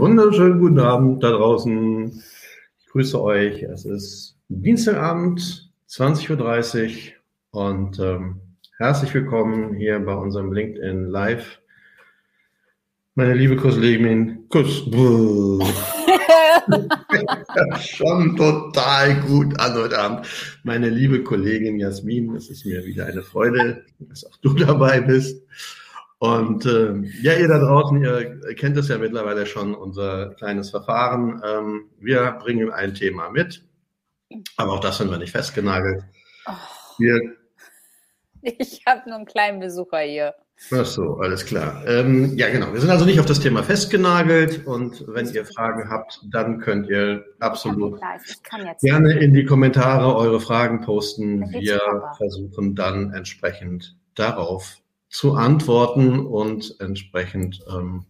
Wunderschönen 0.00 0.58
guten 0.60 0.78
Abend 0.78 1.22
da 1.22 1.30
draußen. 1.30 2.22
Ich 2.80 2.86
grüße 2.86 3.20
euch. 3.20 3.62
Es 3.64 3.84
ist 3.84 4.38
Dienstagabend, 4.48 5.70
20.30 5.90 7.12
Uhr 7.52 7.66
und 7.66 7.98
ähm, 7.98 8.40
herzlich 8.78 9.12
willkommen 9.12 9.74
hier 9.74 10.00
bei 10.00 10.14
unserem 10.14 10.54
LinkedIn 10.54 11.04
Live. 11.04 11.60
Meine 13.14 13.34
liebe 13.34 13.56
Kollegin, 13.56 14.48
Kuss. 14.48 14.84
schon 17.84 18.36
total 18.38 19.20
gut 19.20 19.60
an 19.60 19.74
heute 19.74 19.98
Abend. 19.98 20.26
Meine 20.62 20.88
liebe 20.88 21.22
Kollegin 21.22 21.78
Jasmin, 21.78 22.34
es 22.36 22.48
ist 22.48 22.64
mir 22.64 22.86
wieder 22.86 23.04
eine 23.04 23.20
Freude, 23.20 23.84
dass 23.98 24.24
auch 24.24 24.38
du 24.38 24.54
dabei 24.54 25.02
bist. 25.02 25.42
Und 26.20 26.66
äh, 26.66 26.92
ja, 27.22 27.34
ihr 27.34 27.48
da 27.48 27.58
draußen, 27.58 28.04
ihr 28.04 28.54
kennt 28.54 28.76
es 28.76 28.88
ja 28.88 28.98
mittlerweile 28.98 29.46
schon, 29.46 29.74
unser 29.74 30.34
kleines 30.34 30.68
Verfahren. 30.68 31.40
Ähm, 31.42 31.84
wir 31.98 32.32
bringen 32.32 32.70
ein 32.70 32.94
Thema 32.94 33.30
mit, 33.30 33.64
aber 34.58 34.72
auch 34.72 34.80
das 34.80 34.98
sind 34.98 35.10
wir 35.10 35.16
nicht 35.16 35.32
festgenagelt. 35.32 36.04
Oh. 36.46 36.52
Wir, 36.98 37.18
ich 38.42 38.82
habe 38.86 39.08
nur 39.08 39.16
einen 39.16 39.24
kleinen 39.24 39.60
Besucher 39.60 40.00
hier. 40.00 40.34
Ach 40.70 40.84
so, 40.84 41.16
alles 41.20 41.46
klar. 41.46 41.82
Ähm, 41.86 42.36
ja, 42.36 42.50
genau. 42.50 42.70
Wir 42.74 42.82
sind 42.82 42.90
also 42.90 43.06
nicht 43.06 43.18
auf 43.18 43.24
das 43.24 43.40
Thema 43.40 43.62
festgenagelt 43.62 44.66
und 44.66 45.02
wenn 45.08 45.26
ihr 45.32 45.46
Fragen 45.46 45.88
habt, 45.88 46.20
dann 46.30 46.60
könnt 46.60 46.86
ihr 46.90 47.24
absolut 47.38 47.98
gerne 48.82 49.18
in 49.20 49.32
die 49.32 49.46
Kommentare 49.46 50.14
eure 50.14 50.38
Fragen 50.38 50.82
posten. 50.82 51.50
Wir 51.50 51.80
versuchen 52.18 52.74
dann 52.74 53.14
entsprechend 53.14 53.96
darauf 54.14 54.79
zu 55.10 55.34
antworten 55.34 56.20
und 56.20 56.76
entsprechend 56.78 57.60
ähm, 57.68 58.06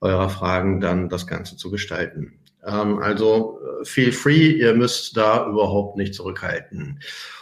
eurer 0.00 0.30
Fragen 0.30 0.80
dann 0.80 1.08
das 1.08 1.26
Ganze 1.26 1.56
zu 1.56 1.70
gestalten. 1.70 2.38
Ähm, 2.64 2.98
also 3.00 3.58
äh, 3.60 3.84
feel 3.84 4.12
free, 4.12 4.52
ihr 4.52 4.74
müsst 4.74 5.16
da 5.16 5.48
überhaupt 5.48 5.96
nicht 5.96 6.14
zurückhalten. 6.14 7.00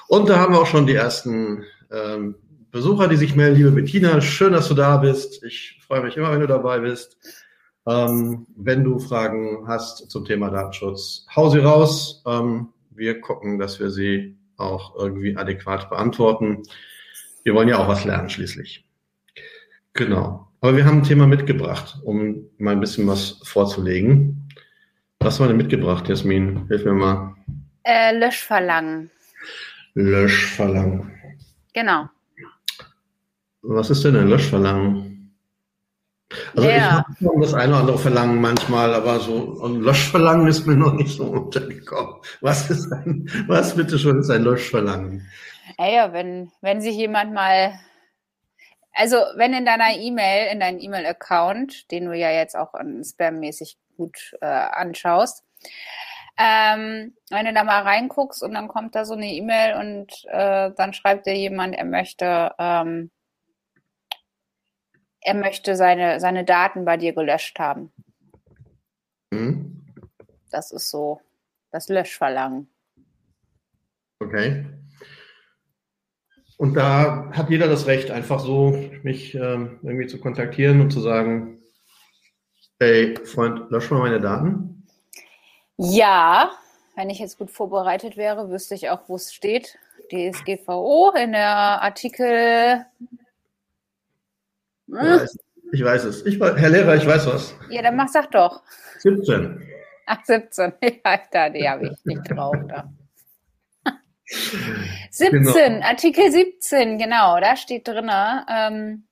Und 0.09 0.29
da 0.29 0.39
haben 0.39 0.55
wir 0.55 0.61
auch 0.61 0.67
schon 0.67 0.87
die 0.87 0.95
ersten 0.95 1.65
ähm, 1.91 2.37
Besucher, 2.71 3.09
die 3.09 3.17
sich 3.17 3.37
melden. 3.37 3.57
Liebe 3.57 3.71
Bettina, 3.73 4.21
schön, 4.21 4.53
dass 4.53 4.69
du 4.69 4.75
da 4.75 4.97
bist. 4.97 5.45
Ich 5.45 5.79
freue 5.87 6.03
mich 6.03 6.17
immer, 6.17 6.33
wenn 6.33 6.41
du 6.41 6.47
dabei 6.47 6.81
bist. 6.81 7.17
Ähm, 7.87 8.47
wenn 8.57 8.83
du 8.83 8.99
Fragen 8.99 9.69
hast 9.69 10.11
zum 10.11 10.25
Thema 10.25 10.51
Datenschutz, 10.51 11.27
hau 11.35 11.51
sie 11.51 11.59
raus. 11.59 12.23
Ähm, 12.27 12.69
wir 12.91 13.21
gucken, 13.21 13.59
dass 13.59 13.79
wir 13.79 13.91
sie 13.91 14.37
auch 14.57 14.97
irgendwie 14.97 15.37
adäquat 15.37 15.91
beantworten. 15.91 16.63
Wir 17.45 17.55
wollen 17.55 17.69
ja 17.69 17.79
auch 17.79 17.89
was 17.89 18.05
lernen 18.05 18.31
schließlich. 18.31 18.86
Genau. 19.97 20.47
Aber 20.61 20.77
wir 20.77 20.85
haben 20.85 20.99
ein 20.99 21.03
Thema 21.05 21.27
mitgebracht, 21.27 21.99
um 22.05 22.45
mal 22.59 22.73
ein 22.73 22.81
bisschen 22.81 23.07
was 23.07 23.41
vorzulegen. 23.45 24.49
Was 25.21 25.41
war 25.41 25.49
denn 25.49 25.57
mitgebracht, 25.57 26.09
Jasmin? 26.09 26.67
Hilf 26.69 26.85
mir 26.85 26.93
mal. 26.93 27.35
Äh, 27.85 28.17
Löschverlangen. 28.17 29.11
Löschverlangen. 29.95 31.13
Genau. 31.73 32.09
Was 33.63 33.91
ist 33.91 34.05
denn 34.05 34.17
ein 34.17 34.29
Löschverlangen? 34.29 35.35
Also 36.55 36.69
ja. 36.69 36.77
ich 36.77 36.83
habe 36.83 37.15
schon 37.19 37.41
das 37.41 37.55
eine 37.55 37.73
oder 37.73 37.81
andere 37.81 37.99
Verlangen 37.99 38.41
manchmal, 38.41 38.93
aber 38.95 39.21
so 39.21 39.63
ein 39.65 39.81
Löschverlangen 39.81 40.49
ist 40.49 40.67
mir 40.67 40.77
noch 40.77 40.95
nicht 40.95 41.17
so 41.17 41.25
untergekommen. 41.25 42.17
Was 42.41 42.69
ist 42.71 42.93
ein, 42.93 43.31
was 43.47 43.77
bitte 43.77 43.99
schon 43.99 44.21
ist 44.21 44.31
ein 44.31 44.43
Löschverlangen? 44.43 45.27
Ja, 45.79 46.13
wenn, 46.13 46.51
wenn 46.61 46.81
sich 46.81 46.97
jemand 46.97 47.33
mal 47.33 47.79
also, 48.97 49.17
wenn 49.35 49.53
in 49.53 49.67
deiner 49.67 49.95
E-Mail, 49.95 50.51
in 50.51 50.61
deinem 50.61 50.81
E-Mail-Account, 50.81 51.91
den 51.91 52.07
du 52.07 52.15
ja 52.15 52.31
jetzt 52.31 52.57
auch 52.57 52.73
spammäßig 53.05 53.77
gut 53.99 54.35
äh, 54.41 54.47
anschaust, 54.47 55.45
ähm, 56.39 57.15
wenn 57.31 57.47
du 57.47 57.53
da 57.53 57.65
mal 57.65 57.83
reinguckst 57.83 58.43
und 58.43 58.55
dann 58.55 58.69
kommt 58.69 58.95
da 58.95 59.05
so 59.05 59.15
eine 59.15 59.33
E-Mail 59.33 59.77
und 59.77 60.25
äh, 60.29 60.71
dann 60.75 60.95
schreibt 60.95 61.27
dir 61.27 61.37
jemand, 61.37 61.75
er 61.75 61.85
möchte, 61.85 62.55
ähm, 62.59 63.11
er 65.21 65.35
möchte 65.35 65.77
seine, 65.77 66.19
seine 66.19 66.45
Daten 66.45 66.85
bei 66.87 66.97
dir 66.97 67.13
gelöscht 67.13 67.59
haben. 67.59 67.93
Mhm. 69.31 69.85
Das 70.51 70.73
ist 70.73 70.91
so 70.91 71.21
das 71.71 71.89
Löschverlangen. 71.89 72.71
Okay. 74.21 74.65
Und 76.57 76.75
da 76.75 77.31
hat 77.33 77.51
jeder 77.51 77.69
das 77.69 77.87
Recht, 77.87 78.11
einfach 78.11 78.41
so 78.41 78.71
mich 79.03 79.35
ähm, 79.35 79.79
irgendwie 79.83 80.07
zu 80.07 80.19
kontaktieren 80.19 80.81
und 80.81 80.91
zu 80.91 81.01
sagen, 81.01 81.59
hey 82.81 83.15
Freund, 83.25 83.71
lösch 83.71 83.91
mal 83.91 84.01
meine 84.01 84.21
Daten. 84.21 84.87
Ja, 85.77 86.53
wenn 86.95 87.11
ich 87.11 87.19
jetzt 87.19 87.37
gut 87.39 87.51
vorbereitet 87.51 88.17
wäre, 88.17 88.49
wüsste 88.51 88.75
ich 88.75 88.89
auch, 88.89 89.03
wo 89.09 89.17
es 89.17 89.33
steht. 89.33 89.79
DSGVO 90.11 91.13
in 91.21 91.33
der 91.33 91.83
Artikel. 91.83 92.87
Ja, 94.87 95.27
ich 95.73 95.85
weiß 95.85 96.05
es. 96.05 96.25
Ich, 96.25 96.39
Herr 96.41 96.69
Lehrer, 96.71 96.95
ich 96.95 97.07
weiß 97.07 97.27
was. 97.27 97.55
Ja, 97.69 97.83
dann 97.83 97.97
mach, 97.97 98.09
sag 98.09 98.31
doch. 98.31 98.63
17. 98.99 99.63
Ach, 100.07 100.25
17. 100.25 100.73
Ja, 101.05 101.21
da, 101.31 101.51
die 101.51 101.69
habe 101.69 101.89
ich 101.89 102.05
nicht 102.05 102.31
drauf. 102.31 102.57
Da. 102.69 102.89
17, 104.27 105.31
genau. 105.31 105.87
Artikel 105.87 106.31
17, 106.31 106.99
genau, 106.99 107.39
da 107.41 107.57
steht 107.57 107.87
drin, 107.87 108.11
ähm, 108.49 109.07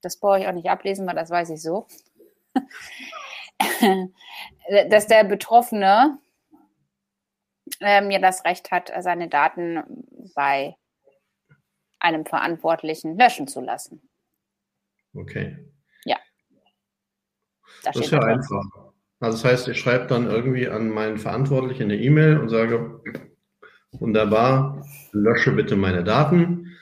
das 0.00 0.18
brauche 0.18 0.40
ich 0.40 0.46
auch 0.46 0.52
nicht 0.52 0.68
ablesen, 0.68 1.06
weil 1.06 1.14
das 1.14 1.30
weiß 1.30 1.50
ich 1.50 1.62
so, 1.62 1.86
dass 4.90 5.06
der 5.06 5.24
Betroffene 5.24 6.18
ähm, 7.80 8.10
ja 8.10 8.18
das 8.18 8.44
Recht 8.44 8.70
hat, 8.70 8.92
seine 9.00 9.28
Daten 9.28 9.82
bei 10.34 10.76
einem 11.98 12.26
Verantwortlichen 12.26 13.16
löschen 13.16 13.46
zu 13.46 13.60
lassen. 13.60 14.08
Okay. 15.14 15.56
Ja. 16.04 16.18
Das, 17.84 17.94
das 17.94 18.06
ist 18.06 18.12
ja 18.12 18.20
einfach. 18.20 18.64
Also 19.20 19.40
das 19.40 19.44
heißt, 19.44 19.68
ich 19.68 19.78
schreibe 19.78 20.06
dann 20.06 20.26
irgendwie 20.28 20.68
an 20.68 20.88
meinen 20.88 21.18
Verantwortlichen 21.18 21.84
eine 21.84 21.96
E-Mail 21.96 22.38
und 22.38 22.48
sage, 22.48 23.00
Wunderbar. 23.92 24.84
Lösche 25.12 25.52
bitte 25.52 25.76
meine 25.76 26.04
Daten. 26.04 26.76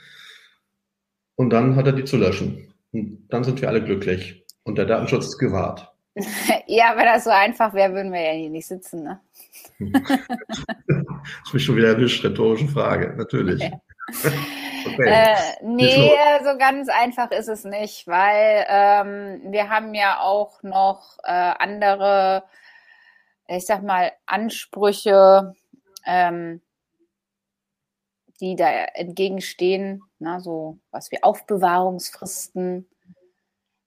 Und 1.37 1.51
dann 1.51 1.77
hat 1.77 1.87
er 1.87 1.93
die 1.93 2.05
zu 2.05 2.17
löschen. 2.17 2.73
Und 2.93 3.29
dann 3.29 3.45
sind 3.45 3.61
wir 3.61 3.69
alle 3.69 3.83
glücklich. 3.83 4.45
Und 4.63 4.79
der 4.79 4.87
Datenschutz 4.87 5.27
ist 5.27 5.39
gewahrt. 5.39 5.91
Ja, 6.67 6.93
wenn 6.97 7.07
das 7.07 7.25
so 7.25 7.31
einfach 7.31 7.75
wäre, 7.75 7.95
würden 7.95 8.13
wir 8.13 8.21
ja 8.21 8.33
hier 8.33 8.51
nicht 8.51 8.67
sitzen. 8.67 9.03
Ne? 9.03 9.21
das 10.89 10.99
ist 11.47 11.55
mich 11.55 11.65
schon 11.65 11.77
wieder 11.77 11.97
eine 11.97 12.05
rhetorische 12.05 12.69
Frage, 12.69 13.15
natürlich. 13.17 13.63
Okay. 14.87 15.11
Äh, 15.11 15.37
nee, 15.63 16.11
so 16.43 16.57
ganz 16.57 16.89
einfach 16.89 17.31
ist 17.33 17.49
es 17.49 17.65
nicht, 17.65 18.07
weil 18.07 18.65
ähm, 18.67 19.53
wir 19.53 19.69
haben 19.69 19.93
ja 19.93 20.21
auch 20.21 20.63
noch 20.63 21.19
äh, 21.23 21.53
andere, 21.59 22.45
ich 23.47 23.67
sag 23.67 23.83
mal, 23.83 24.11
Ansprüche, 24.25 25.53
ähm, 26.07 26.63
die 28.41 28.57
da 28.57 28.71
entgegenstehen, 28.71 30.03
na, 30.19 30.41
so 30.41 30.79
was 30.91 31.11
wie 31.11 31.23
Aufbewahrungsfristen. 31.23 32.89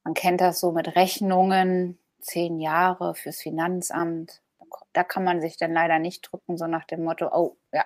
Man 0.03 0.13
kennt 0.13 0.41
das 0.41 0.59
so 0.59 0.71
mit 0.71 0.95
Rechnungen, 0.95 1.97
zehn 2.19 2.59
Jahre 2.59 3.15
fürs 3.15 3.41
Finanzamt. 3.41 4.41
Da 4.94 5.03
kann 5.03 5.23
man 5.23 5.41
sich 5.41 5.57
dann 5.57 5.73
leider 5.73 6.00
nicht 6.00 6.21
drücken, 6.21 6.57
so 6.57 6.67
nach 6.67 6.85
dem 6.85 7.03
Motto, 7.03 7.29
oh 7.31 7.57
ja, 7.71 7.85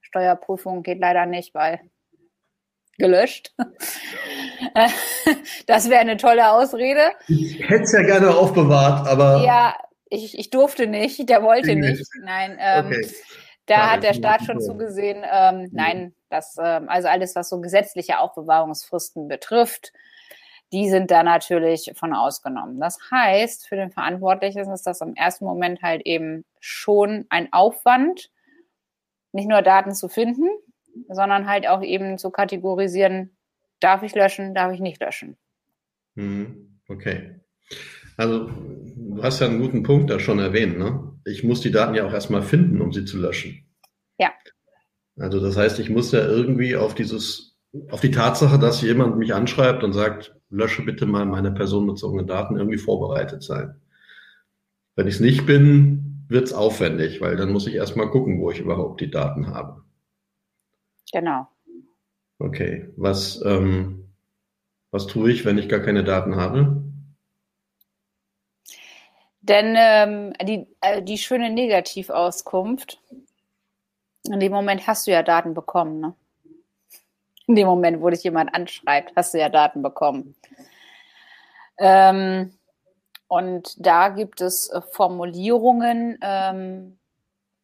Steuerprüfung 0.00 0.82
geht 0.82 1.00
leider 1.00 1.26
nicht, 1.26 1.54
weil 1.54 1.80
gelöscht. 2.98 3.52
das 5.66 5.90
wäre 5.90 6.00
eine 6.00 6.16
tolle 6.16 6.52
Ausrede. 6.52 7.12
Ich 7.26 7.58
hätte 7.68 7.82
es 7.82 7.92
ja 7.92 8.02
gerne 8.02 8.34
aufbewahrt, 8.34 9.08
aber. 9.08 9.42
Ja, 9.44 9.76
ich, 10.08 10.38
ich 10.38 10.50
durfte 10.50 10.86
nicht, 10.86 11.28
der 11.28 11.42
wollte 11.42 11.74
nicht. 11.74 12.06
Nein, 12.22 12.56
ähm, 12.60 12.86
okay. 12.86 13.10
Da 13.66 13.74
ja, 13.74 13.90
hat 13.92 14.02
der 14.02 14.12
Staat 14.12 14.44
schon 14.44 14.60
zugesehen, 14.60 15.24
ähm, 15.30 15.70
nein, 15.72 16.14
das, 16.28 16.56
ähm, 16.60 16.88
also 16.88 17.08
alles, 17.08 17.34
was 17.34 17.48
so 17.48 17.60
gesetzliche 17.60 18.18
Aufbewahrungsfristen 18.18 19.26
betrifft, 19.26 19.92
die 20.72 20.90
sind 20.90 21.10
da 21.10 21.22
natürlich 21.22 21.92
von 21.94 22.12
ausgenommen. 22.12 22.80
Das 22.80 22.98
heißt, 23.10 23.68
für 23.68 23.76
den 23.76 23.90
Verantwortlichen 23.90 24.70
ist 24.70 24.86
das 24.86 25.00
im 25.00 25.14
ersten 25.14 25.44
Moment 25.44 25.82
halt 25.82 26.02
eben 26.04 26.44
schon 26.60 27.26
ein 27.30 27.52
Aufwand, 27.52 28.30
nicht 29.32 29.48
nur 29.48 29.62
Daten 29.62 29.94
zu 29.94 30.08
finden, 30.08 30.48
sondern 31.08 31.48
halt 31.48 31.66
auch 31.66 31.82
eben 31.82 32.18
zu 32.18 32.30
kategorisieren, 32.30 33.36
darf 33.80 34.02
ich 34.02 34.14
löschen, 34.14 34.54
darf 34.54 34.72
ich 34.72 34.80
nicht 34.80 35.00
löschen. 35.00 35.36
Mhm. 36.14 36.80
Okay. 36.88 37.40
Also, 38.16 38.48
du 38.96 39.22
hast 39.22 39.40
ja 39.40 39.46
einen 39.46 39.60
guten 39.60 39.82
Punkt 39.82 40.10
da 40.10 40.18
schon 40.18 40.38
erwähnt, 40.38 40.78
ne? 40.78 41.12
Ich 41.24 41.42
muss 41.42 41.60
die 41.60 41.70
Daten 41.70 41.94
ja 41.94 42.06
auch 42.06 42.12
erstmal 42.12 42.42
finden, 42.42 42.80
um 42.80 42.92
sie 42.92 43.04
zu 43.04 43.18
löschen. 43.18 43.66
Ja. 44.18 44.32
Also, 45.16 45.40
das 45.40 45.56
heißt, 45.56 45.78
ich 45.78 45.90
muss 45.90 46.12
ja 46.12 46.26
irgendwie 46.26 46.76
auf 46.76 46.94
dieses, 46.94 47.56
auf 47.90 48.00
die 48.00 48.10
Tatsache, 48.10 48.58
dass 48.58 48.82
jemand 48.82 49.16
mich 49.16 49.34
anschreibt 49.34 49.82
und 49.82 49.92
sagt, 49.92 50.36
lösche 50.50 50.82
bitte 50.82 51.06
mal 51.06 51.26
meine 51.26 51.50
personenbezogenen 51.52 52.26
Daten, 52.26 52.56
irgendwie 52.56 52.78
vorbereitet 52.78 53.42
sein. 53.42 53.80
Wenn 54.96 55.08
ich 55.08 55.14
es 55.14 55.20
nicht 55.20 55.46
bin, 55.46 56.24
wird 56.28 56.44
es 56.44 56.52
aufwendig, 56.52 57.20
weil 57.20 57.36
dann 57.36 57.50
muss 57.50 57.66
ich 57.66 57.74
erstmal 57.74 58.10
gucken, 58.10 58.40
wo 58.40 58.50
ich 58.50 58.60
überhaupt 58.60 59.00
die 59.00 59.10
Daten 59.10 59.48
habe. 59.48 59.82
Genau. 61.12 61.48
Okay, 62.38 62.88
was, 62.96 63.42
ähm, 63.44 64.10
was 64.90 65.06
tue 65.06 65.30
ich, 65.30 65.44
wenn 65.44 65.58
ich 65.58 65.68
gar 65.68 65.80
keine 65.80 66.04
Daten 66.04 66.36
habe? 66.36 66.83
Denn 69.46 69.74
ähm, 69.76 70.32
die, 70.42 70.66
äh, 70.80 71.02
die 71.02 71.18
schöne 71.18 71.50
Negativauskunft, 71.50 72.98
in 74.26 74.40
dem 74.40 74.52
Moment 74.52 74.86
hast 74.86 75.06
du 75.06 75.10
ja 75.10 75.22
Daten 75.22 75.52
bekommen. 75.52 76.00
Ne? 76.00 76.14
In 77.46 77.54
dem 77.54 77.66
Moment, 77.66 78.00
wo 78.00 78.08
dich 78.08 78.24
jemand 78.24 78.54
anschreibt, 78.54 79.12
hast 79.16 79.34
du 79.34 79.38
ja 79.38 79.50
Daten 79.50 79.82
bekommen. 79.82 80.34
Ähm, 81.76 82.54
und 83.28 83.74
da 83.84 84.08
gibt 84.08 84.40
es 84.40 84.70
äh, 84.70 84.80
Formulierungen, 84.80 86.18
ähm, 86.22 86.98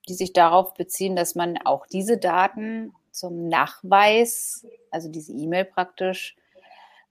die 0.06 0.14
sich 0.14 0.34
darauf 0.34 0.74
beziehen, 0.74 1.16
dass 1.16 1.34
man 1.34 1.56
auch 1.64 1.86
diese 1.86 2.18
Daten 2.18 2.92
zum 3.10 3.48
Nachweis, 3.48 4.66
also 4.90 5.08
diese 5.08 5.32
E-Mail 5.32 5.64
praktisch, 5.64 6.36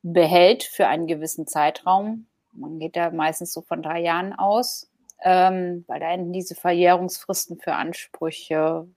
behält 0.04 0.62
für 0.62 0.86
einen 0.86 1.08
gewissen 1.08 1.48
Zeitraum. 1.48 2.28
Man 2.60 2.80
geht 2.80 2.96
da 2.96 3.12
meistens 3.12 3.54
so 3.54 3.62
von 3.62 3.82
drei 3.82 4.02
Jahren 4.02 4.34
aus, 4.34 4.90
ähm, 5.24 5.84
weil 5.88 6.00
da 6.00 6.12
enden 6.12 6.34
diese 6.34 6.56
Verjährungsfristen 6.56 7.60
für 7.60 7.74
Ansprüche. 7.74 8.88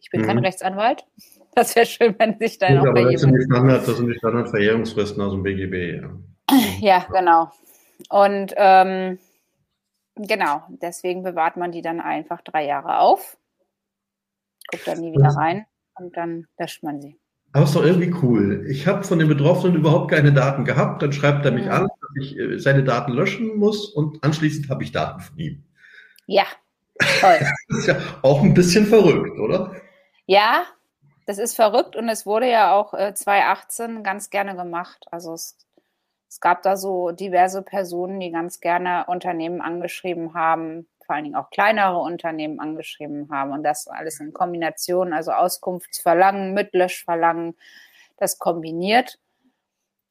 Ich 0.00 0.10
bin 0.10 0.22
mhm. 0.22 0.26
kein 0.26 0.38
Rechtsanwalt. 0.38 1.04
Das 1.54 1.76
wäre 1.76 1.84
schön, 1.84 2.14
wenn 2.18 2.38
sich 2.38 2.56
da 2.56 2.70
noch 2.70 2.94
bei 2.94 3.12
das 3.12 3.20
sind, 3.20 3.34
die 3.34 3.44
Standard, 3.44 3.86
das 3.86 3.98
sind 3.98 4.08
die 4.08 4.14
Standardverjährungsfristen 4.14 5.20
aus 5.20 5.32
dem 5.32 5.42
BGB. 5.42 6.00
Ja, 6.00 6.56
ja 6.80 7.06
genau. 7.12 7.50
Und 8.08 8.54
ähm, 8.56 9.18
genau, 10.16 10.62
deswegen 10.68 11.22
bewahrt 11.22 11.58
man 11.58 11.70
die 11.70 11.82
dann 11.82 12.00
einfach 12.00 12.40
drei 12.40 12.64
Jahre 12.64 13.00
auf, 13.00 13.36
guckt 14.70 14.86
dann 14.86 15.00
nie 15.00 15.12
wieder 15.12 15.28
rein 15.28 15.66
und 15.96 16.16
dann 16.16 16.46
löscht 16.58 16.82
man 16.82 17.02
sie. 17.02 17.20
Aber 17.52 17.64
ist 17.64 17.76
doch 17.76 17.84
irgendwie 17.84 18.14
cool. 18.22 18.64
Ich 18.68 18.86
habe 18.86 19.04
von 19.04 19.18
dem 19.18 19.28
Betroffenen 19.28 19.76
überhaupt 19.76 20.10
keine 20.10 20.32
Daten 20.32 20.64
gehabt. 20.64 21.02
Dann 21.02 21.12
schreibt 21.12 21.44
er 21.44 21.52
mich 21.52 21.66
mhm. 21.66 21.72
an, 21.72 21.82
dass 21.82 22.24
ich 22.24 22.38
äh, 22.38 22.58
seine 22.58 22.82
Daten 22.82 23.12
löschen 23.12 23.58
muss 23.58 23.86
und 23.86 24.24
anschließend 24.24 24.70
habe 24.70 24.82
ich 24.82 24.92
Daten 24.92 25.20
von 25.20 25.38
ihm. 25.38 25.64
Ja, 26.26 26.44
toll. 27.20 27.38
das 27.68 27.78
ist 27.78 27.86
ja 27.86 27.96
auch 28.22 28.42
ein 28.42 28.54
bisschen 28.54 28.86
verrückt, 28.86 29.38
oder? 29.38 29.74
Ja, 30.26 30.64
das 31.26 31.38
ist 31.38 31.54
verrückt 31.54 31.94
und 31.94 32.08
es 32.08 32.24
wurde 32.24 32.50
ja 32.50 32.72
auch 32.72 32.94
äh, 32.94 33.14
2018 33.14 34.02
ganz 34.02 34.30
gerne 34.30 34.56
gemacht. 34.56 35.04
Also 35.10 35.34
es, 35.34 35.58
es 36.28 36.40
gab 36.40 36.62
da 36.62 36.76
so 36.76 37.10
diverse 37.10 37.62
Personen, 37.62 38.18
die 38.18 38.30
ganz 38.30 38.60
gerne 38.60 39.04
Unternehmen 39.08 39.60
angeschrieben 39.60 40.32
haben, 40.32 40.86
vor 41.12 41.16
allen 41.16 41.24
Dingen 41.24 41.36
auch 41.36 41.50
kleinere 41.50 41.98
Unternehmen 41.98 42.58
angeschrieben 42.58 43.28
haben 43.30 43.52
und 43.52 43.64
das 43.64 43.86
alles 43.86 44.18
in 44.18 44.32
Kombination, 44.32 45.12
also 45.12 45.32
Auskunftsverlangen 45.32 46.54
mit 46.54 46.72
Löschverlangen, 46.72 47.54
das 48.16 48.38
kombiniert 48.38 49.18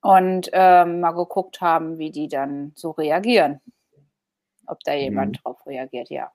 und 0.01 0.51
ähm, 0.53 1.00
mal 1.00 1.13
geguckt 1.13 1.59
haben, 1.59 1.98
wie 1.98 2.12
die 2.12 2.27
dann 2.27 2.74
so 2.75 2.92
reagieren. 2.92 3.62
Ob 4.68 4.81
da 4.81 4.94
jemand 4.94 5.31
mhm. 5.31 5.42
drauf 5.42 5.65
reagiert, 5.65 6.12
ja. 6.12 6.31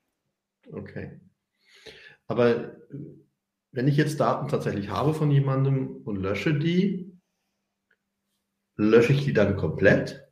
Okay. 0.72 1.20
Aber 2.26 2.74
wenn 3.70 3.86
ich 3.86 3.96
jetzt 3.96 4.18
Daten 4.18 4.48
tatsächlich 4.48 4.90
habe 4.90 5.14
von 5.14 5.30
jemandem 5.30 6.02
und 6.04 6.16
lösche 6.16 6.58
die, 6.58 7.16
lösche 8.74 9.12
ich 9.12 9.24
die 9.24 9.32
dann 9.32 9.56
komplett? 9.56 10.28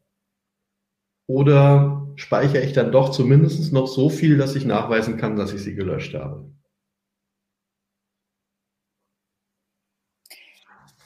Oder 1.29 2.04
speichere 2.17 2.63
ich 2.63 2.73
dann 2.73 2.93
doch 2.93 3.11
zumindest 3.11 3.73
noch 3.73 3.87
so 3.87 4.09
viel, 4.09 4.37
dass 4.39 4.55
ich 4.55 4.65
nachweisen 4.65 5.17
kann, 5.17 5.37
dass 5.37 5.53
ich 5.53 5.63
sie 5.63 5.75
gelöscht 5.75 6.15
habe. 6.15 6.51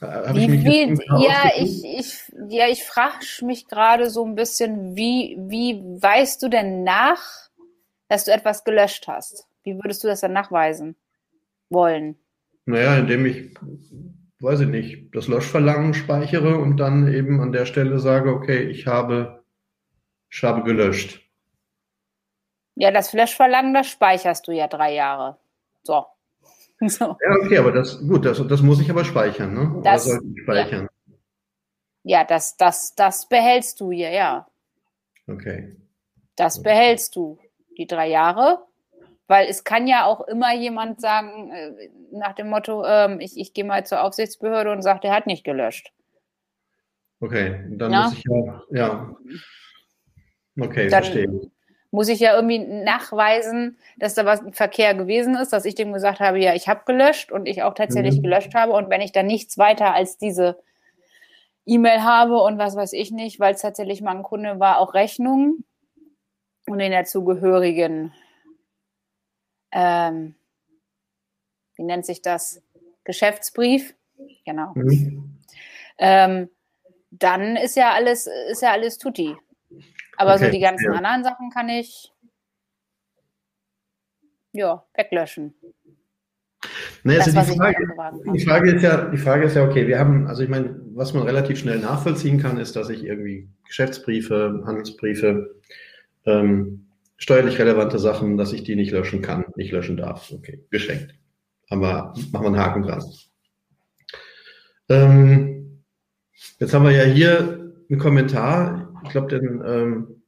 Hab 0.01 0.37
wie 0.37 0.45
ich 0.45 0.63
viel, 0.63 0.99
ja, 1.19 1.51
ich, 1.57 1.85
ich, 1.85 2.33
ja, 2.49 2.69
ich 2.69 2.85
frage 2.85 3.25
mich 3.43 3.67
gerade 3.67 4.11
so 4.11 4.25
ein 4.25 4.37
bisschen, 4.37 4.95
wie, 4.95 5.37
wie 5.41 5.83
weißt 6.01 6.41
du 6.43 6.49
denn 6.49 6.85
nach, 6.85 7.51
dass 8.09 8.25
du 8.25 8.33
etwas 8.33 8.63
gelöscht 8.63 9.09
hast? 9.09 9.47
Wie 9.65 9.75
würdest 9.75 10.05
du 10.05 10.09
das 10.09 10.21
dann 10.21 10.33
nachweisen 10.33 10.95
wollen? 11.69 12.17
Naja, 12.65 12.97
indem 12.97 13.27
ich, 13.27 13.55
weiß 14.41 14.61
ich 14.61 14.69
nicht, 14.69 15.15
das 15.15 15.27
Löschverlangen 15.27 15.95
speichere 15.95 16.59
und 16.59 16.77
dann 16.77 17.13
eben 17.13 17.41
an 17.41 17.51
der 17.51 17.67
Stelle 17.67 17.99
sage, 17.99 18.33
okay, 18.33 18.63
ich 18.63 18.87
habe 18.87 19.38
ich 20.31 20.43
habe 20.43 20.63
gelöscht. 20.63 21.21
Ja, 22.75 22.91
das 22.91 23.11
Flash-Verlangen, 23.11 23.75
das 23.75 23.89
speicherst 23.89 24.47
du 24.47 24.53
ja 24.53 24.69
drei 24.69 24.95
Jahre. 24.95 25.37
So. 25.83 26.07
so. 26.87 27.05
Ja, 27.05 27.45
okay, 27.45 27.59
aber 27.59 27.73
das, 27.73 27.99
gut, 28.07 28.25
das, 28.25 28.47
das 28.47 28.63
muss 28.63 28.81
ich 28.81 28.91
aber 28.91 29.05
speichern, 29.05 29.53
ne? 29.53 29.81
Das, 29.83 30.07
Oder 30.07 30.15
sollte 30.15 30.27
ich 30.35 30.43
speichern? 30.43 30.89
Ja, 32.05 32.19
ja 32.19 32.25
das, 32.25 32.57
das, 32.57 32.95
das 32.95 33.29
behältst 33.29 33.81
du 33.81 33.91
hier, 33.91 34.11
ja. 34.11 34.47
Okay. 35.27 35.77
Das 36.37 36.63
behältst 36.63 37.17
du, 37.17 37.39
die 37.77 37.87
drei 37.87 38.09
Jahre. 38.09 38.65
Weil 39.27 39.47
es 39.49 39.63
kann 39.63 39.87
ja 39.87 40.07
auch 40.07 40.27
immer 40.27 40.55
jemand 40.55 41.03
sagen, 41.03 41.51
äh, 41.51 41.91
nach 42.13 42.33
dem 42.33 42.49
Motto, 42.49 42.83
ähm, 42.87 43.21
ich, 43.21 43.37
ich 43.37 43.53
gehe 43.53 43.65
mal 43.65 43.85
zur 43.85 44.03
Aufsichtsbehörde 44.03 44.73
und 44.73 44.81
sagt, 44.81 45.05
er 45.05 45.13
hat 45.13 45.27
nicht 45.27 45.45
gelöscht. 45.45 45.93
Okay, 47.21 47.63
dann 47.73 47.93
ja? 47.93 48.05
muss 48.05 48.13
ich 48.15 48.25
ja, 48.25 48.63
ja. 48.71 49.17
Okay, 50.61 50.89
dann 50.89 51.05
verstehe. 51.05 51.51
Muss 51.91 52.09
ich 52.09 52.21
ja 52.21 52.35
irgendwie 52.35 52.59
nachweisen, 52.59 53.79
dass 53.97 54.15
da 54.15 54.27
was 54.27 54.43
Verkehr 54.53 54.95
gewesen 54.95 55.35
ist, 55.37 55.55
dass 55.55 55.65
ich 55.65 55.75
dem 55.75 55.93
gesagt 55.95 56.21
habe, 56.21 56.39
ja, 56.39 56.55
ich 56.55 56.69
habe 56.69 56.83
gelöscht 56.85 57.33
und 57.33 57.47
ich 57.47 57.63
auch 57.63 57.73
tatsächlich 57.73 58.19
mhm. 58.19 58.25
gelöscht 58.25 58.55
habe. 58.55 58.73
Und 58.73 58.91
wenn 58.91 59.01
ich 59.01 59.13
dann 59.13 59.27
nichts 59.27 59.57
weiter 59.57 59.95
als 59.95 60.19
diese 60.19 60.59
E-Mail 61.65 62.03
habe 62.03 62.39
und 62.43 62.59
was 62.59 62.77
weiß 62.77 62.93
ich 62.93 63.11
nicht, 63.11 63.41
weil 63.41 63.55
es 63.55 63.63
tatsächlich 63.63 64.03
mal 64.03 64.15
ein 64.15 64.23
Kunde 64.23 64.61
war, 64.61 64.81
auch 64.81 64.93
Rechnungen 64.93 65.65
und 66.67 66.79
den 66.79 66.93
dazugehörigen, 66.93 68.13
ähm, 69.73 70.35
wie 71.77 71.85
nennt 71.85 72.05
sich 72.05 72.21
das? 72.21 72.63
Geschäftsbrief. 73.05 73.95
Genau. 74.45 74.73
Mhm. 74.75 75.39
Ähm, 75.99 76.51
dann 77.11 77.57
ist 77.57 77.77
ja 77.77 77.93
alles, 77.93 78.29
ist 78.51 78.63
ja 78.63 78.73
alles 78.73 78.99
tutti. 78.99 79.37
Aber 80.19 80.35
okay. 80.35 80.47
so 80.47 80.51
die 80.51 80.61
ganzen 80.61 80.93
ja. 80.93 80.99
anderen 80.99 81.23
Sachen 81.25 81.51
kann 81.51 81.69
ich 81.69 82.13
ja, 84.53 84.85
weglöschen. 84.95 85.55
Naja, 87.05 87.21
also 87.21 87.31
die, 87.31 87.57
Frage, 87.57 87.77
die, 88.35 88.45
Frage, 88.45 88.71
ist 88.73 88.83
ja, 88.83 89.05
die 89.05 89.17
Frage 89.17 89.45
ist 89.45 89.55
ja, 89.55 89.65
okay, 89.65 89.87
wir 89.87 90.01
haben, 90.01 90.27
also 90.27 90.43
ich 90.43 90.49
meine, 90.49 90.81
was 90.95 91.15
man 91.15 91.23
relativ 91.23 91.61
schnell 91.61 91.79
nachvollziehen 91.79 92.41
kann, 92.41 92.59
ist, 92.59 92.75
dass 92.75 92.91
ich 92.91 93.05
irgendwie 93.05 93.49
Geschäftsbriefe, 93.65 94.65
Handelsbriefe, 94.67 95.55
ähm, 96.27 96.89
steuerlich 97.17 97.61
relevante 97.61 98.01
Sachen, 98.01 98.37
dass 98.37 98.53
ich 98.53 98.65
die 98.65 98.75
nicht 98.75 98.91
löschen 98.91 99.23
kann, 99.23 99.45
nicht 99.55 99.71
löschen 99.71 99.97
darf. 99.97 100.33
Okay, 100.33 100.65
geschenkt. 100.71 101.15
Aber 101.71 102.15
machen 102.33 102.45
wir 102.45 102.47
einen 102.49 102.59
Haken 102.59 102.83
dran. 102.83 103.05
Ähm, 104.89 105.85
jetzt 106.59 106.75
haben 106.75 106.85
wir 106.85 106.93
ja 106.93 107.05
hier 107.05 107.73
einen 107.89 108.01
Kommentar 108.01 108.88
ich 109.09 109.13
glaube, 109.13 109.29
denn 109.29 109.63
ähm, 109.67 110.23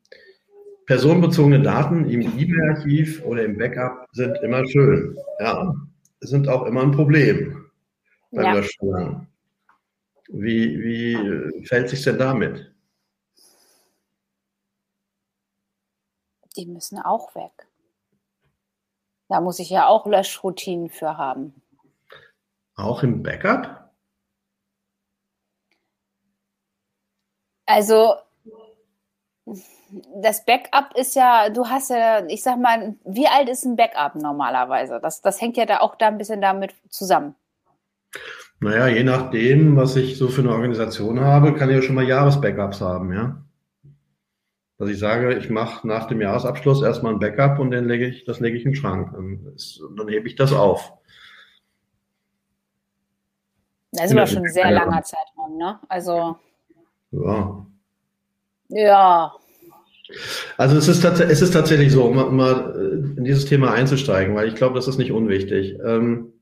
personenbezogene 0.86 1.62
Daten 1.62 2.08
im 2.10 2.20
E-Mail-Archiv 2.20 3.24
oder 3.24 3.44
im 3.44 3.56
Backup 3.56 4.06
sind 4.12 4.36
immer 4.42 4.66
schön. 4.66 5.16
Ja, 5.38 5.74
sind 6.20 6.48
auch 6.48 6.64
immer 6.64 6.82
ein 6.82 6.92
Problem 6.92 7.70
beim 8.32 8.44
ja. 8.44 8.52
Löschen. 8.54 9.28
Wie, 10.28 10.82
wie 10.82 11.66
fällt 11.66 11.90
sich 11.90 12.02
denn 12.02 12.18
damit? 12.18 12.74
Die 16.56 16.66
müssen 16.66 16.98
auch 16.98 17.34
weg. 17.34 17.52
Da 19.28 19.40
muss 19.40 19.60
ich 19.60 19.70
ja 19.70 19.86
auch 19.86 20.06
Löschroutinen 20.06 20.90
für 20.90 21.16
haben. 21.16 21.62
Auch 22.74 23.02
im 23.02 23.22
Backup? 23.22 23.92
Also 27.66 28.16
das 30.22 30.44
Backup 30.44 30.96
ist 30.96 31.14
ja, 31.14 31.50
du 31.50 31.66
hast 31.66 31.90
ja, 31.90 32.24
ich 32.26 32.42
sag 32.42 32.58
mal, 32.58 32.94
wie 33.04 33.26
alt 33.26 33.48
ist 33.48 33.64
ein 33.64 33.76
Backup 33.76 34.14
normalerweise? 34.14 35.00
Das, 35.02 35.20
das 35.20 35.40
hängt 35.40 35.56
ja 35.56 35.66
da 35.66 35.80
auch 35.80 35.96
da 35.96 36.08
ein 36.08 36.18
bisschen 36.18 36.40
damit 36.40 36.74
zusammen. 36.88 37.34
Naja, 38.60 38.88
je 38.88 39.04
nachdem, 39.04 39.76
was 39.76 39.96
ich 39.96 40.18
so 40.18 40.28
für 40.28 40.42
eine 40.42 40.52
Organisation 40.52 41.20
habe, 41.20 41.54
kann 41.54 41.70
ich 41.70 41.76
ja 41.76 41.82
schon 41.82 41.94
mal 41.94 42.06
Jahresbackups 42.06 42.80
haben, 42.80 43.12
ja. 43.12 43.42
Dass 44.78 44.88
ich 44.88 44.98
sage, 44.98 45.36
ich 45.36 45.50
mache 45.50 45.86
nach 45.86 46.06
dem 46.06 46.20
Jahresabschluss 46.20 46.82
erstmal 46.82 47.14
ein 47.14 47.18
Backup 47.18 47.58
und 47.58 47.70
dann 47.70 47.86
lege 47.86 48.06
ich, 48.06 48.24
das 48.24 48.40
lege 48.40 48.56
ich 48.56 48.64
im 48.64 48.74
Schrank. 48.74 49.12
Dann, 49.12 49.52
ist, 49.54 49.82
dann 49.96 50.08
hebe 50.08 50.26
ich 50.26 50.36
das 50.36 50.52
auf. 50.52 50.92
Das 53.92 54.06
ist 54.06 54.12
aber 54.12 54.26
schon 54.26 54.44
ein 54.44 54.52
sehr 54.52 54.70
langer 54.70 55.02
Zeitraum, 55.02 55.56
ne? 55.56 55.80
Also. 55.88 56.36
Ja. 57.10 57.66
Ja. 58.70 59.32
Also 60.56 60.76
es 60.76 60.88
ist, 60.88 61.04
es 61.04 61.42
ist 61.42 61.52
tatsächlich 61.52 61.92
so, 61.92 62.04
um 62.04 62.36
mal 62.36 63.14
in 63.16 63.24
dieses 63.24 63.44
Thema 63.44 63.72
einzusteigen, 63.72 64.34
weil 64.34 64.48
ich 64.48 64.56
glaube, 64.56 64.74
das 64.74 64.88
ist 64.88 64.98
nicht 64.98 65.12
unwichtig. 65.12 65.78
Ähm, 65.84 66.32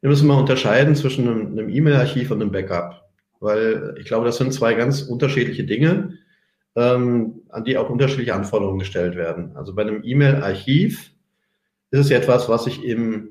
wir 0.00 0.10
müssen 0.10 0.28
mal 0.28 0.38
unterscheiden 0.38 0.94
zwischen 0.94 1.28
einem 1.28 1.68
E-Mail-Archiv 1.68 2.30
und 2.30 2.40
einem 2.40 2.52
Backup, 2.52 3.08
weil 3.40 3.94
ich 3.98 4.04
glaube, 4.04 4.26
das 4.26 4.36
sind 4.36 4.52
zwei 4.52 4.74
ganz 4.74 5.02
unterschiedliche 5.02 5.64
Dinge, 5.64 6.18
ähm, 6.76 7.42
an 7.48 7.64
die 7.64 7.76
auch 7.76 7.90
unterschiedliche 7.90 8.34
Anforderungen 8.34 8.78
gestellt 8.78 9.16
werden. 9.16 9.56
Also 9.56 9.74
bei 9.74 9.82
einem 9.82 10.02
E-Mail-Archiv 10.04 11.10
ist 11.90 12.00
es 12.00 12.10
etwas, 12.10 12.48
was 12.48 12.66
ich 12.66 12.84
im 12.84 13.30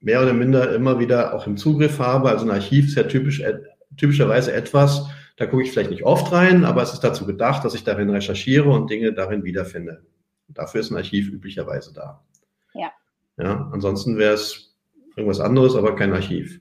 mehr 0.00 0.22
oder 0.22 0.32
minder 0.32 0.72
immer 0.74 1.00
wieder 1.00 1.34
auch 1.34 1.46
im 1.46 1.56
Zugriff 1.56 1.98
habe. 1.98 2.28
Also 2.30 2.44
ein 2.44 2.50
Archiv 2.50 2.86
ist 2.86 2.96
ja 2.96 3.02
typisch, 3.02 3.40
äh, 3.40 3.58
typischerweise 3.96 4.52
etwas, 4.52 5.08
da 5.36 5.46
gucke 5.46 5.62
ich 5.62 5.72
vielleicht 5.72 5.90
nicht 5.90 6.04
oft 6.04 6.32
rein, 6.32 6.64
aber 6.64 6.82
es 6.82 6.92
ist 6.92 7.04
dazu 7.04 7.26
gedacht, 7.26 7.64
dass 7.64 7.74
ich 7.74 7.84
darin 7.84 8.10
recherchiere 8.10 8.68
und 8.70 8.90
Dinge 8.90 9.12
darin 9.12 9.44
wiederfinde. 9.44 10.02
Dafür 10.48 10.80
ist 10.80 10.90
ein 10.90 10.96
Archiv 10.96 11.28
üblicherweise 11.28 11.92
da. 11.92 12.24
Ja. 12.74 12.90
Ja, 13.38 13.68
ansonsten 13.72 14.16
wäre 14.16 14.34
es 14.34 14.74
irgendwas 15.16 15.40
anderes, 15.40 15.74
aber 15.74 15.94
kein 15.94 16.12
Archiv. 16.12 16.60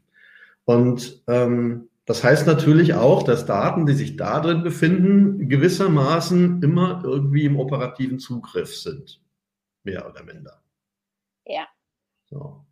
Und 0.65 1.23
ähm, 1.27 1.89
das 2.05 2.23
heißt 2.23 2.45
natürlich 2.47 2.93
auch, 2.93 3.23
dass 3.23 3.45
Daten, 3.45 3.85
die 3.85 3.93
sich 3.93 4.15
da 4.15 4.39
drin 4.39 4.63
befinden, 4.63 5.47
gewissermaßen 5.47 6.61
immer 6.61 7.01
irgendwie 7.03 7.45
im 7.45 7.59
operativen 7.59 8.19
Zugriff 8.19 8.75
sind. 8.75 9.21
Mehr 9.83 10.07
oder 10.09 10.23
minder. 10.23 10.61
Ja. 11.45 11.67
So. 12.25 12.65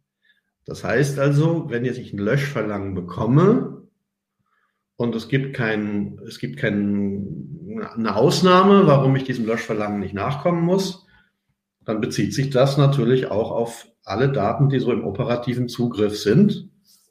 Das 0.66 0.84
heißt 0.84 1.20
also, 1.20 1.70
wenn 1.70 1.86
jetzt 1.86 1.98
ich 1.98 2.14
ein 2.14 2.20
Löschverlangen 2.20 2.94
bekomme 2.94 3.83
und 5.04 5.14
es 5.16 5.28
gibt 5.28 5.54
kein, 5.54 6.18
es 6.26 6.40
gibt 6.40 6.58
kein, 6.58 7.78
eine 7.94 8.16
Ausnahme, 8.16 8.88
warum 8.88 9.14
ich 9.18 9.26
diesem 9.26 9.46
Löschverlangen 9.46 10.00
nicht 10.00 10.14
nachkommen 10.14 10.64
muss, 10.64 11.06
dann 11.84 12.00
bezieht 12.00 12.34
sich 12.34 12.52
das 12.52 12.78
natürlich 12.78 13.30
auch 13.30 13.52
auf 13.52 13.88
alle 14.06 14.32
Daten, 14.32 14.70
die 14.70 14.80
so 14.80 14.94
im 14.94 15.04
operativen 15.04 15.68
Zugriff 15.68 16.18
sind, 16.18 16.70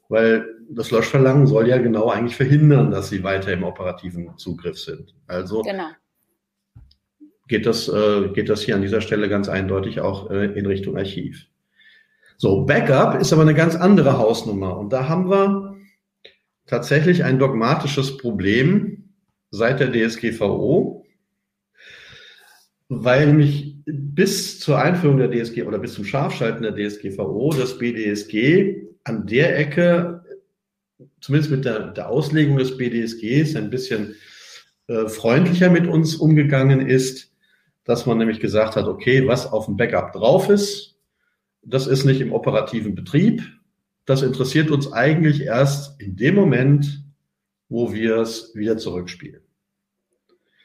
weil 0.09 0.43
das 0.71 0.89
Löschverlangen 0.89 1.45
soll 1.45 1.67
ja 1.67 1.77
genau 1.77 2.09
eigentlich 2.09 2.35
verhindern, 2.35 2.89
dass 2.89 3.09
sie 3.09 3.23
weiter 3.23 3.53
im 3.53 3.63
operativen 3.63 4.37
Zugriff 4.37 4.79
sind. 4.79 5.13
Also 5.27 5.61
genau. 5.61 5.89
geht, 7.47 7.67
das, 7.67 7.87
äh, 7.89 8.29
geht 8.29 8.49
das 8.49 8.63
hier 8.63 8.75
an 8.75 8.81
dieser 8.81 9.01
Stelle 9.01 9.29
ganz 9.29 9.49
eindeutig 9.49 10.01
auch 10.01 10.31
äh, 10.31 10.45
in 10.45 10.65
Richtung 10.65 10.97
Archiv. 10.97 11.45
So, 12.37 12.65
Backup 12.65 13.21
ist 13.21 13.33
aber 13.33 13.43
eine 13.43 13.53
ganz 13.53 13.75
andere 13.75 14.17
Hausnummer. 14.17 14.77
Und 14.79 14.91
da 14.91 15.07
haben 15.07 15.29
wir 15.29 15.72
tatsächlich 16.73 17.23
ein 17.23 17.37
dogmatisches 17.37 18.17
Problem 18.17 19.03
seit 19.51 19.79
der 19.79 19.91
DSGVO, 19.91 21.05
weil 22.89 23.27
nämlich 23.27 23.75
bis 23.85 24.59
zur 24.59 24.81
Einführung 24.81 25.17
der 25.17 25.29
DSG 25.29 25.63
oder 25.63 25.77
bis 25.77 25.93
zum 25.93 26.03
Scharfschalten 26.03 26.63
der 26.63 26.73
DSGVO 26.75 27.53
das 27.53 27.77
BDSG 27.77 28.87
an 29.03 29.27
der 29.27 29.59
Ecke, 29.59 30.23
zumindest 31.21 31.51
mit 31.51 31.63
der, 31.63 31.91
der 31.91 32.09
Auslegung 32.09 32.57
des 32.57 32.75
BDSGs, 32.75 33.55
ein 33.55 33.69
bisschen 33.69 34.15
äh, 34.87 35.07
freundlicher 35.07 35.69
mit 35.69 35.85
uns 35.85 36.15
umgegangen 36.15 36.87
ist, 36.87 37.35
dass 37.83 38.07
man 38.07 38.17
nämlich 38.17 38.39
gesagt 38.39 38.77
hat, 38.77 38.87
okay, 38.87 39.27
was 39.27 39.45
auf 39.45 39.67
dem 39.67 39.77
Backup 39.77 40.11
drauf 40.13 40.49
ist, 40.49 40.97
das 41.61 41.85
ist 41.85 42.03
nicht 42.03 42.19
im 42.19 42.33
operativen 42.33 42.95
Betrieb. 42.95 43.43
Das 44.05 44.21
interessiert 44.21 44.69
uns 44.69 44.91
eigentlich 44.91 45.41
erst 45.41 45.99
in 46.01 46.15
dem 46.15 46.35
Moment, 46.35 47.03
wo 47.69 47.93
wir 47.93 48.17
es 48.17 48.53
wieder 48.53 48.77
zurückspielen. 48.77 49.41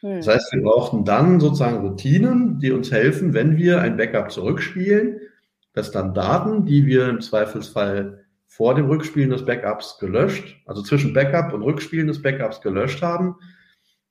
Hm. 0.01 0.17
Das 0.17 0.29
heißt, 0.29 0.53
wir 0.53 0.63
brauchten 0.63 1.05
dann 1.05 1.41
sozusagen 1.41 1.87
Routinen, 1.87 2.59
die 2.59 2.73
uns 2.73 2.91
helfen, 2.91 3.35
wenn 3.35 3.57
wir 3.57 3.81
ein 3.81 3.97
Backup 3.97 4.31
zurückspielen, 4.31 5.21
dass 5.73 5.91
dann 5.93 6.15
Daten, 6.15 6.67
die 6.67 6.87
wir 6.87 7.09
im 7.09 7.21
Zweifelsfall 7.21 8.25
vor 8.47 8.75
dem 8.75 8.87
Rückspielen 8.87 9.31
des 9.31 9.45
Backups 9.45 9.99
gelöscht, 9.99 10.61
also 10.67 10.83
zwischen 10.83 11.13
Backup 11.13 11.53
und 11.53 11.63
Rückspielen 11.63 12.09
des 12.09 12.23
Backups 12.23 12.61
gelöscht 12.61 13.03
haben, 13.03 13.37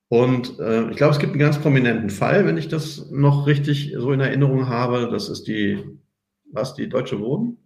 Und 0.10 0.60
äh, 0.60 0.92
ich 0.92 0.98
glaube, 0.98 1.14
es 1.14 1.20
gibt 1.20 1.32
einen 1.32 1.40
ganz 1.40 1.58
prominenten 1.58 2.10
Fall, 2.10 2.46
wenn 2.46 2.58
ich 2.58 2.68
das 2.68 3.10
noch 3.10 3.48
richtig 3.48 3.96
so 3.98 4.12
in 4.12 4.20
Erinnerung 4.20 4.68
habe. 4.68 5.10
Das 5.10 5.30
ist 5.30 5.48
die, 5.48 5.84
was, 6.52 6.76
die 6.76 6.90
Deutsche 6.90 7.20
Wohnen? 7.20 7.58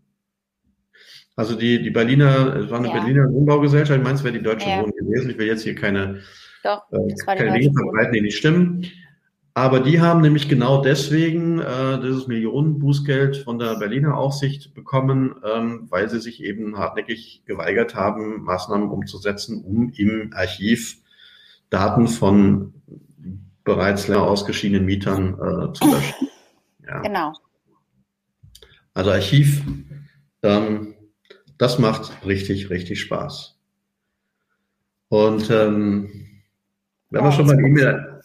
Also 1.36 1.56
die, 1.56 1.82
die 1.82 1.90
Berliner, 1.90 2.56
es 2.56 2.70
war 2.70 2.80
eine 2.80 2.88
ja. 2.88 2.94
Berliner 2.94 3.32
Wohnbaugesellschaft, 3.32 3.98
ich 3.98 4.04
meine, 4.04 4.16
es 4.16 4.24
wäre 4.24 4.38
die 4.38 4.44
Deutsche 4.44 4.70
ja. 4.70 4.82
Wohnen 4.82 4.94
gewesen. 4.94 5.32
Ich 5.32 5.38
will 5.38 5.48
jetzt 5.48 5.64
hier 5.64 5.76
keine, 5.76 6.22
Doch, 6.64 6.84
äh, 6.92 7.16
keine 7.26 7.60
Dinge 7.60 7.74
verbreiten, 7.74 8.14
die 8.14 8.22
nicht 8.22 8.38
stimmen. 8.38 8.86
Aber 9.58 9.80
die 9.80 10.00
haben 10.02 10.22
nämlich 10.22 10.48
genau 10.50 10.84
deswegen 10.84 11.58
äh, 11.58 12.00
dieses 12.00 12.28
Millionenbußgeld 12.28 13.38
von 13.38 13.58
der 13.58 13.80
Berliner 13.80 14.16
Aufsicht 14.16 14.76
bekommen, 14.76 15.34
ähm, 15.44 15.88
weil 15.90 16.12
sie 16.12 16.20
sich 16.20 16.44
eben 16.44 16.78
hartnäckig 16.78 17.42
geweigert 17.48 17.96
haben, 17.96 18.44
Maßnahmen 18.44 18.88
umzusetzen, 18.88 19.64
um 19.64 19.92
im 19.98 20.30
Archiv 20.36 20.98
Daten 21.72 22.08
von 22.08 22.76
bereits 23.64 24.08
länger 24.08 24.28
ausgeschiedenen 24.28 24.86
Mietern 24.86 25.34
äh, 25.34 25.74
zu 25.74 25.92
löschen. 25.92 26.28
Ja. 26.86 27.02
Genau. 27.02 27.34
Also 28.94 29.10
Archiv, 29.10 29.64
ähm, 30.44 30.94
das 31.58 31.80
macht 31.80 32.12
richtig, 32.28 32.70
richtig 32.70 33.02
Spaß. 33.02 33.58
Und 35.10 35.50
ähm, 35.50 36.44
wenn 37.10 37.24
wir 37.24 37.32
schon 37.32 37.48
mal 37.48 37.60
E-Mail... 37.60 38.22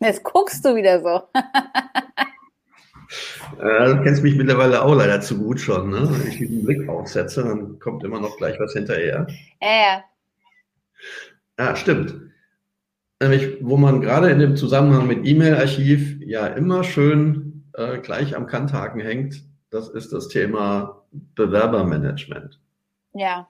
Jetzt 0.00 0.22
guckst 0.22 0.64
du 0.64 0.74
wieder 0.74 1.00
so. 1.02 1.22
Äh, 3.58 3.86
du 3.86 4.02
kennst 4.02 4.22
mich 4.22 4.36
mittlerweile 4.36 4.82
auch 4.82 4.94
leider 4.94 5.20
zu 5.20 5.38
gut 5.38 5.60
schon. 5.60 5.90
Ne? 5.90 6.08
Wenn 6.10 6.28
ich 6.28 6.38
diesen 6.38 6.64
Blick 6.64 6.88
aufsetze, 6.88 7.42
dann 7.42 7.78
kommt 7.78 8.04
immer 8.04 8.20
noch 8.20 8.36
gleich 8.36 8.60
was 8.60 8.74
hinterher. 8.74 9.26
Ja, 9.62 9.68
ja. 9.68 10.04
Ja, 11.58 11.74
stimmt. 11.74 12.14
Nämlich, 13.20 13.56
wo 13.62 13.76
man 13.76 14.00
gerade 14.00 14.30
in 14.30 14.38
dem 14.38 14.56
Zusammenhang 14.56 15.06
mit 15.06 15.26
E-Mail-Archiv 15.26 16.20
ja 16.20 16.46
immer 16.46 16.84
schön 16.84 17.64
äh, 17.72 17.98
gleich 17.98 18.36
am 18.36 18.46
Kanthaken 18.46 19.00
hängt, 19.00 19.42
das 19.70 19.88
ist 19.88 20.12
das 20.12 20.28
Thema 20.28 21.02
Bewerbermanagement. 21.34 22.60
Ja. 23.14 23.48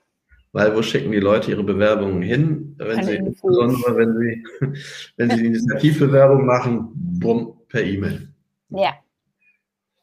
Weil 0.53 0.75
wo 0.75 0.83
schicken 0.83 1.13
die 1.13 1.21
Leute 1.21 1.51
ihre 1.51 1.63
Bewerbungen 1.63 2.23
hin? 2.23 2.75
Wenn 2.79 3.05
sie, 3.05 3.17
insbesondere 3.17 3.97
wenn 3.97 4.19
sie, 4.19 4.45
wenn 5.17 5.31
sie 5.31 5.37
die 5.37 5.47
Initiativbewerbung 5.47 6.47
machen, 6.47 6.89
bumm, 6.95 7.55
per 7.69 7.85
E-Mail. 7.85 8.29
Ja. 8.71 8.95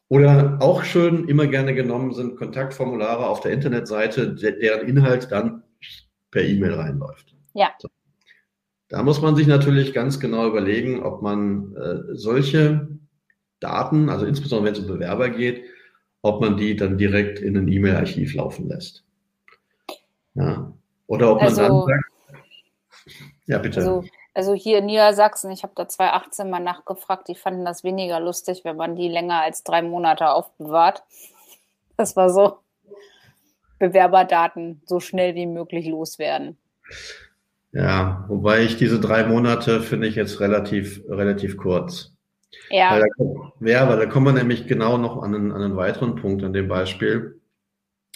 Oder 0.08 0.58
auch 0.60 0.84
schön, 0.84 1.28
immer 1.28 1.48
gerne 1.48 1.74
genommen 1.74 2.14
sind 2.14 2.36
Kontaktformulare 2.36 3.26
auf 3.26 3.40
der 3.40 3.52
Internetseite, 3.52 4.34
deren 4.34 4.86
Inhalt 4.86 5.32
dann 5.32 5.64
per 6.30 6.42
E-Mail 6.42 6.74
reinläuft. 6.74 7.34
Ja. 7.54 7.70
So. 7.78 7.88
Da 8.88 9.02
muss 9.02 9.20
man 9.20 9.34
sich 9.34 9.48
natürlich 9.48 9.92
ganz 9.92 10.20
genau 10.20 10.46
überlegen, 10.46 11.02
ob 11.02 11.22
man 11.22 11.74
äh, 11.74 12.14
solche 12.14 12.88
Daten, 13.58 14.08
also 14.08 14.26
insbesondere 14.26 14.66
wenn 14.66 14.80
es 14.80 14.88
um 14.88 14.94
Bewerber 14.94 15.30
geht, 15.30 15.64
ob 16.22 16.40
man 16.40 16.56
die 16.56 16.76
dann 16.76 16.98
direkt 16.98 17.40
in 17.40 17.56
ein 17.56 17.66
E-Mail-Archiv 17.66 18.34
laufen 18.34 18.68
lässt. 18.68 19.05
Ja. 20.36 20.72
Oder 21.06 21.32
ob 21.32 21.38
man 21.38 21.48
also, 21.48 21.60
dann 21.62 21.86
sagt, 21.86 22.04
ja, 23.46 23.58
bitte. 23.58 23.80
Also, 23.80 24.04
also 24.34 24.54
hier 24.54 24.78
in 24.78 24.86
Niedersachsen, 24.86 25.50
ich 25.50 25.62
habe 25.62 25.72
da 25.76 25.88
2018 25.88 26.50
mal 26.50 26.60
nachgefragt, 26.60 27.28
die 27.28 27.34
fanden 27.34 27.64
das 27.64 27.84
weniger 27.84 28.20
lustig, 28.20 28.64
wenn 28.64 28.76
man 28.76 28.96
die 28.96 29.08
länger 29.08 29.40
als 29.40 29.64
drei 29.64 29.82
Monate 29.82 30.30
aufbewahrt. 30.30 31.02
Das 31.96 32.16
war 32.16 32.30
so, 32.30 32.58
Bewerberdaten 33.78 34.82
so 34.86 35.00
schnell 35.00 35.34
wie 35.34 35.46
möglich 35.46 35.86
loswerden. 35.86 36.56
Ja, 37.72 38.24
wobei 38.28 38.62
ich 38.62 38.76
diese 38.76 39.00
drei 39.00 39.24
Monate 39.24 39.82
finde 39.82 40.06
ich 40.06 40.14
jetzt 40.14 40.40
relativ, 40.40 41.02
relativ 41.08 41.56
kurz. 41.56 42.14
Ja. 42.70 42.92
Weil 42.92 43.02
da, 43.02 43.52
ja, 43.60 43.88
weil 43.88 43.98
da 43.98 44.06
kommen 44.06 44.26
wir 44.26 44.32
nämlich 44.32 44.66
genau 44.66 44.96
noch 44.96 45.22
an 45.22 45.34
einen, 45.34 45.52
an 45.52 45.62
einen 45.62 45.76
weiteren 45.76 46.16
Punkt 46.16 46.42
an 46.42 46.52
dem 46.52 46.68
Beispiel. 46.68 47.40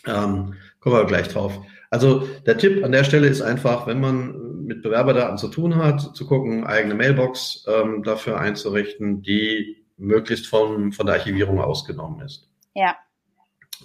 Ähm, 0.07 0.55
kommen 0.81 0.97
wir 0.97 1.05
gleich 1.05 1.29
drauf. 1.29 1.61
Also 1.91 2.27
der 2.47 2.57
Tipp 2.57 2.85
an 2.85 2.93
der 2.93 3.05
Stelle 3.05 3.27
ist 3.27 3.43
einfach, 3.43 3.87
wenn 3.87 4.01
man 4.01 4.65
mit 4.65 4.83
Bewerberdaten 4.83 5.37
zu 5.37 5.49
tun 5.49 5.75
hat, 5.75 6.17
zu 6.17 6.27
gucken, 6.27 6.65
eigene 6.65 6.95
Mailbox 6.95 7.67
ähm, 7.67 8.05
dafür 8.05 8.39
einzurichten, 8.39 9.23
die 9.23 9.85
möglichst 9.97 10.47
von, 10.47 10.93
von 10.93 11.07
der 11.07 11.17
Archivierung 11.17 11.61
ausgenommen 11.61 12.21
ist. 12.21 12.49
Ja. 12.75 12.97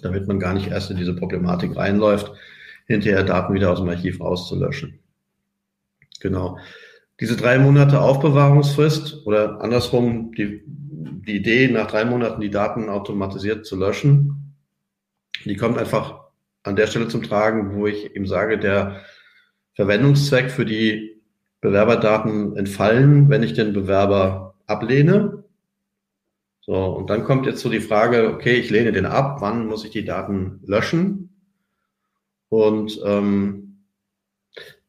Damit 0.02 0.28
man 0.28 0.38
gar 0.38 0.54
nicht 0.54 0.68
erst 0.68 0.90
in 0.92 0.96
diese 0.96 1.16
Problematik 1.16 1.76
reinläuft, 1.76 2.32
hinterher 2.86 3.24
Daten 3.24 3.54
wieder 3.54 3.72
aus 3.72 3.80
dem 3.80 3.88
Archiv 3.88 4.20
rauszulöschen. 4.20 5.00
Genau. 6.20 6.58
Diese 7.18 7.36
drei 7.36 7.58
Monate 7.58 8.00
Aufbewahrungsfrist 8.00 9.26
oder 9.26 9.60
andersrum 9.60 10.32
die, 10.32 10.62
die 10.66 11.36
Idee, 11.36 11.68
nach 11.68 11.88
drei 11.88 12.04
Monaten 12.04 12.40
die 12.40 12.50
Daten 12.50 12.88
automatisiert 12.88 13.66
zu 13.66 13.76
löschen, 13.76 14.54
die 15.44 15.56
kommt 15.56 15.78
einfach 15.78 16.25
an 16.66 16.76
der 16.76 16.86
Stelle 16.86 17.08
zum 17.08 17.22
Tragen, 17.22 17.74
wo 17.74 17.86
ich 17.86 18.14
eben 18.14 18.26
sage, 18.26 18.58
der 18.58 19.02
Verwendungszweck 19.74 20.50
für 20.50 20.64
die 20.64 21.22
Bewerberdaten 21.60 22.56
entfallen, 22.56 23.28
wenn 23.28 23.42
ich 23.42 23.54
den 23.54 23.72
Bewerber 23.72 24.54
ablehne. 24.66 25.44
So, 26.60 26.74
und 26.74 27.10
dann 27.10 27.24
kommt 27.24 27.46
jetzt 27.46 27.60
so 27.60 27.68
die 27.70 27.80
Frage, 27.80 28.32
okay, 28.34 28.54
ich 28.54 28.70
lehne 28.70 28.92
den 28.92 29.06
ab, 29.06 29.40
wann 29.40 29.66
muss 29.66 29.84
ich 29.84 29.90
die 29.90 30.04
Daten 30.04 30.60
löschen? 30.64 31.30
Und 32.48 33.00
ähm, 33.04 33.84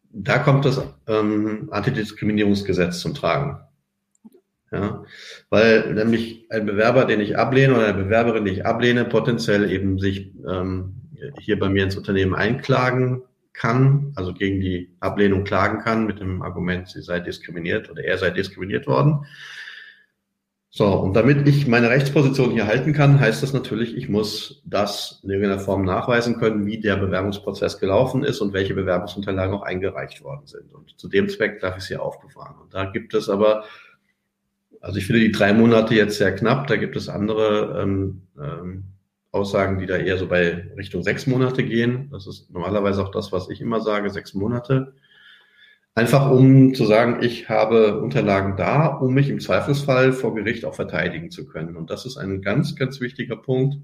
da 0.10 0.40
kommt 0.40 0.66
das 0.66 0.82
ähm, 1.08 1.70
Antidiskriminierungsgesetz 1.72 3.00
zum 3.00 3.14
Tragen. 3.14 3.60
Ja, 4.72 5.06
weil 5.50 5.94
nämlich 5.94 6.48
ein 6.50 6.66
Bewerber, 6.66 7.06
den 7.06 7.22
ich 7.22 7.38
ablehne 7.38 7.76
oder 7.76 7.88
eine 7.88 8.04
Bewerberin, 8.04 8.44
die 8.44 8.52
ich 8.52 8.66
ablehne, 8.66 9.06
potenziell 9.06 9.72
eben 9.72 9.98
sich 9.98 10.34
ähm, 10.50 11.07
hier 11.40 11.60
bei 11.60 11.70
mir 11.70 11.84
ins 11.84 11.98
Unternehmen 11.98 12.36
einklagen 12.36 13.24
kann, 13.54 14.14
also 14.16 14.34
gegen 14.34 14.62
die 14.62 14.96
Ablehnung 15.00 15.44
klagen 15.44 15.80
kann 15.80 16.06
mit 16.06 16.20
dem 16.20 16.42
Argument, 16.42 16.88
sie 16.88 17.02
sei 17.02 17.20
diskriminiert 17.20 17.90
oder 17.90 18.04
er 18.04 18.18
sei 18.18 18.30
diskriminiert 18.30 18.88
worden. 18.88 19.26
So, 20.70 20.86
und 20.86 21.16
damit 21.16 21.48
ich 21.48 21.66
meine 21.66 21.90
Rechtsposition 21.90 22.52
hier 22.52 22.68
halten 22.68 22.94
kann, 22.94 23.20
heißt 23.20 23.42
das 23.42 23.52
natürlich, 23.52 23.98
ich 23.98 24.10
muss 24.10 24.62
das 24.64 25.22
in 25.24 25.32
irgendeiner 25.32 25.60
Form 25.60 25.86
nachweisen 25.86 26.38
können, 26.38 26.68
wie 26.68 26.80
der 26.80 26.98
Bewerbungsprozess 26.98 27.80
gelaufen 27.80 28.24
ist 28.24 28.42
und 28.42 28.54
welche 28.54 28.76
Bewerbungsunterlagen 28.76 29.56
auch 29.56 29.64
eingereicht 29.64 30.24
worden 30.24 30.46
sind. 30.46 30.72
Und 30.76 31.00
zu 31.00 31.08
dem 31.08 31.30
Zweck 31.30 31.62
darf 31.62 31.78
ich 31.78 31.86
sie 31.86 31.98
aufbewahren. 31.98 32.58
Und 32.62 32.76
da 32.76 32.86
gibt 32.86 33.16
es 33.16 33.28
aber, 33.28 33.64
also 34.80 35.00
ich 35.00 35.08
finde 35.08 35.22
die 35.22 35.32
drei 35.32 35.52
Monate 35.52 35.96
jetzt 35.96 36.20
sehr 36.20 36.36
knapp, 36.36 36.68
da 36.68 36.76
gibt 36.76 36.96
es 36.96 37.10
andere 37.10 37.82
ähm, 37.82 38.22
ähm, 38.40 38.84
Aussagen, 39.38 39.80
die 39.80 39.86
da 39.86 39.98
eher 39.98 40.18
so 40.18 40.28
bei 40.28 40.68
Richtung 40.76 41.04
sechs 41.04 41.28
Monate 41.28 41.64
gehen. 41.64 42.10
Das 42.12 42.28
ist 42.28 42.52
normalerweise 42.52 43.04
auch 43.04 43.12
das, 43.12 43.32
was 43.32 43.50
ich 43.50 43.62
immer 43.62 43.82
sage, 43.82 44.10
sechs 44.10 44.34
Monate. 44.34 44.94
Einfach 45.96 46.30
um 46.30 46.76
zu 46.76 46.86
sagen, 46.86 47.24
ich 47.24 47.50
habe 47.50 48.00
Unterlagen 48.02 48.56
da, 48.58 48.88
um 48.88 49.14
mich 49.14 49.30
im 49.30 49.40
Zweifelsfall 49.40 50.14
vor 50.14 50.36
Gericht 50.36 50.66
auch 50.66 50.76
verteidigen 50.76 51.32
zu 51.32 51.48
können. 51.48 51.76
Und 51.76 51.90
das 51.90 52.06
ist 52.06 52.18
ein 52.18 52.42
ganz, 52.42 52.76
ganz 52.76 53.02
wichtiger 53.02 53.36
Punkt 53.36 53.78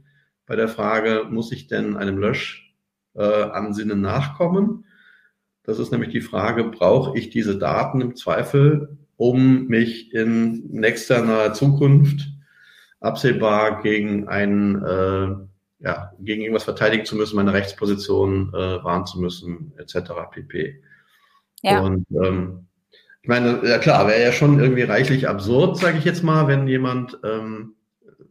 bei 0.46 0.56
der 0.56 0.68
Frage, 0.68 1.26
muss 1.30 1.52
ich 1.52 1.68
denn 1.68 1.96
einem 1.96 2.18
Löschansinnen 2.18 4.00
äh, 4.00 4.02
nachkommen? 4.02 4.86
Das 5.64 5.80
ist 5.80 5.92
nämlich 5.92 6.10
die 6.10 6.22
Frage, 6.22 6.66
brauche 6.66 7.18
ich 7.18 7.30
diese 7.30 7.58
Daten 7.58 8.02
im 8.02 8.16
Zweifel, 8.16 8.98
um 9.16 9.68
mich 9.68 10.14
in 10.14 10.68
nächster 10.72 11.24
naher 11.24 11.54
Zukunft 11.54 12.33
absehbar 13.04 13.82
gegen 13.82 14.28
ein, 14.28 14.82
äh, 14.84 15.86
ja, 15.86 16.14
gegen 16.20 16.42
irgendwas 16.42 16.64
verteidigen 16.64 17.06
zu 17.06 17.16
müssen, 17.16 17.36
meine 17.36 17.54
Rechtsposition 17.54 18.50
äh, 18.54 18.84
wahren 18.84 19.06
zu 19.06 19.20
müssen, 19.20 19.74
etc. 19.78 20.12
pp. 20.32 20.82
Ja. 21.62 21.80
Und 21.82 22.06
ähm, 22.12 22.68
ich 23.22 23.30
meine, 23.30 23.62
ja 23.68 23.78
klar, 23.78 24.08
wäre 24.08 24.22
ja 24.22 24.32
schon 24.32 24.60
irgendwie 24.60 24.84
reichlich 24.84 25.28
absurd, 25.28 25.78
sage 25.78 25.98
ich 25.98 26.06
jetzt 26.06 26.24
mal, 26.24 26.48
wenn 26.48 26.68
jemand 26.68 27.20
ähm, 27.24 27.76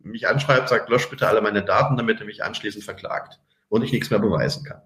mich 0.02 0.26
anschreibt, 0.26 0.68
sagt, 0.68 0.88
lösch 0.88 1.08
bitte 1.08 1.28
alle 1.28 1.40
meine 1.40 1.64
Daten, 1.64 1.96
damit 1.96 2.20
er 2.20 2.26
mich 2.26 2.42
anschließend 2.42 2.84
verklagt 2.84 3.40
und 3.68 3.82
ich 3.82 3.92
nichts 3.92 4.10
mehr 4.10 4.18
beweisen 4.18 4.64
kann. 4.64 4.82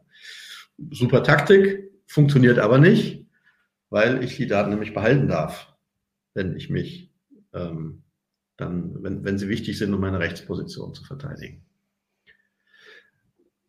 Super 0.90 1.22
Taktik, 1.22 1.90
funktioniert 2.06 2.58
aber 2.58 2.78
nicht, 2.78 3.26
weil 3.90 4.22
ich 4.22 4.36
die 4.36 4.46
Daten 4.46 4.70
nämlich 4.70 4.94
behalten 4.94 5.28
darf, 5.28 5.74
wenn 6.34 6.56
ich 6.56 6.70
mich 6.70 7.10
ähm, 7.54 8.02
dann, 8.56 9.02
wenn, 9.02 9.24
wenn 9.24 9.38
sie 9.38 9.48
wichtig 9.48 9.78
sind, 9.78 9.92
um 9.92 10.00
meine 10.00 10.18
Rechtsposition 10.18 10.94
zu 10.94 11.04
verteidigen. 11.04 11.64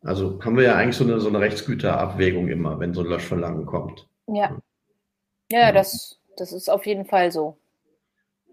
Also 0.02 0.40
haben 0.44 0.56
wir 0.56 0.64
ja 0.64 0.76
eigentlich 0.76 0.96
so 0.96 1.04
eine, 1.04 1.20
so 1.20 1.28
eine 1.28 1.40
Rechtsgüterabwägung 1.40 2.48
immer, 2.48 2.80
wenn 2.80 2.94
so 2.94 3.02
ein 3.02 3.08
Löschverlangen 3.08 3.66
kommt. 3.66 4.08
Ja. 4.28 4.58
Ja, 5.52 5.72
das, 5.72 6.20
das 6.38 6.54
ist 6.54 6.70
auf 6.70 6.86
jeden 6.86 7.06
Fall 7.06 7.32
so. 7.32 7.58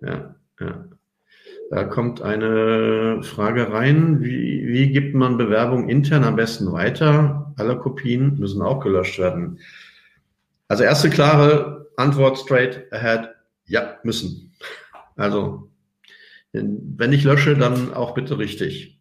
Ja, 0.00 0.34
ja. 0.60 0.84
Da 1.70 1.84
kommt 1.84 2.22
eine 2.22 3.22
Frage 3.22 3.72
rein. 3.72 4.22
Wie, 4.22 4.66
wie 4.66 4.92
gibt 4.92 5.14
man 5.14 5.38
Bewerbung 5.38 5.88
intern 5.88 6.24
am 6.24 6.36
besten 6.36 6.72
weiter? 6.72 7.52
Alle 7.56 7.78
Kopien 7.78 8.38
müssen 8.38 8.62
auch 8.62 8.80
gelöscht 8.80 9.18
werden. 9.18 9.58
Also 10.68 10.84
erste 10.84 11.10
klare 11.10 11.90
Antwort 11.96 12.38
straight 12.38 12.92
ahead. 12.92 13.30
Ja, 13.66 13.98
müssen. 14.02 14.54
Also, 15.16 15.70
wenn 16.54 17.12
ich 17.12 17.24
lösche, 17.24 17.56
dann 17.56 17.92
auch 17.92 18.14
bitte 18.14 18.38
richtig. 18.38 19.00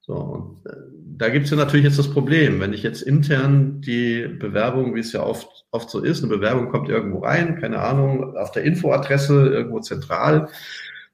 So, 0.00 0.14
und 0.14 0.66
äh, 0.66 0.76
da 1.16 1.28
gibt 1.28 1.44
es 1.44 1.50
ja 1.50 1.56
natürlich 1.56 1.84
jetzt 1.84 1.98
das 1.98 2.10
Problem, 2.10 2.60
wenn 2.60 2.72
ich 2.72 2.82
jetzt 2.82 3.02
intern 3.02 3.80
die 3.80 4.26
Bewerbung, 4.26 4.94
wie 4.94 5.00
es 5.00 5.12
ja 5.12 5.22
oft, 5.22 5.64
oft 5.70 5.88
so 5.88 6.00
ist, 6.00 6.22
eine 6.22 6.34
Bewerbung 6.34 6.68
kommt 6.68 6.88
irgendwo 6.88 7.20
rein, 7.20 7.58
keine 7.60 7.78
Ahnung, 7.80 8.36
auf 8.36 8.50
der 8.50 8.64
Infoadresse, 8.64 9.48
irgendwo 9.48 9.80
zentral, 9.80 10.48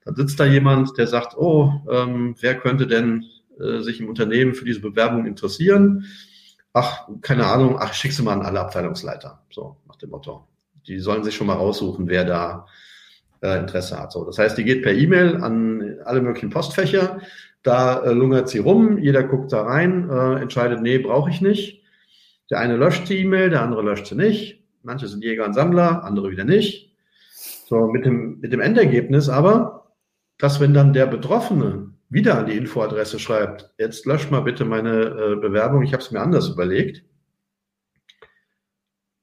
dann 0.04 0.16
sitzt 0.16 0.40
da 0.40 0.46
jemand, 0.46 0.96
der 0.96 1.06
sagt, 1.06 1.36
oh, 1.36 1.72
ähm, 1.90 2.34
wer 2.40 2.56
könnte 2.56 2.86
denn 2.86 3.26
äh, 3.60 3.80
sich 3.80 4.00
im 4.00 4.08
Unternehmen 4.08 4.54
für 4.54 4.64
diese 4.64 4.80
Bewerbung 4.80 5.26
interessieren? 5.26 6.06
Ach, 6.72 7.08
keine 7.20 7.46
Ahnung, 7.46 7.76
ach, 7.78 7.92
schick 7.92 8.12
sie 8.12 8.22
mal 8.22 8.32
an 8.32 8.42
alle 8.42 8.60
Abteilungsleiter, 8.60 9.42
so 9.50 9.76
nach 9.86 9.96
dem 9.96 10.10
Motto. 10.10 10.48
Die 10.86 10.98
sollen 10.98 11.24
sich 11.24 11.34
schon 11.34 11.46
mal 11.46 11.54
raussuchen, 11.54 12.08
wer 12.08 12.24
da 12.24 12.66
äh, 13.42 13.58
Interesse 13.58 13.98
hat. 13.98 14.12
So, 14.12 14.24
das 14.24 14.38
heißt, 14.38 14.56
die 14.58 14.64
geht 14.64 14.82
per 14.82 14.92
E-Mail 14.92 15.36
an 15.42 15.96
alle 16.04 16.20
möglichen 16.20 16.50
Postfächer 16.50 17.20
da 17.62 18.02
äh, 18.02 18.12
lungert 18.12 18.48
sie 18.48 18.58
rum, 18.58 18.98
jeder 18.98 19.22
guckt 19.22 19.52
da 19.52 19.62
rein, 19.62 20.08
äh, 20.08 20.40
entscheidet, 20.40 20.80
nee, 20.80 20.98
brauche 20.98 21.30
ich 21.30 21.40
nicht. 21.40 21.82
Der 22.50 22.58
eine 22.58 22.76
löscht 22.76 23.08
die 23.08 23.18
E-Mail, 23.18 23.50
der 23.50 23.62
andere 23.62 23.82
löscht 23.82 24.06
sie 24.06 24.14
nicht. 24.14 24.64
Manche 24.82 25.08
sind 25.08 25.22
Jäger 25.22 25.44
und 25.44 25.52
Sammler, 25.52 26.04
andere 26.04 26.30
wieder 26.30 26.44
nicht. 26.44 26.96
So, 27.66 27.86
mit 27.86 28.06
dem, 28.06 28.40
mit 28.40 28.52
dem 28.52 28.60
Endergebnis 28.60 29.28
aber, 29.28 29.92
dass 30.38 30.58
wenn 30.58 30.74
dann 30.74 30.92
der 30.92 31.06
Betroffene 31.06 31.92
wieder 32.08 32.38
an 32.38 32.46
die 32.46 32.56
Infoadresse 32.56 33.18
schreibt, 33.18 33.70
jetzt 33.78 34.06
löscht 34.06 34.30
mal 34.30 34.40
bitte 34.40 34.64
meine 34.64 35.02
äh, 35.02 35.36
Bewerbung, 35.36 35.82
ich 35.82 35.92
habe 35.92 36.02
es 36.02 36.10
mir 36.10 36.20
anders 36.20 36.48
überlegt, 36.48 37.04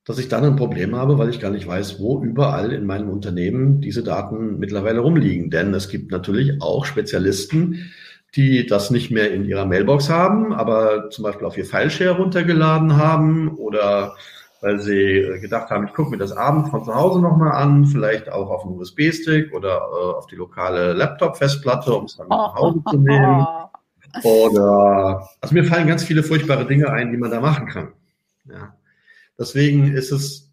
dass 0.08 0.20
ich 0.20 0.30
dann 0.30 0.46
ein 0.46 0.56
Problem 0.56 0.96
habe, 0.96 1.18
weil 1.18 1.30
ich 1.30 1.42
gar 1.42 1.52
nicht 1.52 1.68
weiß, 1.68 2.00
wo 2.00 2.24
überall 2.24 2.72
in 2.72 2.86
meinem 2.86 3.10
Unternehmen 3.10 3.82
diese 3.82 4.04
Daten 4.04 4.58
mittlerweile 4.58 5.02
rumliegen. 5.02 5.50
Denn 5.50 5.74
es 5.74 5.90
gibt 5.90 6.12
natürlich 6.12 6.62
auch 6.62 6.86
Spezialisten, 6.86 7.92
die 8.34 8.66
das 8.66 8.90
nicht 8.90 9.12
mehr 9.12 9.34
in 9.34 9.44
ihrer 9.44 9.66
Mailbox 9.66 10.10
haben, 10.10 10.54
aber 10.54 11.10
zum 11.10 11.24
Beispiel 11.24 11.46
auf 11.46 11.58
ihr 11.58 11.66
Fileshare 11.66 12.18
runtergeladen 12.18 12.96
haben 12.96 13.50
oder 13.58 14.16
weil 14.62 14.80
sie 14.80 15.40
gedacht 15.42 15.70
haben, 15.70 15.88
ich 15.88 15.94
gucke 15.94 16.12
mir 16.12 16.18
das 16.18 16.32
abends 16.32 16.70
von 16.70 16.86
zu 16.86 16.96
Hause 16.96 17.20
nochmal 17.20 17.52
an, 17.52 17.86
vielleicht 17.86 18.32
auch 18.32 18.50
auf 18.50 18.66
einen 18.66 18.78
USB-Stick 18.78 19.54
oder 19.54 19.76
äh, 19.76 20.16
auf 20.16 20.28
die 20.28 20.36
lokale 20.36 20.94
Laptop-Festplatte, 20.94 21.94
um 21.94 22.06
es 22.06 22.16
dann 22.16 22.30
nach 22.30 22.56
Hause 22.56 22.82
zu 22.90 22.98
nehmen. 22.98 23.46
Oder, 24.24 25.30
also 25.42 25.54
mir 25.54 25.66
fallen 25.66 25.86
ganz 25.86 26.04
viele 26.04 26.24
furchtbare 26.24 26.66
Dinge 26.66 26.90
ein, 26.90 27.12
die 27.12 27.18
man 27.18 27.30
da 27.30 27.40
machen 27.40 27.68
kann. 27.68 27.90
Ja. 28.46 28.74
Deswegen 29.40 29.96
ist 29.96 30.12
es, 30.12 30.52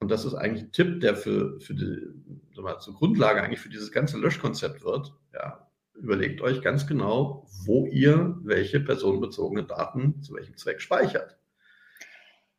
und 0.00 0.10
das 0.10 0.24
ist 0.24 0.34
eigentlich 0.34 0.64
ein 0.64 0.72
Tipp, 0.72 1.00
der 1.00 1.16
für, 1.16 1.58
für 1.60 1.74
die, 1.74 2.60
mal, 2.60 2.78
zur 2.78 2.94
Grundlage 2.94 3.42
eigentlich 3.42 3.60
für 3.60 3.68
dieses 3.68 3.92
ganze 3.92 4.18
Löschkonzept 4.18 4.84
wird, 4.84 5.12
ja, 5.32 5.66
überlegt 5.94 6.40
euch 6.40 6.62
ganz 6.62 6.86
genau, 6.86 7.46
wo 7.64 7.86
ihr 7.86 8.36
welche 8.42 8.80
personenbezogene 8.80 9.64
Daten 9.64 10.22
zu 10.22 10.34
welchem 10.34 10.56
Zweck 10.56 10.80
speichert. 10.80 11.36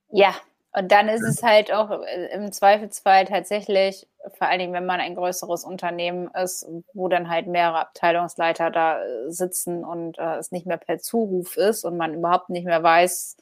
Ja, 0.10 0.36
und 0.78 0.92
dann 0.92 1.08
ist 1.08 1.24
es 1.24 1.42
halt 1.42 1.72
auch 1.72 2.02
äh, 2.04 2.34
im 2.34 2.52
Zweifelsfall 2.52 3.26
tatsächlich, 3.26 4.08
vor 4.38 4.48
allen 4.48 4.60
Dingen, 4.60 4.74
wenn 4.74 4.86
man 4.86 5.00
ein 5.00 5.16
größeres 5.16 5.64
Unternehmen 5.64 6.30
ist, 6.32 6.68
wo 6.94 7.08
dann 7.08 7.30
halt 7.30 7.48
mehrere 7.48 7.80
Abteilungsleiter 7.80 8.72
da 8.72 9.02
äh, 9.02 9.32
sitzen 9.32 9.86
und 9.86 10.18
äh, 10.18 10.36
es 10.36 10.52
nicht 10.52 10.66
mehr 10.66 10.78
per 10.78 11.00
Zuruf 11.00 11.56
ist 11.56 11.86
und 11.86 11.96
man 11.96 12.14
überhaupt 12.14 12.50
nicht 12.50 12.66
mehr 12.66 12.84
weiß, 12.84 13.38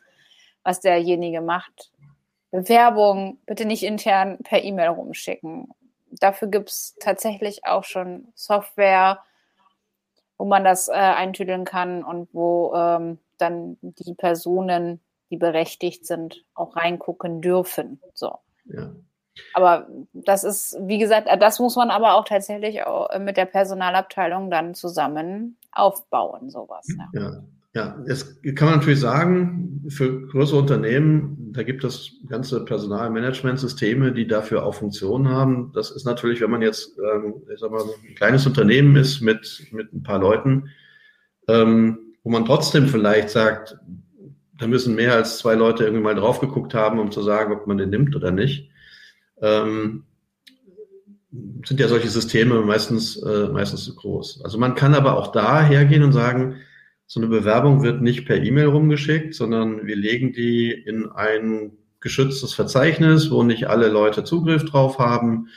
was 0.64 0.80
derjenige 0.80 1.42
macht. 1.42 1.92
Bewerbung 2.54 3.40
bitte 3.48 3.66
nicht 3.66 3.82
intern 3.82 4.38
per 4.44 4.64
E-Mail 4.64 4.90
rumschicken. 4.90 5.70
Dafür 6.12 6.50
gibt 6.50 6.70
es 6.70 6.96
tatsächlich 7.00 7.66
auch 7.66 7.84
schon 7.84 8.28
Software, 8.36 9.24
wo 10.38 10.46
man 10.46 10.64
das 10.64 10.88
äh, 10.88 10.92
eintüdeln 10.92 11.66
kann 11.66 12.04
und 12.04 12.30
wo 12.32 12.72
ähm, 12.76 13.18
dann 13.40 13.78
die 13.82 14.14
Personen 14.14 15.02
die 15.32 15.38
berechtigt 15.38 16.06
sind, 16.06 16.46
auch 16.54 16.76
reingucken 16.76 17.42
dürfen. 17.42 18.00
So. 18.14 18.38
Ja. 18.66 18.92
Aber 19.56 19.88
das 20.14 20.44
ist, 20.44 20.78
wie 20.80 21.00
gesagt, 21.00 21.28
das 21.40 21.58
muss 21.58 21.76
man 21.76 21.90
aber 21.90 22.14
auch 22.14 22.26
tatsächlich 22.26 22.84
auch 22.84 23.18
mit 23.18 23.36
der 23.36 23.46
Personalabteilung 23.46 24.52
dann 24.52 24.76
zusammen 24.76 25.58
aufbauen, 25.72 26.52
sowas. 26.52 26.86
Ja. 27.14 27.20
ja. 27.20 27.44
Ja, 27.76 27.98
jetzt 28.08 28.44
kann 28.56 28.68
man 28.70 28.78
natürlich 28.78 29.00
sagen, 29.00 29.84
für 29.90 30.28
größere 30.28 30.60
Unternehmen, 30.60 31.52
da 31.54 31.64
gibt 31.64 31.84
es 31.84 32.12
ganze 32.30 32.64
Personalmanagementsysteme, 32.64 34.12
die 34.12 34.28
dafür 34.28 34.64
auch 34.64 34.76
Funktionen 34.76 35.30
haben. 35.30 35.72
Das 35.74 35.90
ist 35.90 36.06
natürlich, 36.06 36.40
wenn 36.42 36.52
man 36.52 36.62
jetzt, 36.62 36.96
ähm, 37.00 37.34
ich 37.52 37.60
sag 37.60 37.72
mal, 37.72 37.82
ein 37.82 38.16
kleines 38.16 38.46
Unternehmen 38.46 38.96
ist 38.96 39.22
mit, 39.22 39.68
mit 39.72 39.92
ein 39.92 40.04
paar 40.04 40.20
Leuten, 40.20 40.70
ähm, 41.48 41.98
wo 42.24 42.30
man 42.30 42.46
trotzdem 42.46 42.88
vielleicht 42.88 43.32
sagt, 43.32 43.76
da 44.60 44.68
müssen 44.68 44.94
mehr 44.94 45.16
als 45.16 45.40
zwei 45.40 45.56
Leute 45.56 45.84
irgendwie 45.84 46.04
mal 46.04 46.16
drauf 46.16 46.40
geguckt 46.40 46.76
haben, 46.76 47.00
um 47.00 47.12
zu 47.12 47.24
sagen, 47.24 47.54
ob 47.54 47.66
man 47.66 47.80
den 47.80 47.90
nimmt 47.90 48.16
oder 48.16 48.30
nicht. 48.30 48.70
Ähm, 49.42 50.04
sind 51.66 51.80
ja 51.80 51.88
solche 51.88 52.10
Systeme 52.10 52.62
meistens, 52.62 53.18
äh, 53.18 53.48
meistens 53.48 53.84
zu 53.84 53.96
groß. 53.96 54.42
Also 54.44 54.60
man 54.60 54.76
kann 54.76 54.94
aber 54.94 55.18
auch 55.18 55.32
da 55.32 55.64
hergehen 55.64 56.04
und 56.04 56.14
sagen, 56.14 56.58
so 57.06 57.20
eine 57.20 57.28
Bewerbung 57.28 57.84
wird 57.84 58.02
nicht 58.02 58.26
per 58.26 58.42
E-Mail 58.42 58.68
rumgeschickt, 58.68 59.36
sondern 59.36 59.86
wir 59.86 59.96
legen 59.96 60.34
die 60.34 60.72
in 60.72 61.10
ein 61.10 61.72
geschütztes 62.00 62.54
Verzeichnis, 62.54 63.32
wo 63.32 63.44
nicht 63.44 63.68
alle 63.68 63.90
Leute 63.90 64.24
Zugriff 64.24 64.66
drauf 64.66 65.00
haben. 65.00 65.48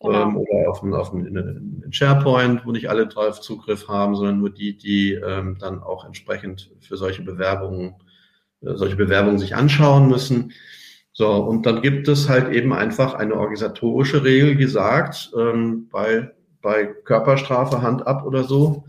Genau. 0.00 0.22
Ähm, 0.22 0.36
oder 0.36 0.70
auf, 0.70 0.82
auf 0.82 1.12
einen, 1.12 1.88
SharePoint, 1.90 2.64
wo 2.64 2.72
nicht 2.72 2.88
alle 2.88 3.08
drauf 3.08 3.40
Zugriff 3.40 3.88
haben, 3.88 4.14
sondern 4.14 4.38
nur 4.38 4.50
die, 4.50 4.76
die 4.76 5.14
ähm, 5.14 5.56
dann 5.58 5.82
auch 5.82 6.04
entsprechend 6.04 6.70
für 6.80 6.96
solche 6.96 7.22
Bewerbungen 7.22 7.94
äh, 8.60 8.74
solche 8.74 8.96
Bewerbungen 8.96 9.38
sich 9.38 9.54
anschauen 9.54 10.08
müssen. 10.08 10.52
So, 11.12 11.32
und 11.34 11.66
dann 11.66 11.82
gibt 11.82 12.08
es 12.08 12.28
halt 12.28 12.52
eben 12.52 12.72
einfach 12.72 13.14
eine 13.14 13.34
organisatorische 13.34 14.22
Regel, 14.24 14.56
die 14.56 14.66
sagt, 14.66 15.32
ähm, 15.36 15.88
bei, 15.88 16.30
bei 16.62 16.86
Körperstrafe, 16.86 17.82
Hand 17.82 18.06
ab 18.06 18.24
oder 18.24 18.44
so, 18.44 18.84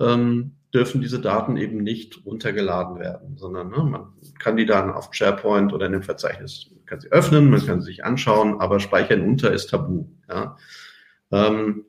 ähm, 0.00 0.52
dürfen 0.74 1.00
diese 1.00 1.20
Daten 1.20 1.56
eben 1.56 1.82
nicht 1.82 2.24
runtergeladen 2.26 2.98
werden, 2.98 3.36
sondern 3.36 3.70
ne, 3.70 3.78
man 3.84 4.06
kann 4.38 4.56
die 4.56 4.66
dann 4.66 4.90
auf 4.90 5.08
SharePoint 5.12 5.72
oder 5.72 5.86
in 5.86 5.92
dem 5.92 6.02
Verzeichnis, 6.02 6.70
man 6.74 6.84
kann 6.84 7.00
sie 7.00 7.12
öffnen, 7.12 7.50
man 7.50 7.64
kann 7.64 7.80
sie 7.80 7.86
sich 7.86 8.04
anschauen, 8.04 8.60
aber 8.60 8.80
Speichern 8.80 9.22
unter 9.22 9.52
ist 9.52 9.70
tabu. 9.70 10.06
Ja. 10.28 10.56
Ähm, 11.30 11.84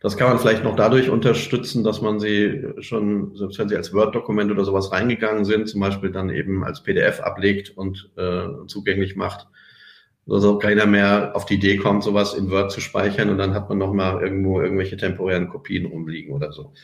das 0.00 0.16
kann 0.16 0.28
man 0.28 0.38
vielleicht 0.38 0.62
noch 0.62 0.76
dadurch 0.76 1.10
unterstützen, 1.10 1.82
dass 1.82 2.00
man 2.00 2.20
sie 2.20 2.68
schon, 2.78 3.34
selbst 3.34 3.58
wenn 3.58 3.68
sie 3.68 3.76
als 3.76 3.92
Word-Dokument 3.92 4.52
oder 4.52 4.64
sowas 4.64 4.92
reingegangen 4.92 5.44
sind, 5.44 5.68
zum 5.68 5.80
Beispiel 5.80 6.12
dann 6.12 6.30
eben 6.30 6.62
als 6.62 6.84
PDF 6.84 7.20
ablegt 7.20 7.76
und 7.76 8.10
äh, 8.16 8.46
zugänglich 8.68 9.16
macht. 9.16 9.48
Also 10.28 10.58
keiner 10.58 10.86
mehr 10.86 11.32
auf 11.34 11.46
die 11.46 11.54
Idee 11.54 11.78
kommt, 11.78 12.04
sowas 12.04 12.34
in 12.34 12.50
Word 12.50 12.70
zu 12.70 12.80
speichern 12.80 13.30
und 13.30 13.38
dann 13.38 13.54
hat 13.54 13.68
man 13.68 13.78
nochmal 13.78 14.22
irgendwo 14.22 14.60
irgendwelche 14.60 14.96
temporären 14.96 15.48
Kopien 15.48 15.86
rumliegen 15.86 16.32
oder 16.32 16.52
so. 16.52 16.74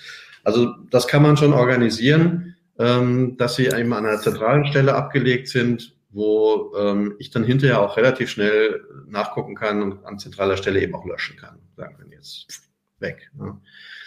Also 0.45 0.75
das 0.91 1.09
kann 1.09 1.23
man 1.23 1.37
schon 1.37 1.53
organisieren, 1.53 2.57
ähm, 2.79 3.37
dass 3.37 3.57
sie 3.57 3.67
eben 3.67 3.93
an 3.93 4.07
einer 4.07 4.21
zentralen 4.21 4.67
Stelle 4.67 4.95
abgelegt 4.95 5.49
sind, 5.49 5.97
wo 6.11 6.73
ähm, 6.79 7.15
ich 7.19 7.31
dann 7.31 7.45
hinterher 7.45 7.81
auch 7.81 7.97
relativ 7.97 8.31
schnell 8.31 8.83
nachgucken 9.09 9.57
kann 9.57 9.83
und 9.83 10.05
an 10.05 10.19
zentraler 10.19 10.57
Stelle 10.57 10.81
eben 10.81 10.95
auch 10.95 11.05
löschen 11.05 11.37
kann. 11.37 11.59
Sagen 11.77 11.97
wir 11.99 12.17
jetzt 12.17 12.71
weg. 13.01 13.31
Ne? 13.37 13.59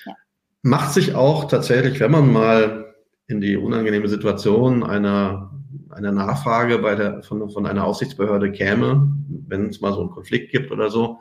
Ja. 0.06 0.14
Macht 0.62 0.94
sich 0.94 1.16
auch 1.16 1.46
tatsächlich, 1.46 2.00
wenn 2.00 2.12
man 2.12 2.32
mal 2.32 2.96
in 3.28 3.42
die 3.42 3.58
unangenehme 3.58 4.08
Situation 4.08 4.84
einer, 4.84 5.52
einer 5.90 6.14
Nachfrage 6.14 6.78
bei 6.80 6.96
der, 6.96 7.24
von, 7.24 7.50
von 7.50 7.66
einer 7.66 7.84
Aufsichtsbehörde 7.84 8.52
käme, 8.52 9.12
wenn 9.48 9.68
es 9.68 9.82
mal 9.82 9.94
so 9.94 10.02
einen 10.02 10.12
Konflikt 10.12 10.52
gibt 10.52 10.72
oder 10.72 10.90
so, 10.90 11.20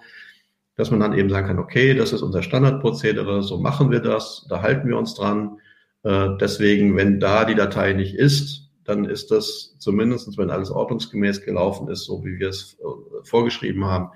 dass 0.76 0.90
man 0.90 1.00
dann 1.00 1.14
eben 1.14 1.30
sagen 1.30 1.46
kann, 1.46 1.58
okay, 1.58 1.94
das 1.94 2.12
ist 2.12 2.22
unser 2.22 2.42
Standardprozedere, 2.42 3.42
so 3.42 3.58
machen 3.58 3.90
wir 3.90 4.00
das, 4.00 4.46
da 4.48 4.62
halten 4.62 4.88
wir 4.88 4.98
uns 4.98 5.14
dran. 5.14 5.58
Äh, 6.02 6.28
deswegen, 6.40 6.96
wenn 6.96 7.18
da 7.18 7.44
die 7.44 7.54
Datei 7.54 7.94
nicht 7.94 8.14
ist, 8.14 8.70
dann 8.84 9.04
ist 9.04 9.30
das 9.30 9.74
zumindest, 9.78 10.36
wenn 10.38 10.50
alles 10.50 10.70
ordnungsgemäß 10.70 11.42
gelaufen 11.42 11.88
ist, 11.88 12.04
so 12.04 12.24
wie 12.24 12.38
wir 12.38 12.50
es 12.50 12.78
äh, 12.78 13.24
vorgeschrieben 13.24 13.84
haben, 13.84 14.10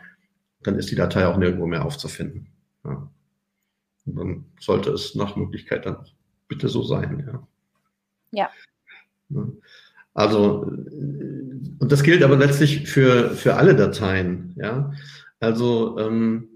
dann 0.63 0.79
ist 0.79 0.91
die 0.91 0.97
Datei 0.97 1.27
auch 1.27 1.39
nirgendwo 1.39 1.67
mehr 1.67 1.85
aufzufinden. 1.85 2.49
Ja. 2.85 3.11
Und 4.07 4.17
dann 4.17 4.45
sollte 4.61 4.91
es 4.91 5.15
nach 5.15 5.37
Möglichkeit 5.37 5.87
dann 5.87 5.97
auch 5.97 6.13
bitte 6.49 6.69
so 6.69 6.83
sein. 6.83 7.49
Ja. 8.33 8.51
ja. 9.31 9.47
Also, 10.13 10.63
und 10.63 11.87
das 11.89 12.03
gilt 12.03 12.23
aber 12.23 12.37
letztlich 12.37 12.89
für, 12.89 13.31
für 13.31 13.55
alle 13.55 13.75
Dateien. 13.75 14.55
Ja. 14.57 14.93
Also 15.41 15.99
ähm, 15.99 16.49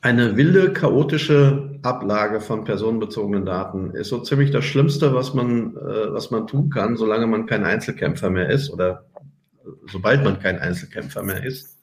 eine 0.00 0.36
wilde, 0.36 0.72
chaotische 0.72 1.78
Ablage 1.82 2.40
von 2.40 2.64
personenbezogenen 2.64 3.44
Daten 3.44 3.90
ist 3.92 4.08
so 4.08 4.20
ziemlich 4.20 4.50
das 4.50 4.64
Schlimmste, 4.64 5.14
was 5.14 5.34
man, 5.34 5.76
äh, 5.76 6.12
was 6.12 6.30
man 6.30 6.46
tun 6.46 6.70
kann, 6.70 6.96
solange 6.96 7.26
man 7.26 7.46
kein 7.46 7.64
Einzelkämpfer 7.64 8.30
mehr 8.30 8.48
ist 8.48 8.70
oder 8.70 9.06
sobald 9.90 10.22
man 10.24 10.38
kein 10.38 10.58
Einzelkämpfer 10.58 11.22
mehr 11.22 11.44
ist, 11.44 11.78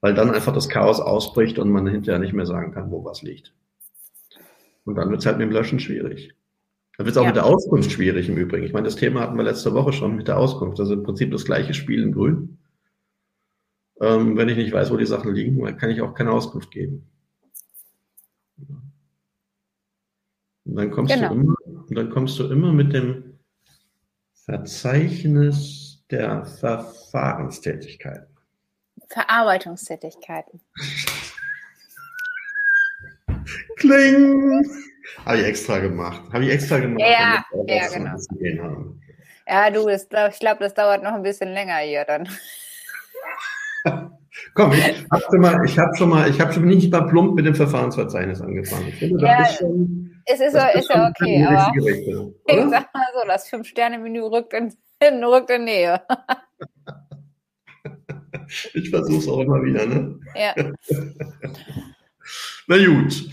weil 0.00 0.14
dann 0.14 0.30
einfach 0.30 0.52
das 0.52 0.68
Chaos 0.68 1.00
ausbricht 1.00 1.58
und 1.58 1.70
man 1.70 1.86
hinterher 1.86 2.20
nicht 2.20 2.32
mehr 2.32 2.46
sagen 2.46 2.72
kann, 2.72 2.90
wo 2.90 3.04
was 3.04 3.22
liegt. 3.22 3.52
Und 4.84 4.96
dann 4.96 5.10
wird 5.10 5.20
es 5.20 5.26
halt 5.26 5.38
mit 5.38 5.46
dem 5.48 5.52
Löschen 5.52 5.80
schwierig. 5.80 6.34
Dann 6.96 7.06
wird 7.06 7.16
es 7.16 7.18
auch 7.18 7.24
ja. 7.24 7.28
mit 7.28 7.36
der 7.36 7.46
Auskunft 7.46 7.90
schwierig 7.90 8.28
im 8.28 8.36
Übrigen. 8.36 8.64
Ich 8.64 8.72
meine, 8.72 8.84
das 8.84 8.96
Thema 8.96 9.20
hatten 9.20 9.36
wir 9.36 9.42
letzte 9.42 9.74
Woche 9.74 9.92
schon 9.92 10.16
mit 10.16 10.28
der 10.28 10.38
Auskunft. 10.38 10.78
Das 10.78 10.88
ist 10.88 10.94
im 10.94 11.02
Prinzip 11.02 11.30
das 11.30 11.44
gleiche 11.44 11.74
Spiel 11.74 12.02
in 12.02 12.12
Grün. 12.12 12.58
Ähm, 14.00 14.36
wenn 14.36 14.48
ich 14.48 14.56
nicht 14.56 14.72
weiß, 14.72 14.90
wo 14.90 14.96
die 14.96 15.06
Sachen 15.06 15.34
liegen, 15.34 15.62
dann 15.64 15.78
kann 15.78 15.90
ich 15.90 16.00
auch 16.02 16.14
keine 16.14 16.32
Auskunft 16.32 16.70
geben. 16.70 17.08
Und 20.64 20.76
dann 20.76 20.90
kommst 20.90 21.14
genau. 21.14 21.28
du 21.28 21.34
immer, 21.34 21.54
und 21.64 21.94
dann 21.94 22.10
kommst 22.10 22.38
du 22.38 22.50
immer 22.50 22.72
mit 22.72 22.92
dem 22.92 23.38
Verzeichnis 24.44 26.04
der 26.10 26.44
Verfahrenstätigkeiten. 26.44 28.26
Verarbeitungstätigkeiten. 29.08 30.60
Kling! 33.76 34.64
Habe 35.24 35.38
ich 35.38 35.44
extra 35.44 35.78
gemacht. 35.78 36.22
Habe 36.32 36.44
ich 36.44 36.50
extra 36.50 36.78
gemacht. 36.78 37.00
Ja, 37.00 37.44
ja 37.66 37.88
genau. 37.88 38.94
Ja, 39.48 39.70
du, 39.70 39.86
das, 39.86 40.08
ich 40.32 40.40
glaube, 40.40 40.58
das 40.60 40.74
dauert 40.74 41.02
noch 41.04 41.12
ein 41.14 41.22
bisschen 41.22 41.52
länger 41.52 41.78
hier 41.78 42.04
dann. 42.04 42.28
Komm, 44.54 44.72
ich 44.72 45.06
habe 45.10 45.38
mal, 45.38 45.64
ich 45.64 45.78
habe 45.78 45.96
schon 45.96 46.10
mal, 46.10 46.28
ich 46.28 46.40
habe 46.40 46.52
schon 46.52 46.66
nicht 46.66 46.90
mal 46.92 47.06
plump 47.06 47.34
mit 47.34 47.46
dem 47.46 47.54
Verfahrensverzeichnis 47.54 48.40
angefangen. 48.40 48.92
Finde, 48.92 49.24
ja, 49.24 49.42
ist 49.42 49.58
schon, 49.58 50.10
es 50.26 50.40
ist, 50.40 50.54
ist 50.54 50.90
ja 50.90 51.08
okay, 51.08 51.44
aber 51.44 51.72
Richtung, 51.84 52.34
ich 52.46 52.70
sag 52.70 52.92
mal 52.92 53.06
so, 53.14 53.26
das 53.26 53.48
Fünf-Sterne-Menü 53.48 54.22
rückt 54.22 54.52
in, 54.52 54.72
rückt 55.24 55.50
in 55.50 55.64
Nähe. 55.64 56.02
ich 58.74 58.90
versuche 58.90 59.18
es 59.18 59.28
auch 59.28 59.40
immer 59.40 59.62
wieder, 59.62 59.86
ne? 59.86 60.18
Ja. 60.34 60.54
Na 62.66 62.76
gut. 62.84 63.24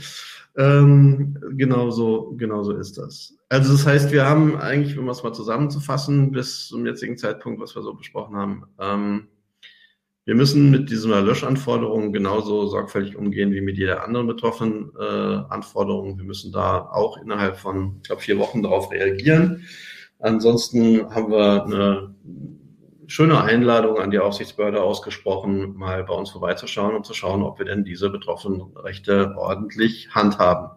Ähm, 0.55 1.35
genauso, 1.57 2.35
genauso 2.37 2.77
ist 2.77 2.97
das. 2.97 3.35
Also 3.49 3.71
das 3.71 3.87
heißt, 3.87 4.11
wir 4.11 4.25
haben 4.25 4.55
eigentlich, 4.55 4.95
wenn 4.95 5.05
wir 5.05 5.11
es 5.11 5.23
mal 5.23 5.33
zusammenzufassen, 5.33 6.31
bis 6.31 6.67
zum 6.67 6.85
jetzigen 6.85 7.17
Zeitpunkt, 7.17 7.59
was 7.59 7.75
wir 7.75 7.81
so 7.81 7.95
besprochen 7.95 8.35
haben, 8.35 8.63
ähm, 8.79 9.27
wir 10.25 10.35
müssen 10.35 10.71
mit 10.71 10.89
dieser 10.89 11.21
Löschanforderung 11.21 12.13
genauso 12.13 12.67
sorgfältig 12.67 13.17
umgehen 13.17 13.51
wie 13.51 13.61
mit 13.61 13.77
jeder 13.77 14.05
anderen 14.05 14.27
betroffenen 14.27 14.91
äh, 14.97 15.03
Anforderung. 15.49 16.17
Wir 16.17 16.23
müssen 16.23 16.51
da 16.53 16.79
auch 16.79 17.17
innerhalb 17.17 17.57
von, 17.57 17.97
ich 18.01 18.07
glaube, 18.07 18.21
vier 18.21 18.39
Wochen 18.39 18.63
darauf 18.63 18.91
reagieren. 18.91 19.65
Ansonsten 20.19 21.13
haben 21.13 21.29
wir 21.29 21.65
eine 21.65 22.15
schöne 23.07 23.41
Einladung 23.41 23.99
an 23.99 24.11
die 24.11 24.19
Aufsichtsbehörde 24.19 24.81
ausgesprochen, 24.81 25.75
mal 25.75 26.05
bei 26.05 26.13
uns 26.13 26.31
vorbeizuschauen 26.31 26.95
und 26.95 27.05
zu 27.05 27.13
schauen, 27.13 27.43
ob 27.43 27.59
wir 27.59 27.65
denn 27.65 27.83
diese 27.83 28.09
betroffenen 28.09 28.61
Rechte 28.77 29.35
ordentlich 29.37 30.09
handhaben. 30.11 30.69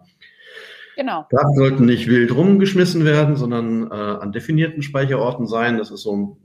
Genau. 0.96 1.26
Daten 1.30 1.54
sollten 1.54 1.84
nicht 1.84 2.08
wild 2.08 2.34
rumgeschmissen 2.34 3.04
werden, 3.04 3.36
sondern 3.36 3.90
äh, 3.90 3.94
an 3.94 4.32
definierten 4.32 4.82
Speicherorten 4.82 5.46
sein. 5.46 5.78
Das 5.78 5.90
ist 5.90 6.02
so, 6.02 6.38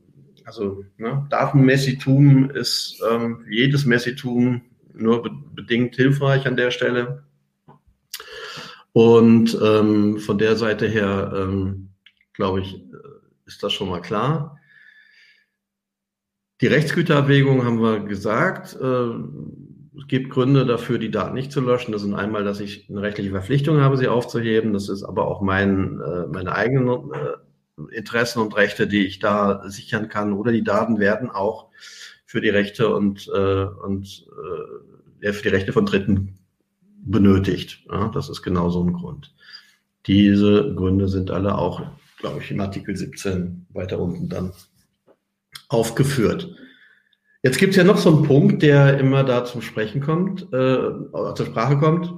also 0.45 0.83
ne, 0.97 1.25
Datenmessitum 1.29 2.49
ist 2.51 3.01
ähm, 3.09 3.45
jedes 3.49 3.85
Messitum 3.85 4.61
nur 4.93 5.23
be 5.23 5.31
bedingt 5.53 5.95
hilfreich 5.95 6.47
an 6.47 6.57
der 6.57 6.71
Stelle. 6.71 7.23
Und 8.93 9.57
ähm, 9.61 10.17
von 10.17 10.37
der 10.37 10.55
Seite 10.55 10.87
her, 10.87 11.31
ähm, 11.35 11.89
glaube 12.33 12.61
ich, 12.61 12.75
äh, 12.75 12.97
ist 13.45 13.63
das 13.63 13.73
schon 13.73 13.89
mal 13.89 14.01
klar. 14.01 14.57
Die 16.61 16.67
Rechtsgüterabwägung 16.67 17.63
haben 17.63 17.81
wir 17.81 18.01
gesagt. 18.01 18.77
Äh, 18.79 19.97
es 19.97 20.07
gibt 20.07 20.29
Gründe 20.29 20.65
dafür, 20.65 20.97
die 20.99 21.11
Daten 21.11 21.33
nicht 21.33 21.51
zu 21.51 21.61
löschen. 21.61 21.91
Das 21.91 22.01
sind 22.01 22.15
einmal, 22.15 22.43
dass 22.43 22.59
ich 22.59 22.89
eine 22.89 23.01
rechtliche 23.01 23.31
Verpflichtung 23.31 23.81
habe, 23.81 23.97
sie 23.97 24.07
aufzuheben. 24.07 24.73
Das 24.73 24.89
ist 24.89 25.03
aber 25.03 25.27
auch 25.27 25.41
mein, 25.41 25.99
äh, 26.01 26.27
meine 26.27 26.53
eigenen 26.53 27.11
äh, 27.13 27.37
Interessen 27.91 28.39
und 28.39 28.55
Rechte, 28.55 28.87
die 28.87 29.05
ich 29.05 29.19
da 29.19 29.63
sichern 29.69 30.09
kann. 30.09 30.33
Oder 30.33 30.51
die 30.51 30.63
Daten 30.63 30.99
werden 30.99 31.29
auch 31.29 31.69
für 32.25 32.41
die 32.41 32.49
Rechte 32.49 32.93
und, 32.93 33.27
und 33.27 34.25
ja, 35.21 35.33
für 35.33 35.43
die 35.43 35.49
Rechte 35.49 35.73
von 35.73 35.85
Dritten 35.85 36.39
benötigt. 37.03 37.83
Ja, 37.89 38.09
das 38.09 38.29
ist 38.29 38.41
genau 38.41 38.69
so 38.69 38.83
ein 38.83 38.93
Grund. 38.93 39.33
Diese 40.07 40.73
Gründe 40.75 41.07
sind 41.07 41.31
alle 41.31 41.57
auch, 41.57 41.83
glaube 42.19 42.41
ich, 42.41 42.51
im 42.51 42.59
Artikel 42.59 42.95
17 42.95 43.67
weiter 43.69 43.99
unten 43.99 44.29
dann 44.29 44.53
aufgeführt. 45.69 46.55
Jetzt 47.43 47.57
gibt 47.57 47.71
es 47.71 47.77
ja 47.77 47.83
noch 47.83 47.97
so 47.97 48.15
einen 48.15 48.25
Punkt, 48.25 48.61
der 48.61 48.99
immer 48.99 49.23
da 49.23 49.45
zum 49.45 49.61
Sprechen 49.61 50.01
kommt, 50.01 50.43
äh, 50.53 50.91
zur 51.35 51.45
Sprache 51.45 51.77
kommt. 51.77 52.13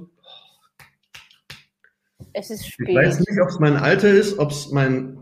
Es 2.32 2.50
ist 2.50 2.66
spät. 2.66 2.88
Ich 2.88 2.96
weiß 2.96 3.20
nicht, 3.20 3.40
ob 3.40 3.48
es 3.48 3.58
mein 3.58 3.76
Alter 3.76 4.10
ist, 4.10 4.38
ob 4.38 4.50
es 4.50 4.70
mein. 4.70 5.18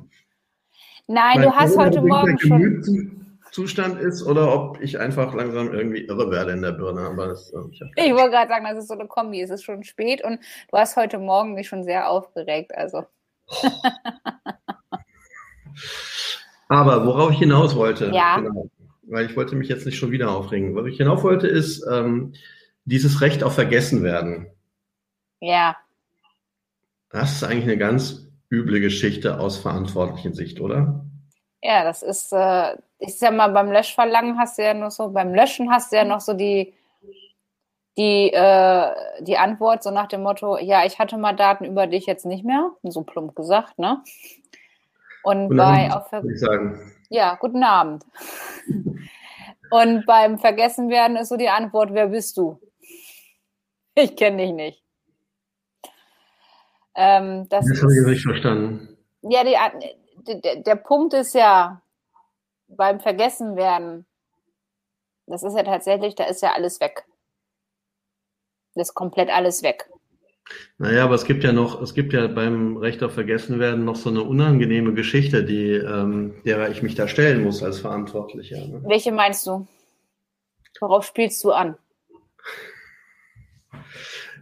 Nein, 1.13 1.41
mein 1.41 1.43
du 1.43 1.53
hast 1.55 1.77
heute 1.77 2.01
Morgen 2.01 2.39
schon. 2.39 3.29
Zustand 3.51 4.01
ist 4.01 4.23
oder 4.23 4.55
ob 4.55 4.81
ich 4.81 4.99
einfach 4.99 5.35
langsam 5.35 5.71
irgendwie 5.75 6.07
irre 6.07 6.31
werde 6.31 6.53
in 6.53 6.63
der 6.63 6.73
Birne. 6.73 7.03
Aber 7.03 7.27
das, 7.27 7.53
äh, 7.53 7.59
ich, 7.71 7.83
ich 7.97 8.13
wollte 8.15 8.31
gerade 8.31 8.49
sagen, 8.49 8.65
das 8.65 8.79
ist 8.79 8.89
so 8.89 8.95
eine 8.95 9.07
Kombi. 9.07 9.43
Es 9.43 9.51
ist 9.51 9.63
schon 9.63 9.85
spät 9.85 10.25
und 10.25 10.41
du 10.71 10.79
hast 10.79 10.97
heute 10.97 11.19
Morgen 11.19 11.53
mich 11.53 11.69
schon 11.69 11.85
sehr 11.85 12.09
aufgeregt. 12.09 12.75
Also. 12.75 13.05
Aber 16.69 17.05
worauf 17.05 17.33
ich 17.33 17.41
hinaus 17.41 17.77
wollte, 17.77 18.11
ja. 18.11 18.41
genau, 18.41 18.71
weil 19.03 19.27
ich 19.27 19.37
wollte 19.37 19.55
mich 19.55 19.69
jetzt 19.69 19.85
nicht 19.85 19.99
schon 19.99 20.13
wieder 20.13 20.31
aufregen. 20.31 20.75
Was 20.75 20.87
ich 20.87 20.97
hinauf 20.97 21.23
wollte, 21.25 21.47
ist 21.47 21.87
ähm, 21.93 22.33
dieses 22.87 23.21
Recht 23.21 23.45
auf 23.45 23.55
Vergessenwerden. 23.55 24.47
Ja. 25.41 25.77
Das 27.11 27.33
ist 27.33 27.45
eigentlich 27.45 27.65
eine 27.65 27.77
ganz 27.77 28.32
üble 28.53 28.81
Geschichte 28.81 29.41
aus 29.41 29.57
verantwortlichen 29.57 30.35
Sicht, 30.35 30.61
oder? 30.61 31.05
Ja, 31.63 31.85
das 31.85 32.03
ist, 32.03 32.33
äh, 32.33 32.77
ich 32.99 33.19
sag 33.19 33.35
mal, 33.35 33.49
beim 33.49 33.73
Löschverlangen 33.73 34.39
hast 34.39 34.59
du 34.59 34.63
ja 34.63 34.75
noch 34.75 34.91
so, 34.91 35.09
beim 35.09 35.35
Löschen 35.35 35.71
hast 35.71 35.91
du 35.91 35.97
ja 35.97 36.05
noch 36.05 36.21
so 36.21 36.35
die, 36.35 36.75
die, 37.97 38.33
äh, 38.33 38.91
die 39.21 39.39
Antwort 39.39 39.83
so 39.83 39.91
nach 39.91 40.07
dem 40.07 40.23
Motto, 40.23 40.59
ja, 40.59 40.85
ich 40.85 40.99
hatte 40.99 41.17
mal 41.17 41.35
Daten 41.35 41.65
über 41.65 41.87
dich 41.87 42.05
jetzt 42.07 42.27
nicht 42.27 42.45
mehr, 42.45 42.73
so 42.83 43.03
plump 43.03 43.35
gesagt, 43.35 43.79
ne? 43.79 44.03
Und 45.23 45.49
guten 45.49 45.57
bei 45.57 45.91
Abend, 45.91 46.13
auf 46.13 46.25
ich 46.25 46.41
sagen. 46.41 46.93
Ja, 47.09 47.37
guten 47.37 47.63
Abend. 47.63 48.05
Und 49.71 50.05
beim 50.05 50.39
Vergessenwerden 50.39 51.17
ist 51.17 51.29
so 51.31 51.37
die 51.37 51.49
Antwort, 51.49 51.95
wer 51.95 52.09
bist 52.09 52.37
du? 52.37 52.61
Ich 53.95 54.17
kenne 54.17 54.39
dich 54.39 54.53
nicht. 54.53 54.82
Ähm, 56.95 57.49
das 57.49 57.67
das 57.67 57.83
habe 57.83 57.93
ich 57.95 58.07
nicht 58.07 58.23
verstanden. 58.23 58.97
Ja, 59.23 59.45
die, 59.45 60.41
der, 60.41 60.57
der 60.57 60.77
Punkt 60.77 61.15
ist 61.15 61.35
ja, 61.35 61.83
beim 62.69 63.01
Vergessenwerden, 63.01 64.07
das 65.27 65.43
ist 65.43 65.57
ja 65.57 65.63
tatsächlich, 65.63 66.15
da 66.15 66.25
ist 66.25 66.43
ja 66.43 66.53
alles 66.53 66.81
weg. 66.81 67.05
Das 68.75 68.89
ist 68.89 68.95
komplett 68.95 69.31
alles 69.31 69.63
weg. 69.63 69.89
Naja, 70.79 71.05
aber 71.05 71.15
es 71.15 71.25
gibt 71.25 71.45
ja 71.45 71.53
noch, 71.53 71.81
es 71.81 71.95
gibt 71.95 72.13
ja 72.13 72.27
beim 72.27 72.77
Recht 72.77 73.03
auf 73.03 73.15
Vergessenwerden 73.15 73.85
noch 73.85 73.97
so 73.97 74.11
eine 74.11 74.23
unangenehme 74.23 74.93
Geschichte, 74.93 75.45
die, 75.45 75.71
ähm, 75.71 76.43
derer 76.45 76.71
ich 76.71 76.83
mich 76.83 76.95
da 76.95 77.07
stellen 77.07 77.45
muss 77.45 77.63
als 77.63 77.79
Verantwortlicher. 77.81 78.59
Ne? 78.67 78.83
Welche 78.85 79.13
meinst 79.13 79.47
du? 79.47 79.67
Worauf 80.81 81.05
spielst 81.07 81.43
du 81.45 81.53
an? 81.53 81.77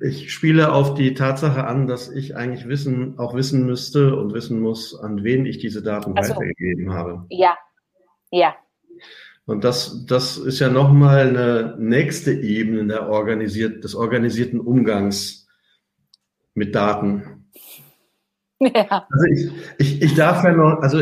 Ich 0.02 0.32
spiele 0.32 0.72
auf 0.72 0.94
die 0.94 1.14
Tatsache 1.14 1.66
an, 1.66 1.86
dass 1.86 2.10
ich 2.10 2.36
eigentlich 2.36 2.66
wissen, 2.66 3.18
auch 3.18 3.34
wissen 3.34 3.66
müsste 3.66 4.16
und 4.16 4.32
wissen 4.32 4.60
muss, 4.60 4.98
an 4.98 5.22
wen 5.24 5.44
ich 5.44 5.58
diese 5.58 5.82
Daten 5.82 6.14
so. 6.22 6.34
weitergegeben 6.34 6.92
habe. 6.92 7.26
Ja, 7.28 7.56
ja. 8.30 8.54
Und 9.46 9.64
das, 9.64 10.06
das 10.06 10.38
ist 10.38 10.60
ja 10.60 10.68
nochmal 10.68 11.28
eine 11.28 11.76
nächste 11.78 12.32
Ebene 12.32 12.86
der 12.86 13.08
organisiert, 13.08 13.84
des 13.84 13.94
organisierten 13.94 14.60
Umgangs 14.60 15.48
mit 16.54 16.74
Daten. 16.74 17.36
Ja. 18.62 19.08
Also 19.10 19.24
ich, 19.32 19.50
ich, 19.78 20.02
ich 20.02 20.14
darf 20.14 20.44
ja 20.44 20.52
noch, 20.52 20.82
also 20.82 21.00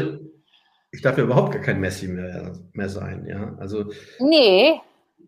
ich 0.92 1.02
darf 1.02 1.18
ja 1.18 1.24
überhaupt 1.24 1.52
gar 1.52 1.60
kein 1.60 1.80
Messi 1.80 2.06
mehr, 2.06 2.52
mehr 2.72 2.88
sein, 2.88 3.26
ja. 3.26 3.56
Also. 3.58 3.90
Nee. 4.20 4.80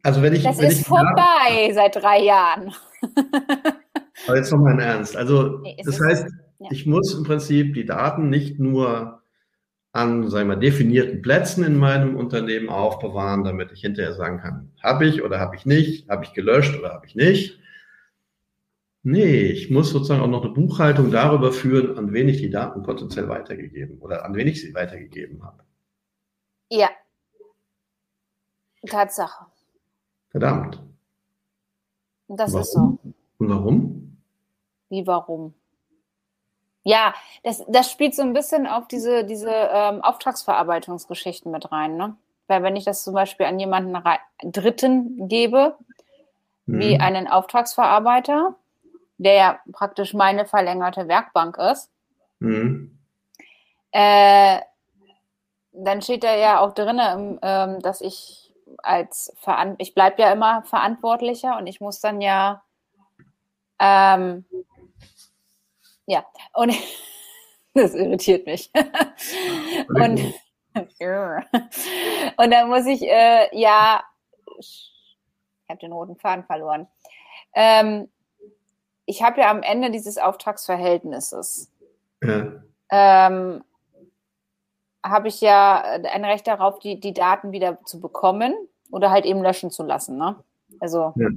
Also 0.03 0.23
wenn 0.23 0.35
ich. 0.35 0.43
Das 0.43 0.59
wenn 0.59 0.71
ist 0.71 0.81
ich 0.81 0.87
vorbei 0.87 1.15
Daten, 1.17 1.75
seit 1.75 1.97
drei 1.97 2.23
Jahren. 2.23 2.75
aber 4.27 4.37
jetzt 4.37 4.53
nochmal 4.53 4.75
in 4.75 4.81
Ernst. 4.81 5.17
Also 5.17 5.59
nee, 5.59 5.77
das 5.85 6.01
heißt, 6.01 6.27
ja. 6.59 6.69
ich 6.71 6.87
muss 6.87 7.15
im 7.15 7.25
Prinzip 7.25 7.75
die 7.75 7.85
Daten 7.85 8.29
nicht 8.29 8.59
nur 8.59 9.23
an, 9.93 10.31
sagen 10.31 10.49
wir, 10.49 10.57
definierten 10.57 11.21
Plätzen 11.21 11.65
in 11.65 11.77
meinem 11.77 12.17
Unternehmen 12.17 12.69
aufbewahren, 12.69 13.43
damit 13.43 13.73
ich 13.73 13.81
hinterher 13.81 14.15
sagen 14.15 14.39
kann, 14.39 14.71
habe 14.83 15.07
ich 15.07 15.23
oder 15.23 15.41
habe 15.41 15.57
ich 15.57 15.67
nicht, 15.67 16.09
habe 16.09 16.25
ich 16.25 16.33
gelöscht 16.33 16.79
oder 16.79 16.93
habe 16.93 17.07
ich 17.07 17.17
nicht, 17.17 17.61
Nee, 19.03 19.47
ich 19.47 19.71
muss 19.71 19.91
sozusagen 19.91 20.21
auch 20.21 20.27
noch 20.27 20.45
eine 20.45 20.53
Buchhaltung 20.53 21.11
darüber 21.11 21.53
führen, 21.53 21.97
an 21.97 22.13
wen 22.13 22.29
ich 22.29 22.37
die 22.37 22.51
Daten 22.51 22.83
potenziell 22.83 23.29
weitergegeben 23.31 23.99
oder 24.01 24.27
an 24.27 24.35
wen 24.35 24.47
ich 24.47 24.61
sie 24.61 24.75
weitergegeben 24.75 25.43
habe. 25.43 25.65
Ja. 26.69 26.91
Tatsache. 28.87 29.47
Verdammt. 30.31 30.81
Das 32.29 32.53
warum? 32.53 32.63
ist 32.63 32.73
so. 32.73 32.99
Und 33.39 33.49
warum? 33.51 34.17
Wie 34.89 35.07
warum? 35.07 35.55
Ja, 36.83 37.15
das, 37.43 37.65
das 37.69 37.91
spielt 37.91 38.15
so 38.15 38.23
ein 38.23 38.33
bisschen 38.33 38.67
auf 38.67 38.89
diese, 38.89 39.25
diese 39.25 39.51
ähm, 39.51 40.03
Auftragsverarbeitungsgeschichten 40.03 41.51
mit 41.51 41.71
rein, 41.73 41.97
ne? 41.97 42.17
Weil 42.47 42.63
wenn 42.63 42.75
ich 42.75 42.85
das 42.85 43.05
zum 43.05 43.15
Beispiel 43.15 43.47
an 43.47 43.61
jemanden 43.61 43.97
Dritten 44.43 45.29
gebe, 45.29 45.77
hm. 46.67 46.81
wie 46.81 46.95
mhm. 46.97 47.01
einen 47.01 47.29
Auftragsverarbeiter, 47.29 48.57
der 49.19 49.35
ja 49.35 49.61
praktisch 49.73 50.15
meine 50.15 50.47
verlängerte 50.47 51.07
Werkbank 51.07 51.59
ist, 51.59 51.91
mhm. 52.39 52.99
äh, 53.93 54.59
dann 55.73 56.03
steht 56.03 56.25
da 56.25 56.35
ja 56.35 56.61
auch 56.61 56.73
drin, 56.73 57.39
ähm, 57.43 57.81
dass 57.81 58.01
ich 58.01 58.50
als 58.83 59.33
Veran 59.39 59.75
ich 59.79 59.95
bleibe 59.95 60.23
ja 60.23 60.33
immer 60.33 60.63
verantwortlicher 60.65 61.57
und 61.59 61.67
ich 61.67 61.81
muss 61.81 62.01
dann 62.01 62.21
ja 62.21 62.63
ähm, 63.79 64.45
ja 66.07 66.25
und 66.55 66.75
das 67.75 67.95
irritiert 67.95 68.47
mich. 68.47 68.71
Und 69.89 70.35
und 72.37 72.51
dann 72.51 72.69
muss 72.69 72.87
ich 72.87 73.03
äh, 73.03 73.49
ja 73.53 74.03
ich 74.59 74.93
habe 75.69 75.81
den 75.81 75.93
roten 75.93 76.17
Faden 76.17 76.45
verloren. 76.45 76.89
Ähm, 77.55 78.09
ich 79.07 79.23
habe 79.23 79.41
ja 79.41 79.51
am 79.51 79.63
Ende 79.63 79.91
dieses 79.91 80.19
Auftragsverhältnisses, 80.19 81.73
ja. 82.23 82.63
ähm, 82.91 83.65
habe 85.03 85.29
ich 85.29 85.41
ja 85.41 85.81
ein 85.81 86.25
Recht 86.25 86.47
darauf, 86.47 86.79
die, 86.79 87.01
die 87.01 87.15
Daten 87.15 87.53
wieder 87.53 87.79
zu 87.85 88.01
bekommen 88.01 88.55
oder 88.91 89.11
halt 89.11 89.25
eben 89.25 89.43
löschen 89.43 89.71
zu 89.71 89.83
lassen. 89.83 90.17
Ne? 90.19 90.37
Also 90.79 91.13
ja. 91.17 91.29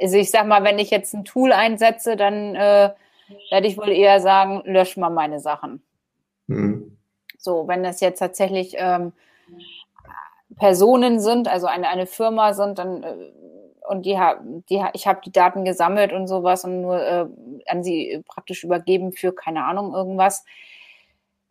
Also 0.00 0.16
ich 0.16 0.30
sag 0.30 0.46
mal, 0.46 0.64
wenn 0.64 0.78
ich 0.78 0.90
jetzt 0.90 1.12
ein 1.14 1.24
Tool 1.24 1.52
einsetze, 1.52 2.16
dann 2.16 2.54
äh, 2.54 2.90
werde 3.50 3.66
ich 3.66 3.76
wohl 3.76 3.90
eher 3.90 4.20
sagen, 4.20 4.62
lösch 4.64 4.96
mal 4.96 5.10
meine 5.10 5.40
Sachen. 5.40 5.82
Mhm. 6.46 6.96
So, 7.38 7.68
wenn 7.68 7.82
das 7.82 8.00
jetzt 8.00 8.18
tatsächlich 8.18 8.74
ähm, 8.78 9.12
Personen 10.56 11.20
sind, 11.20 11.48
also 11.48 11.66
eine, 11.66 11.88
eine 11.88 12.06
Firma 12.06 12.54
sind, 12.54 12.78
dann 12.78 13.02
äh, 13.02 13.14
und 13.88 14.06
die, 14.06 14.18
die 14.68 14.84
ich 14.92 15.06
habe 15.06 15.20
die 15.24 15.32
Daten 15.32 15.64
gesammelt 15.64 16.12
und 16.12 16.28
sowas 16.28 16.64
und 16.64 16.80
nur 16.80 17.00
äh, 17.00 17.26
an 17.66 17.82
sie 17.82 18.22
praktisch 18.26 18.62
übergeben 18.62 19.12
für 19.12 19.34
keine 19.34 19.64
Ahnung 19.64 19.94
irgendwas, 19.94 20.44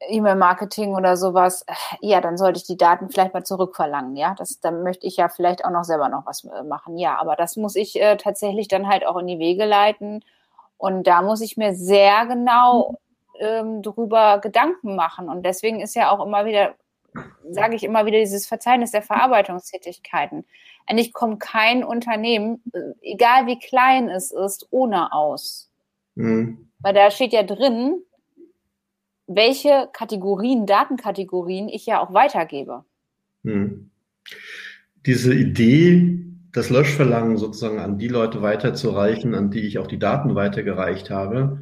E-Mail-Marketing 0.08 0.96
oder 0.96 1.18
sowas, 1.18 1.66
ja, 2.00 2.22
dann 2.22 2.38
sollte 2.38 2.58
ich 2.58 2.66
die 2.66 2.78
Daten 2.78 3.10
vielleicht 3.10 3.34
mal 3.34 3.44
zurückverlangen, 3.44 4.16
ja. 4.16 4.34
Das, 4.38 4.60
dann 4.60 4.84
möchte 4.84 5.08
ich 5.08 5.18
ja 5.18 5.30
vielleicht 5.30 5.66
auch 5.66 5.72
noch 5.72 5.84
selber 5.84 6.10
noch 6.10 6.26
was 6.26 6.46
äh, 6.46 6.64
machen, 6.64 6.98
ja. 6.98 7.20
Aber 7.20 7.36
das 7.36 7.58
muss 7.58 7.76
ich 7.76 8.02
äh, 8.02 8.16
tatsächlich 8.18 8.68
dann 8.68 8.88
halt 8.88 9.06
auch 9.06 9.18
in 9.18 9.28
die 9.28 9.40
Wege 9.40 9.66
leiten. 9.66 10.24
Und 10.78 11.08
da 11.08 11.22
muss 11.22 11.42
ich 11.42 11.58
mir 11.58 11.76
sehr 11.76 12.26
genau 12.26 12.96
ähm, 13.40 13.82
drüber 13.82 14.40
Gedanken 14.40 14.96
machen. 14.96 15.28
Und 15.28 15.46
deswegen 15.46 15.82
ist 15.82 15.96
ja 15.96 16.12
auch 16.12 16.26
immer 16.26 16.46
wieder, 16.46 16.76
sage 17.50 17.76
ich 17.76 17.84
immer 17.84 18.06
wieder, 18.06 18.20
dieses 18.20 18.48
Verzeichnis 18.48 18.92
der 18.92 19.02
Verarbeitungstätigkeiten. 19.02 20.46
Eigentlich 20.86 21.14
kommt 21.14 21.42
kein 21.42 21.84
Unternehmen, 21.84 22.64
äh, 22.74 22.94
egal 23.02 23.48
wie 23.48 23.60
klein 23.60 24.10
es 24.10 24.32
ist, 24.32 24.68
ohne 24.72 25.12
aus. 25.12 25.70
Mhm. 26.16 26.72
Weil 26.80 26.94
da 26.94 27.12
steht 27.12 27.34
ja 27.34 27.44
drin, 27.44 28.02
welche 29.30 29.88
Kategorien, 29.94 30.65
Datenkategorien 30.65 31.70
ich 31.70 31.86
ja 31.86 32.02
auch 32.02 32.13
weitergebe. 32.13 32.84
Hm. 33.44 33.92
Diese 35.06 35.34
Idee, 35.34 36.20
das 36.52 36.70
Löschverlangen 36.70 37.38
sozusagen 37.38 37.80
an 37.80 37.98
die 37.98 38.08
Leute 38.08 38.42
weiterzureichen, 38.42 39.36
an 39.36 39.52
die 39.52 39.62
ich 39.62 39.78
auch 39.78 39.88
die 39.88 40.00
Daten 40.00 40.36
weitergereicht 40.36 41.10
habe, 41.10 41.62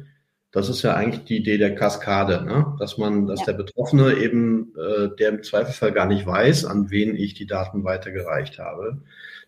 das 0.50 0.70
ist 0.70 0.82
ja 0.82 0.94
eigentlich 0.94 1.24
die 1.24 1.36
Idee 1.36 1.58
der 1.58 1.74
Kaskade, 1.74 2.42
ne? 2.42 2.74
dass 2.78 2.96
man, 2.96 3.26
dass 3.26 3.40
ja. 3.40 3.46
der 3.46 3.52
Betroffene 3.52 4.14
eben, 4.14 4.72
äh, 4.76 5.08
der 5.18 5.28
im 5.28 5.42
Zweifelfall 5.42 5.92
gar 5.92 6.06
nicht 6.06 6.26
weiß, 6.26 6.64
an 6.64 6.90
wen 6.90 7.14
ich 7.14 7.34
die 7.34 7.46
Daten 7.46 7.84
weitergereicht 7.84 8.58
habe, 8.58 9.02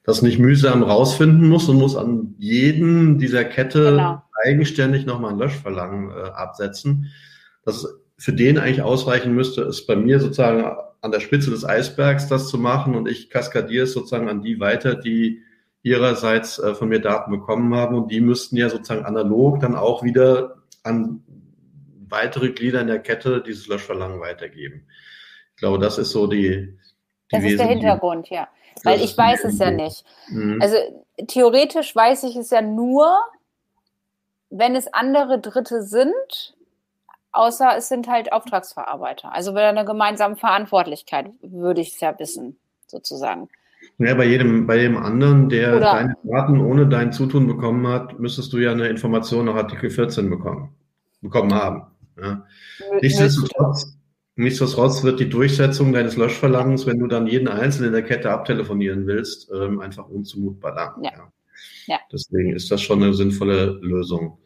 das 0.04 0.20
nicht 0.20 0.38
mühsam 0.38 0.83
rausfinden 0.83 1.48
muss 1.48 1.68
und 1.70 1.78
muss 1.78 1.96
an 1.96 2.35
jeden 2.38 3.18
dieser 3.18 3.44
Kette 3.44 3.92
genau. 3.92 4.22
eigenständig 4.44 5.06
nochmal 5.06 5.33
ein 5.33 5.38
Löschverlangen 5.38 6.11
äh, 6.11 6.30
absetzen. 6.30 7.11
Das 7.64 7.99
für 8.20 8.35
den 8.35 8.59
eigentlich 8.59 8.83
ausreichen 8.83 9.35
müsste, 9.35 9.62
ist 9.62 9.87
bei 9.87 9.96
mir 9.96 10.20
sozusagen 10.20 10.62
an 11.00 11.11
der 11.11 11.20
Spitze 11.20 11.50
des 11.50 11.64
Eisbergs 11.64 12.28
das 12.28 12.48
zu 12.48 12.59
machen 12.59 12.94
und 12.94 13.09
ich 13.09 13.30
kaskadiere 13.30 13.85
es 13.85 13.94
sozusagen 13.94 14.28
an 14.28 14.42
die 14.42 14.61
weiter, 14.61 14.94
die 14.94 15.42
ihrerseits 15.83 16.59
äh, 16.59 16.74
von 16.74 16.90
mir 16.90 17.00
Daten 17.00 17.30
bekommen 17.30 17.74
haben 17.74 17.96
und 17.96 18.12
die 18.12 18.20
müssten 18.20 18.59
ja 18.59 18.68
sozusagen 18.68 19.06
analog 19.06 19.61
dann 19.61 19.74
auch 19.74 20.02
wieder 20.02 20.59
an 20.83 21.22
weitere 22.11 22.50
Glieder 22.50 22.83
in 22.83 22.88
der 22.88 22.98
Kette 22.98 23.40
dieses 23.40 23.66
Löschverlangen 23.68 24.20
weitergeben. 24.20 24.87
Ich 25.54 25.56
glaube, 25.56 25.78
das 25.78 25.96
ist 25.96 26.11
so 26.11 26.26
die. 26.26 26.78
die 27.33 27.37
das 27.37 27.44
ist 27.44 27.59
der 27.59 27.68
Hintergrund, 27.68 28.28
ja. 28.28 28.48
Weil 28.85 29.00
ich 29.00 29.16
weiß 29.16 29.44
es 29.44 29.59
ja 29.59 29.70
nicht. 29.70 30.04
Mhm. 30.28 30.61
Also 30.61 30.76
theoretisch 31.26 31.96
weiß 31.96 32.24
ich 32.24 32.37
es 32.37 32.50
ja 32.50 32.61
nur, 32.61 33.16
wenn 34.50 34.76
es 34.76 34.92
andere 34.92 35.40
Dritte 35.40 35.83
sind, 35.83 36.54
Außer 37.32 37.76
es 37.76 37.88
sind 37.88 38.08
halt 38.08 38.32
Auftragsverarbeiter. 38.32 39.32
Also 39.32 39.54
bei 39.54 39.68
einer 39.68 39.84
gemeinsamen 39.84 40.36
Verantwortlichkeit 40.36 41.30
würde 41.42 41.80
ich 41.80 41.94
es 41.94 42.00
ja 42.00 42.18
wissen, 42.18 42.58
sozusagen. 42.86 43.48
Ja, 43.98 44.14
bei 44.14 44.26
jedem, 44.26 44.66
bei 44.66 44.78
jedem 44.78 44.96
anderen, 44.96 45.48
der 45.48 45.76
Oder 45.76 45.92
deine 45.92 46.16
Daten 46.24 46.60
ohne 46.60 46.88
dein 46.88 47.12
Zutun 47.12 47.46
bekommen 47.46 47.86
hat, 47.86 48.18
müsstest 48.18 48.52
du 48.52 48.58
ja 48.58 48.72
eine 48.72 48.88
Information 48.88 49.46
nach 49.46 49.54
Artikel 49.54 49.90
14 49.90 50.28
bekommen, 50.28 50.74
bekommen 51.20 51.54
haben. 51.54 51.82
Ja. 52.20 52.46
Nichtsdestotrotz, 53.00 53.96
nichtsdestotrotz 54.36 55.02
wird 55.04 55.20
die 55.20 55.28
Durchsetzung 55.28 55.92
deines 55.92 56.16
Löschverlangens, 56.16 56.86
wenn 56.86 56.98
du 56.98 57.06
dann 57.06 57.26
jeden 57.26 57.48
Einzelnen 57.48 57.88
in 57.88 57.92
der 57.94 58.02
Kette 58.02 58.30
abtelefonieren 58.30 59.06
willst, 59.06 59.50
ähm, 59.54 59.80
einfach 59.80 60.08
unzumutbar 60.08 60.74
lang. 60.74 61.04
Ja. 61.04 61.30
Ja. 61.86 61.98
Deswegen 62.12 62.54
ist 62.54 62.70
das 62.70 62.82
schon 62.82 63.02
eine 63.02 63.14
sinnvolle 63.14 63.78
Lösung. 63.82 64.38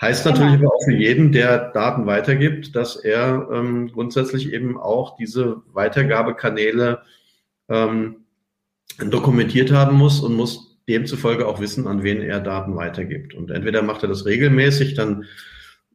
Heißt 0.00 0.24
genau. 0.24 0.36
natürlich 0.36 0.60
aber 0.60 0.74
auch 0.74 0.84
für 0.84 0.92
jeden, 0.92 1.32
der 1.32 1.70
Daten 1.70 2.06
weitergibt, 2.06 2.74
dass 2.74 2.96
er 2.96 3.48
ähm, 3.52 3.88
grundsätzlich 3.92 4.52
eben 4.52 4.76
auch 4.76 5.16
diese 5.16 5.62
Weitergabekanäle 5.72 7.02
ähm, 7.68 8.24
dokumentiert 8.98 9.72
haben 9.72 9.96
muss 9.96 10.20
und 10.20 10.34
muss 10.34 10.78
demzufolge 10.88 11.46
auch 11.46 11.60
wissen, 11.60 11.86
an 11.86 12.02
wen 12.02 12.20
er 12.20 12.40
Daten 12.40 12.76
weitergibt. 12.76 13.34
Und 13.34 13.50
entweder 13.50 13.82
macht 13.82 14.02
er 14.02 14.08
das 14.08 14.26
regelmäßig, 14.26 14.94
dann 14.94 15.24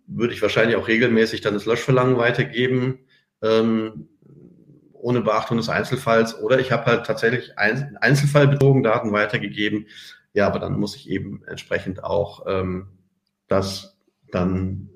würde 0.07 0.33
ich 0.33 0.41
wahrscheinlich 0.41 0.75
auch 0.75 0.87
regelmäßig 0.87 1.41
dann 1.41 1.53
das 1.53 1.65
Löschverlangen 1.65 2.17
weitergeben, 2.17 2.99
ähm, 3.43 4.07
ohne 4.93 5.21
Beachtung 5.21 5.57
des 5.57 5.69
Einzelfalls. 5.69 6.41
Oder 6.41 6.59
ich 6.59 6.71
habe 6.71 6.85
halt 6.85 7.05
tatsächlich 7.05 7.57
ein, 7.57 7.97
einzelfallbezogen 7.97 8.81
Daten 8.81 9.11
weitergegeben. 9.11 9.85
Ja, 10.33 10.47
aber 10.47 10.59
dann 10.59 10.79
muss 10.79 10.95
ich 10.95 11.09
eben 11.09 11.43
entsprechend 11.47 12.03
auch 12.03 12.45
ähm, 12.47 12.87
das 13.49 13.97
dann 14.31 14.89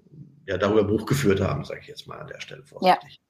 ja 0.45 0.57
darüber 0.57 0.83
Buch 0.83 1.05
geführt 1.05 1.41
haben, 1.41 1.63
sage 1.65 1.81
ich 1.81 1.87
jetzt 1.87 2.07
mal 2.07 2.19
an 2.19 2.27
der 2.27 2.39
Stelle 2.39 2.63
vorsichtig. 2.63 3.13
Ja. 3.13 3.23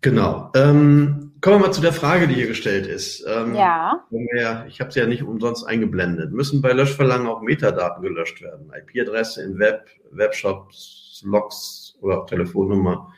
Genau. 0.00 0.50
Ähm, 0.54 1.32
kommen 1.40 1.56
wir 1.56 1.66
mal 1.66 1.72
zu 1.72 1.80
der 1.80 1.94
Frage, 1.94 2.28
die 2.28 2.34
hier 2.34 2.46
gestellt 2.46 2.86
ist. 2.86 3.24
Ähm, 3.26 3.54
ja. 3.54 4.04
Wir, 4.10 4.66
ich 4.68 4.80
habe 4.80 4.92
sie 4.92 5.00
ja 5.00 5.06
nicht 5.06 5.22
umsonst 5.22 5.66
eingeblendet. 5.66 6.30
Müssen 6.30 6.60
bei 6.60 6.74
Löschverlangen 6.74 7.26
auch 7.26 7.40
Metadaten 7.40 8.02
gelöscht 8.02 8.42
werden? 8.42 8.70
IP-Adresse 8.70 9.42
in 9.42 9.58
Web, 9.58 9.88
Webshops, 10.10 11.22
Logs 11.24 11.96
oder 12.02 12.20
auch 12.20 12.26
Telefonnummer 12.26 13.14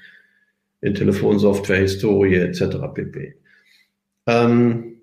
in 0.81 0.95
Telefonsoftware, 0.95 1.81
Historie 1.81 2.37
etc. 2.37 2.77
pp. 2.95 3.37
Ähm, 4.27 4.96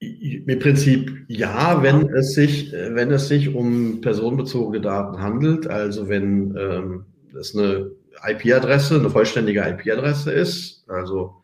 im 0.00 0.58
Prinzip 0.58 1.24
ja, 1.28 1.82
wenn 1.82 2.08
es 2.14 2.32
sich, 2.34 2.72
wenn 2.72 3.10
es 3.10 3.28
sich 3.28 3.54
um 3.54 4.00
personenbezogene 4.00 4.80
Daten 4.80 5.20
handelt, 5.20 5.66
also 5.66 6.08
wenn 6.08 6.56
ähm, 6.56 7.04
es 7.38 7.54
eine 7.54 7.90
IP-Adresse, 8.26 8.98
eine 8.98 9.10
vollständige 9.10 9.60
IP-Adresse 9.60 10.32
ist, 10.32 10.84
also 10.88 11.36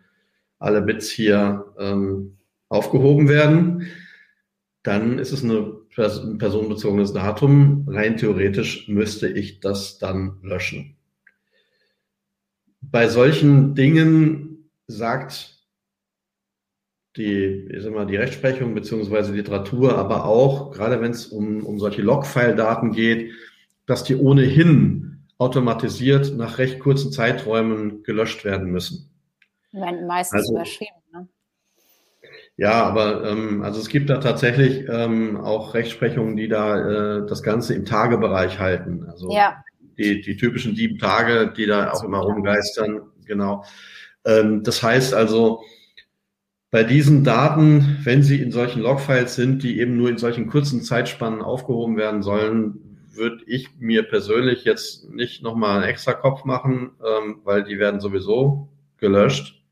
alle 0.58 0.80
Bits 0.80 1.10
hier 1.10 1.66
ähm, 1.78 2.38
aufgehoben 2.68 3.28
werden, 3.28 3.88
dann 4.82 5.18
ist 5.18 5.32
es 5.32 5.44
eine, 5.44 5.76
ein 5.96 6.38
personenbezogenes 6.38 7.12
Datum. 7.12 7.86
Rein 7.88 8.16
theoretisch 8.16 8.88
müsste 8.88 9.28
ich 9.28 9.60
das 9.60 9.98
dann 9.98 10.38
löschen. 10.42 10.96
Bei 12.80 13.08
solchen 13.08 13.74
Dingen 13.74 14.70
sagt 14.86 15.55
die, 17.16 17.68
ich 17.70 17.82
sag 17.82 17.92
mal, 17.92 18.06
die 18.06 18.16
Rechtsprechung 18.16 18.74
beziehungsweise 18.74 19.32
Literatur, 19.32 19.96
aber 19.96 20.24
auch, 20.24 20.70
gerade 20.70 21.00
wenn 21.00 21.12
es 21.12 21.26
um, 21.26 21.64
um 21.64 21.78
solche 21.78 22.02
Logfile-Daten 22.02 22.92
geht, 22.92 23.32
dass 23.86 24.04
die 24.04 24.16
ohnehin 24.16 25.24
automatisiert 25.38 26.36
nach 26.36 26.58
recht 26.58 26.80
kurzen 26.80 27.12
Zeiträumen 27.12 28.02
gelöscht 28.02 28.44
werden 28.44 28.70
müssen. 28.70 29.10
Meistens 29.72 30.40
also, 30.40 30.54
überschrieben, 30.54 30.96
ne? 31.12 31.28
Ja, 32.56 32.84
aber 32.84 33.30
ähm, 33.30 33.62
also 33.62 33.80
es 33.80 33.88
gibt 33.88 34.08
da 34.08 34.18
tatsächlich 34.18 34.86
ähm, 34.88 35.36
auch 35.36 35.74
Rechtsprechungen, 35.74 36.36
die 36.36 36.48
da 36.48 37.18
äh, 37.18 37.26
das 37.26 37.42
Ganze 37.42 37.74
im 37.74 37.84
Tagebereich 37.84 38.58
halten. 38.58 39.04
Also 39.10 39.30
ja. 39.30 39.62
die, 39.98 40.22
die 40.22 40.36
typischen 40.36 40.74
sieben 40.74 40.98
Tage, 40.98 41.52
die 41.54 41.66
da 41.66 41.90
auch 41.90 42.02
immer 42.02 42.20
rumgeistern, 42.20 43.02
genau. 43.26 43.64
Ähm, 44.24 44.62
das 44.62 44.82
heißt 44.82 45.12
also, 45.12 45.62
bei 46.70 46.82
diesen 46.84 47.24
Daten, 47.24 47.98
wenn 48.02 48.22
sie 48.22 48.42
in 48.42 48.50
solchen 48.50 48.82
Logfiles 48.82 49.34
sind, 49.34 49.62
die 49.62 49.80
eben 49.80 49.96
nur 49.96 50.10
in 50.10 50.18
solchen 50.18 50.48
kurzen 50.48 50.82
Zeitspannen 50.82 51.42
aufgehoben 51.42 51.96
werden 51.96 52.22
sollen, 52.22 53.08
würde 53.12 53.44
ich 53.46 53.70
mir 53.78 54.02
persönlich 54.02 54.64
jetzt 54.64 55.08
nicht 55.10 55.42
nochmal 55.42 55.76
einen 55.80 55.88
extra 55.88 56.12
Kopf 56.12 56.44
machen, 56.44 56.90
ähm, 57.04 57.40
weil 57.44 57.64
die 57.64 57.78
werden 57.78 58.00
sowieso 58.00 58.68
gelöscht. 58.98 59.62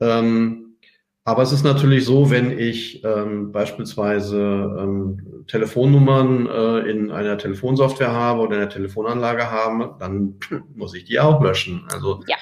Ähm, 0.00 0.76
aber 1.24 1.42
es 1.42 1.52
ist 1.52 1.62
natürlich 1.62 2.06
so, 2.06 2.30
wenn 2.30 2.58
ich 2.58 3.04
ähm, 3.04 3.52
beispielsweise 3.52 4.38
ähm, 4.80 5.44
Telefonnummern 5.46 6.46
äh, 6.46 6.90
in 6.90 7.10
einer 7.10 7.36
Telefonsoftware 7.36 8.12
habe 8.12 8.40
oder 8.40 8.56
in 8.56 8.62
einer 8.62 8.70
Telefonanlage 8.70 9.50
habe, 9.50 9.94
dann 10.00 10.36
muss 10.74 10.94
ich 10.94 11.04
die 11.04 11.20
auch 11.20 11.42
löschen. 11.42 11.86
Also 11.92 12.22
ja 12.26 12.36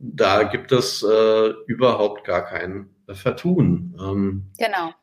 da 0.00 0.44
gibt 0.44 0.72
es 0.72 1.02
äh, 1.02 1.50
überhaupt 1.66 2.24
gar 2.24 2.42
kein 2.44 2.88
Vertun. 3.08 3.94
Ähm, 4.00 4.46
genau. 4.58 4.94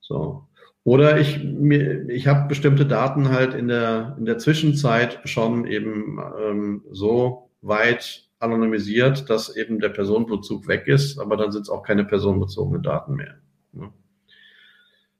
So. 0.00 0.46
Oder 0.84 1.18
ich, 1.18 1.42
mir, 1.42 2.08
ich 2.08 2.26
habe 2.28 2.46
bestimmte 2.46 2.86
Daten 2.86 3.30
halt 3.30 3.54
in 3.54 3.68
der, 3.68 4.14
in 4.18 4.26
der 4.26 4.38
Zwischenzeit 4.38 5.20
schon 5.24 5.66
eben 5.66 6.20
ähm, 6.40 6.84
so 6.92 7.50
weit 7.62 8.28
anonymisiert, 8.38 9.28
dass 9.30 9.56
eben 9.56 9.80
der 9.80 9.88
Personenbezug 9.88 10.68
weg 10.68 10.86
ist, 10.86 11.18
aber 11.18 11.36
dann 11.36 11.50
sind 11.50 11.62
es 11.62 11.70
auch 11.70 11.82
keine 11.82 12.04
personenbezogenen 12.04 12.82
Daten 12.82 13.14
mehr. 13.14 13.36
Ne? 13.72 13.90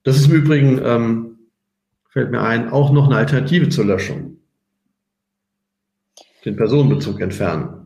Das 0.03 0.17
ist 0.17 0.27
im 0.27 0.35
Übrigen 0.35 0.79
ähm, 0.85 1.39
fällt 2.09 2.31
mir 2.31 2.41
ein, 2.41 2.69
auch 2.69 2.91
noch 2.91 3.07
eine 3.07 3.17
Alternative 3.17 3.67
zur 3.69 3.85
Löschung. 3.85 4.37
Den 6.45 6.55
Personenbezug 6.55 7.19
entfernen. 7.19 7.84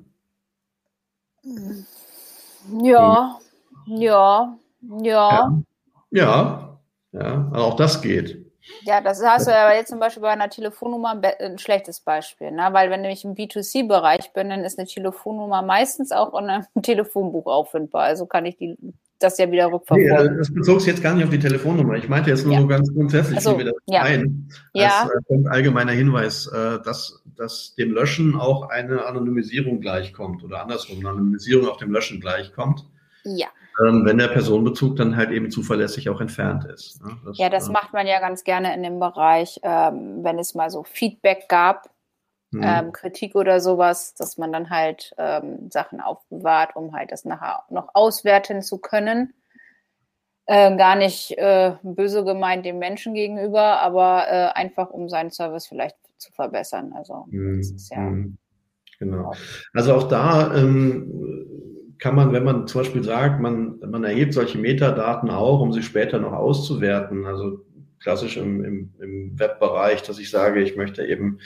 Ja, 2.81 3.39
ja, 3.85 4.57
ja. 4.81 4.99
Ja, 5.01 5.61
ja, 6.11 6.79
ja 7.11 7.49
also 7.51 7.65
auch 7.65 7.75
das 7.75 8.01
geht. 8.01 8.49
Ja, 8.85 9.01
das 9.01 9.23
hast 9.23 9.47
du 9.47 9.51
ja 9.51 9.73
jetzt 9.73 9.89
zum 9.89 9.99
Beispiel 9.99 10.21
bei 10.21 10.29
einer 10.29 10.49
Telefonnummer 10.49 11.19
ein 11.39 11.57
schlechtes 11.57 11.99
Beispiel, 11.99 12.51
ne? 12.51 12.69
weil 12.71 12.89
wenn 12.89 13.03
ich 13.05 13.25
im 13.25 13.33
B2C-Bereich 13.33 14.31
bin, 14.33 14.49
dann 14.49 14.63
ist 14.63 14.77
eine 14.77 14.87
Telefonnummer 14.87 15.61
meistens 15.61 16.11
auch 16.11 16.37
in 16.39 16.49
einem 16.49 16.65
Telefonbuch 16.81 17.47
auffindbar. 17.47 18.03
Also 18.03 18.25
kann 18.25 18.45
ich 18.45 18.57
die, 18.57 18.77
das 19.19 19.37
ja 19.37 19.51
wieder 19.51 19.67
rückverfolgen. 19.71 20.07
Nee, 20.07 20.35
äh, 20.35 20.37
das 20.37 20.53
bezog 20.53 20.79
sich 20.81 20.89
jetzt 20.89 21.03
gar 21.03 21.13
nicht 21.13 21.23
auf 21.23 21.29
die 21.29 21.39
Telefonnummer. 21.39 21.95
Ich 21.95 22.09
meinte 22.09 22.29
jetzt 22.29 22.45
nur 22.45 22.53
ja. 22.53 22.61
so 22.61 22.67
ganz 22.67 22.93
grundsätzlich, 22.93 23.37
also, 23.37 23.53
wie 23.53 23.59
wir 23.59 23.65
das 23.65 23.75
ja. 23.87 24.03
meinen. 24.03 24.49
Ja. 24.73 25.03
Als 25.03 25.29
äh, 25.29 25.47
allgemeiner 25.49 25.91
Hinweis, 25.91 26.47
äh, 26.47 26.79
dass, 26.83 27.21
dass 27.35 27.75
dem 27.75 27.91
Löschen 27.91 28.35
auch 28.35 28.69
eine 28.69 29.05
Anonymisierung 29.05 29.81
gleichkommt 29.81 30.43
oder 30.43 30.61
andersrum, 30.61 30.99
eine 30.99 31.09
Anonymisierung 31.09 31.67
auch 31.67 31.77
dem 31.77 31.91
Löschen 31.91 32.19
gleichkommt. 32.19 32.85
Ja 33.23 33.47
ähm, 33.85 34.05
wenn 34.05 34.17
der 34.17 34.27
Personenbezug 34.27 34.95
dann 34.97 35.15
halt 35.15 35.31
eben 35.31 35.51
zuverlässig 35.51 36.09
auch 36.09 36.21
entfernt 36.21 36.65
ist. 36.65 37.03
Ne? 37.03 37.17
Das, 37.25 37.37
ja, 37.37 37.49
das 37.49 37.69
äh, 37.69 37.71
macht 37.71 37.93
man 37.93 38.07
ja 38.07 38.19
ganz 38.19 38.43
gerne 38.43 38.73
in 38.75 38.83
dem 38.83 38.99
Bereich, 38.99 39.59
ähm, 39.63 40.23
wenn 40.23 40.37
es 40.39 40.53
mal 40.55 40.69
so 40.69 40.83
Feedback 40.83 41.47
gab, 41.47 41.89
mhm. 42.51 42.63
ähm, 42.63 42.91
Kritik 42.91 43.35
oder 43.35 43.59
sowas, 43.59 44.15
dass 44.15 44.37
man 44.37 44.51
dann 44.51 44.69
halt 44.69 45.13
ähm, 45.17 45.69
Sachen 45.69 46.01
aufbewahrt, 46.01 46.75
um 46.75 46.93
halt 46.93 47.11
das 47.11 47.25
nachher 47.25 47.63
noch 47.69 47.89
auswerten 47.93 48.61
zu 48.61 48.77
können. 48.79 49.33
Äh, 50.45 50.75
gar 50.77 50.95
nicht 50.95 51.37
äh, 51.37 51.73
böse 51.83 52.23
gemeint 52.23 52.65
dem 52.65 52.79
Menschen 52.79 53.13
gegenüber, 53.13 53.81
aber 53.81 54.25
äh, 54.27 54.47
einfach 54.59 54.89
um 54.89 55.07
seinen 55.07 55.29
Service 55.29 55.67
vielleicht 55.67 55.95
zu 56.17 56.31
verbessern. 56.31 56.91
Also 56.95 57.25
mhm. 57.29 57.57
das 57.57 57.71
ist 57.71 57.91
ja. 57.91 57.99
Mhm. 57.99 58.37
Genau. 58.99 59.33
Also 59.73 59.93
auch 59.93 60.09
da 60.09 60.53
ähm, 60.55 61.95
kann 61.99 62.15
man, 62.15 62.33
wenn 62.33 62.43
man 62.43 62.67
zum 62.67 62.81
Beispiel 62.81 63.03
sagt, 63.03 63.39
man, 63.39 63.79
man 63.79 64.03
erhebt 64.03 64.33
solche 64.33 64.57
Metadaten 64.57 65.29
auch, 65.29 65.61
um 65.61 65.71
sie 65.71 65.83
später 65.83 66.19
noch 66.19 66.33
auszuwerten, 66.33 67.25
also 67.25 67.65
klassisch 68.01 68.37
im, 68.37 68.63
im, 68.63 68.93
im 68.99 69.39
Webbereich, 69.39 70.01
dass 70.03 70.19
ich 70.19 70.29
sage, 70.29 70.61
ich 70.61 70.75
möchte 70.75 71.05
eben 71.05 71.39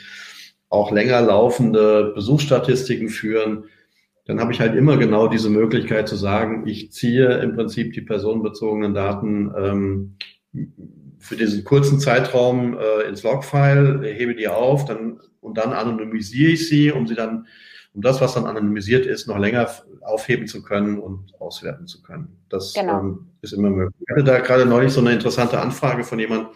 auch 0.68 0.90
länger 0.90 1.20
laufende 1.20 2.12
Besuchsstatistiken 2.14 3.08
führen, 3.08 3.64
dann 4.26 4.40
habe 4.40 4.52
ich 4.52 4.60
halt 4.60 4.74
immer 4.74 4.96
genau 4.96 5.28
diese 5.28 5.50
Möglichkeit 5.50 6.08
zu 6.08 6.16
sagen, 6.16 6.66
ich 6.66 6.92
ziehe 6.92 7.38
im 7.38 7.54
Prinzip 7.54 7.92
die 7.92 8.00
personenbezogenen 8.00 8.94
Daten 8.94 9.52
ähm, 9.56 10.16
für 11.18 11.36
diesen 11.36 11.64
kurzen 11.64 12.00
Zeitraum 12.00 12.78
äh, 12.78 13.08
ins 13.08 13.22
Logfile, 13.22 14.02
hebe 14.02 14.34
die 14.34 14.48
auf, 14.48 14.84
dann 14.84 15.20
und 15.40 15.58
dann 15.58 15.72
anonymisiere 15.72 16.52
ich 16.52 16.68
sie, 16.68 16.90
um 16.90 17.06
sie 17.06 17.14
dann 17.14 17.46
um 17.94 18.02
das, 18.02 18.20
was 18.20 18.34
dann 18.34 18.46
anonymisiert 18.46 19.06
ist, 19.06 19.28
noch 19.28 19.38
länger 19.38 19.70
aufheben 20.00 20.48
zu 20.48 20.62
können 20.62 20.98
und 20.98 21.32
auswerten 21.40 21.86
zu 21.86 22.02
können. 22.02 22.44
Das 22.48 22.74
genau. 22.74 23.00
ähm, 23.00 23.26
ist 23.40 23.52
immer 23.52 23.70
möglich. 23.70 23.94
Ich 24.00 24.10
hatte 24.10 24.24
da 24.24 24.40
gerade 24.40 24.66
neulich 24.66 24.92
so 24.92 25.00
eine 25.00 25.12
interessante 25.12 25.60
Anfrage 25.60 26.02
von 26.02 26.18
jemand, 26.18 26.48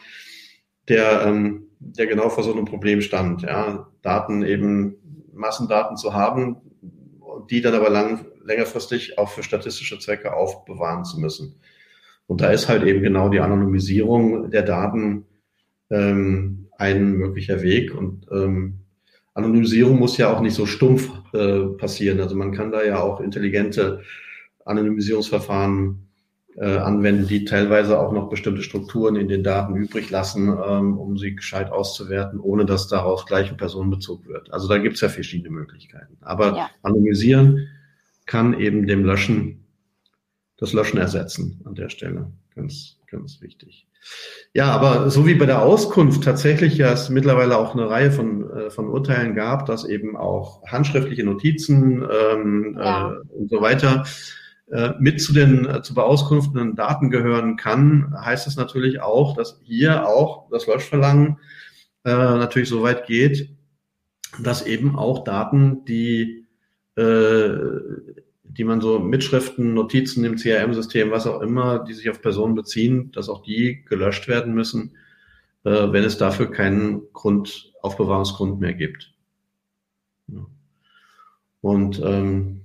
der, 0.89 1.27
ähm, 1.27 1.68
der 1.81 2.07
genau 2.07 2.29
vor 2.29 2.45
so 2.45 2.53
einem 2.53 2.65
Problem 2.65 3.01
stand, 3.01 3.43
ja, 3.43 3.89
Daten 4.03 4.43
eben, 4.43 4.97
Massendaten 5.33 5.97
zu 5.97 6.15
haben, 6.15 6.57
die 7.51 7.61
dann 7.61 7.75
aber 7.75 7.91
lang, 7.91 8.27
längerfristig 8.43 9.19
auch 9.19 9.31
für 9.31 9.43
statistische 9.43 9.99
Zwecke 9.99 10.35
aufbewahren 10.35 11.05
zu 11.05 11.21
müssen. 11.21 11.61
Und 12.27 12.41
da 12.41 12.51
ist 12.51 12.69
halt 12.69 12.83
eben 12.83 13.03
genau 13.03 13.29
die 13.29 13.41
Anonymisierung 13.41 14.51
der 14.51 14.63
Daten 14.63 15.27
ähm, 15.91 16.69
ein 16.77 17.13
möglicher 17.13 17.63
Weg. 17.63 17.95
Und 17.95 18.27
ähm, 18.33 18.81
Anonymisierung 19.35 19.99
muss 19.99 20.19
ja 20.19 20.35
auch 20.35 20.41
nicht 20.41 20.55
so 20.55 20.67
stumpf 20.67 21.11
äh, 21.33 21.61
passieren. 21.79 22.21
Also 22.21 22.37
man 22.37 22.53
kann 22.53 22.73
da 22.73 22.85
ja 22.85 23.01
auch 23.01 23.21
intelligente 23.21 24.03
Anonymisierungsverfahren 24.65 26.08
äh, 26.61 26.77
anwenden, 26.79 27.29
die 27.29 27.45
teilweise 27.45 28.01
auch 28.01 28.13
noch 28.13 28.29
bestimmte 28.29 28.63
Strukturen 28.63 29.17
in 29.17 29.29
den 29.29 29.45
Daten 29.45 29.77
übrig 29.77 30.11
lassen, 30.11 30.49
ähm, 30.49 30.99
um 30.99 31.17
sie 31.17 31.37
gescheit 31.37 31.71
auszuwerten, 31.71 32.41
ohne 32.41 32.67
dass 32.67 32.89
daraus 32.89 33.27
gleich 33.27 33.51
ein 33.51 33.57
Personenbezug 33.57 34.27
wird. 34.27 34.53
Also 34.53 34.67
da 34.69 34.79
gibt 34.79 34.97
es 34.97 35.01
ja 35.01 35.09
verschiedene 35.09 35.51
Möglichkeiten. 35.51 36.17
Aber 36.21 36.57
ja. 36.57 36.71
anonymisieren 36.83 37.69
kann 38.27 38.59
eben 38.59 38.87
dem 38.87 39.05
Löschen, 39.05 39.67
das 40.57 40.73
Löschen 40.73 40.99
ersetzen 40.99 41.61
an 41.65 41.75
der 41.75 41.91
Stelle. 41.91 42.33
Ganz, 42.55 42.97
ganz 43.09 43.41
wichtig. 43.41 43.87
Ja, 44.53 44.73
aber 44.73 45.11
so 45.11 45.27
wie 45.27 45.35
bei 45.35 45.47
der 45.47 45.63
Auskunft 45.63 46.25
tatsächlich 46.25 46.77
ja 46.77 46.93
es 46.93 47.09
mittlerweile 47.09 47.57
auch 47.59 47.75
eine 47.75 47.89
Reihe 47.89 48.11
von, 48.11 48.51
äh, 48.51 48.71
von 48.71 48.89
Urteilen 48.89 49.35
gab, 49.35 49.67
dass 49.67 49.85
eben 49.85 50.17
auch 50.17 50.67
handschriftliche 50.67 51.25
Notizen 51.25 52.03
ähm, 52.03 52.77
ja. 52.79 53.13
äh, 53.13 53.39
und 53.39 53.51
so 53.51 53.61
weiter 53.61 54.05
mit 54.99 55.21
zu 55.21 55.33
den 55.33 55.67
äh, 55.67 55.83
zu 55.83 55.95
beauskunftenden 55.95 56.77
Daten 56.77 57.11
gehören 57.11 57.57
kann, 57.57 58.15
heißt 58.21 58.47
es 58.47 58.57
natürlich 58.57 59.01
auch, 59.01 59.35
dass 59.35 59.61
hier 59.65 60.07
auch 60.07 60.49
das 60.51 60.67
Löschverlangen 60.67 61.39
äh, 62.05 62.11
natürlich 62.11 62.69
so 62.69 62.83
weit 62.83 63.07
geht, 63.07 63.51
dass 64.43 64.67
eben 64.67 64.97
auch 64.97 65.25
Daten, 65.25 65.85
die 65.87 66.47
äh, 66.97 67.59
die 68.59 68.65
man 68.65 68.81
so 68.81 68.99
Mitschriften, 68.99 69.75
Notizen 69.75 70.25
im 70.25 70.37
CRM-System, 70.37 71.11
was 71.11 71.27
auch 71.27 71.41
immer, 71.41 71.79
die 71.85 71.95
sich 71.95 72.11
auf 72.11 72.21
Personen 72.21 72.55
beziehen, 72.55 73.13
dass 73.13 73.29
auch 73.29 73.43
die 73.43 73.85
gelöscht 73.85 74.27
werden 74.27 74.55
müssen, 74.55 74.97
äh, 75.65 75.93
wenn 75.93 76.03
es 76.03 76.19
dafür 76.19 76.51
keinen 76.51 77.03
Grund, 77.13 77.73
Aufbewahrungsgrund 77.83 78.59
mehr 78.59 78.75
gibt. 78.75 79.15
Und 81.61 82.01
ähm, 82.05 82.58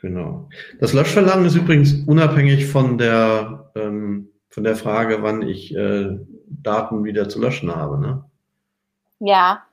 genau. 0.00 0.48
Das 0.80 0.92
Löschverlangen 0.92 1.46
ist 1.46 1.54
übrigens 1.54 1.94
unabhängig 2.06 2.66
von 2.66 2.98
der 2.98 3.70
ähm, 3.74 4.30
von 4.50 4.64
der 4.64 4.76
Frage, 4.76 5.22
wann 5.22 5.42
ich 5.42 5.74
äh, 5.74 6.18
Daten 6.46 7.04
wieder 7.04 7.28
zu 7.28 7.40
löschen 7.40 7.74
habe. 7.74 8.00
Ne? 8.00 8.24
Ja, 9.20 9.64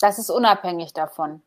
das 0.00 0.18
ist 0.18 0.30
unabhängig 0.30 0.92
davon. 0.92 1.42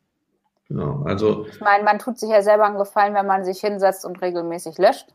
Genau, 0.68 1.04
also. 1.06 1.46
Ich 1.48 1.60
meine, 1.60 1.84
man 1.84 2.00
tut 2.00 2.20
sich 2.20 2.30
ja 2.30 2.42
selber 2.42 2.66
einen 2.66 2.78
Gefallen, 2.78 3.14
wenn 3.14 3.26
man 3.26 3.44
sich 3.44 3.60
hinsetzt 3.60 4.06
und 4.06 4.22
regelmäßig 4.22 4.78
löscht. 4.78 5.08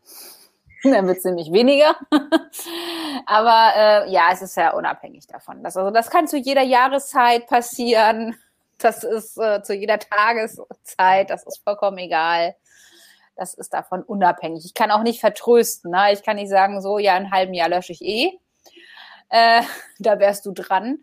Dann 0.83 1.07
wird 1.07 1.17
es 1.17 1.23
nämlich 1.23 1.51
weniger. 1.51 1.95
Aber 3.25 3.71
äh, 3.75 4.11
ja, 4.11 4.29
es 4.31 4.41
ist 4.41 4.57
ja 4.57 4.73
unabhängig 4.73 5.27
davon. 5.27 5.63
Das, 5.63 5.75
also, 5.77 5.91
das 5.91 6.09
kann 6.09 6.27
zu 6.27 6.37
jeder 6.37 6.61
Jahreszeit 6.61 7.47
passieren. 7.47 8.35
Das 8.79 9.03
ist 9.03 9.37
äh, 9.37 9.61
zu 9.63 9.73
jeder 9.73 9.99
Tageszeit. 9.99 11.29
Das 11.29 11.45
ist 11.45 11.61
vollkommen 11.63 11.97
egal. 11.97 12.55
Das 13.35 13.53
ist 13.53 13.73
davon 13.73 14.03
unabhängig. 14.03 14.65
Ich 14.65 14.73
kann 14.73 14.91
auch 14.91 15.03
nicht 15.03 15.19
vertrösten. 15.19 15.91
Ne? 15.91 16.13
Ich 16.13 16.23
kann 16.23 16.35
nicht 16.37 16.49
sagen, 16.49 16.81
so, 16.81 16.97
ja, 16.99 17.15
in 17.17 17.23
einem 17.23 17.31
halben 17.31 17.53
Jahr 17.53 17.69
lösche 17.69 17.93
ich 17.93 18.01
eh. 18.01 18.31
Äh, 19.29 19.61
da 19.99 20.19
wärst 20.19 20.45
du 20.45 20.51
dran. 20.51 20.99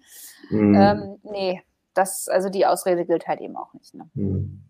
Mhm. 0.50 0.74
Ähm, 0.74 1.18
nee, 1.22 1.62
das, 1.94 2.28
also 2.28 2.50
die 2.50 2.66
Ausrede 2.66 3.06
gilt 3.06 3.26
halt 3.26 3.40
eben 3.40 3.56
auch 3.56 3.72
nicht. 3.74 3.94
Ne? 3.94 4.08
Hm. 4.14 4.62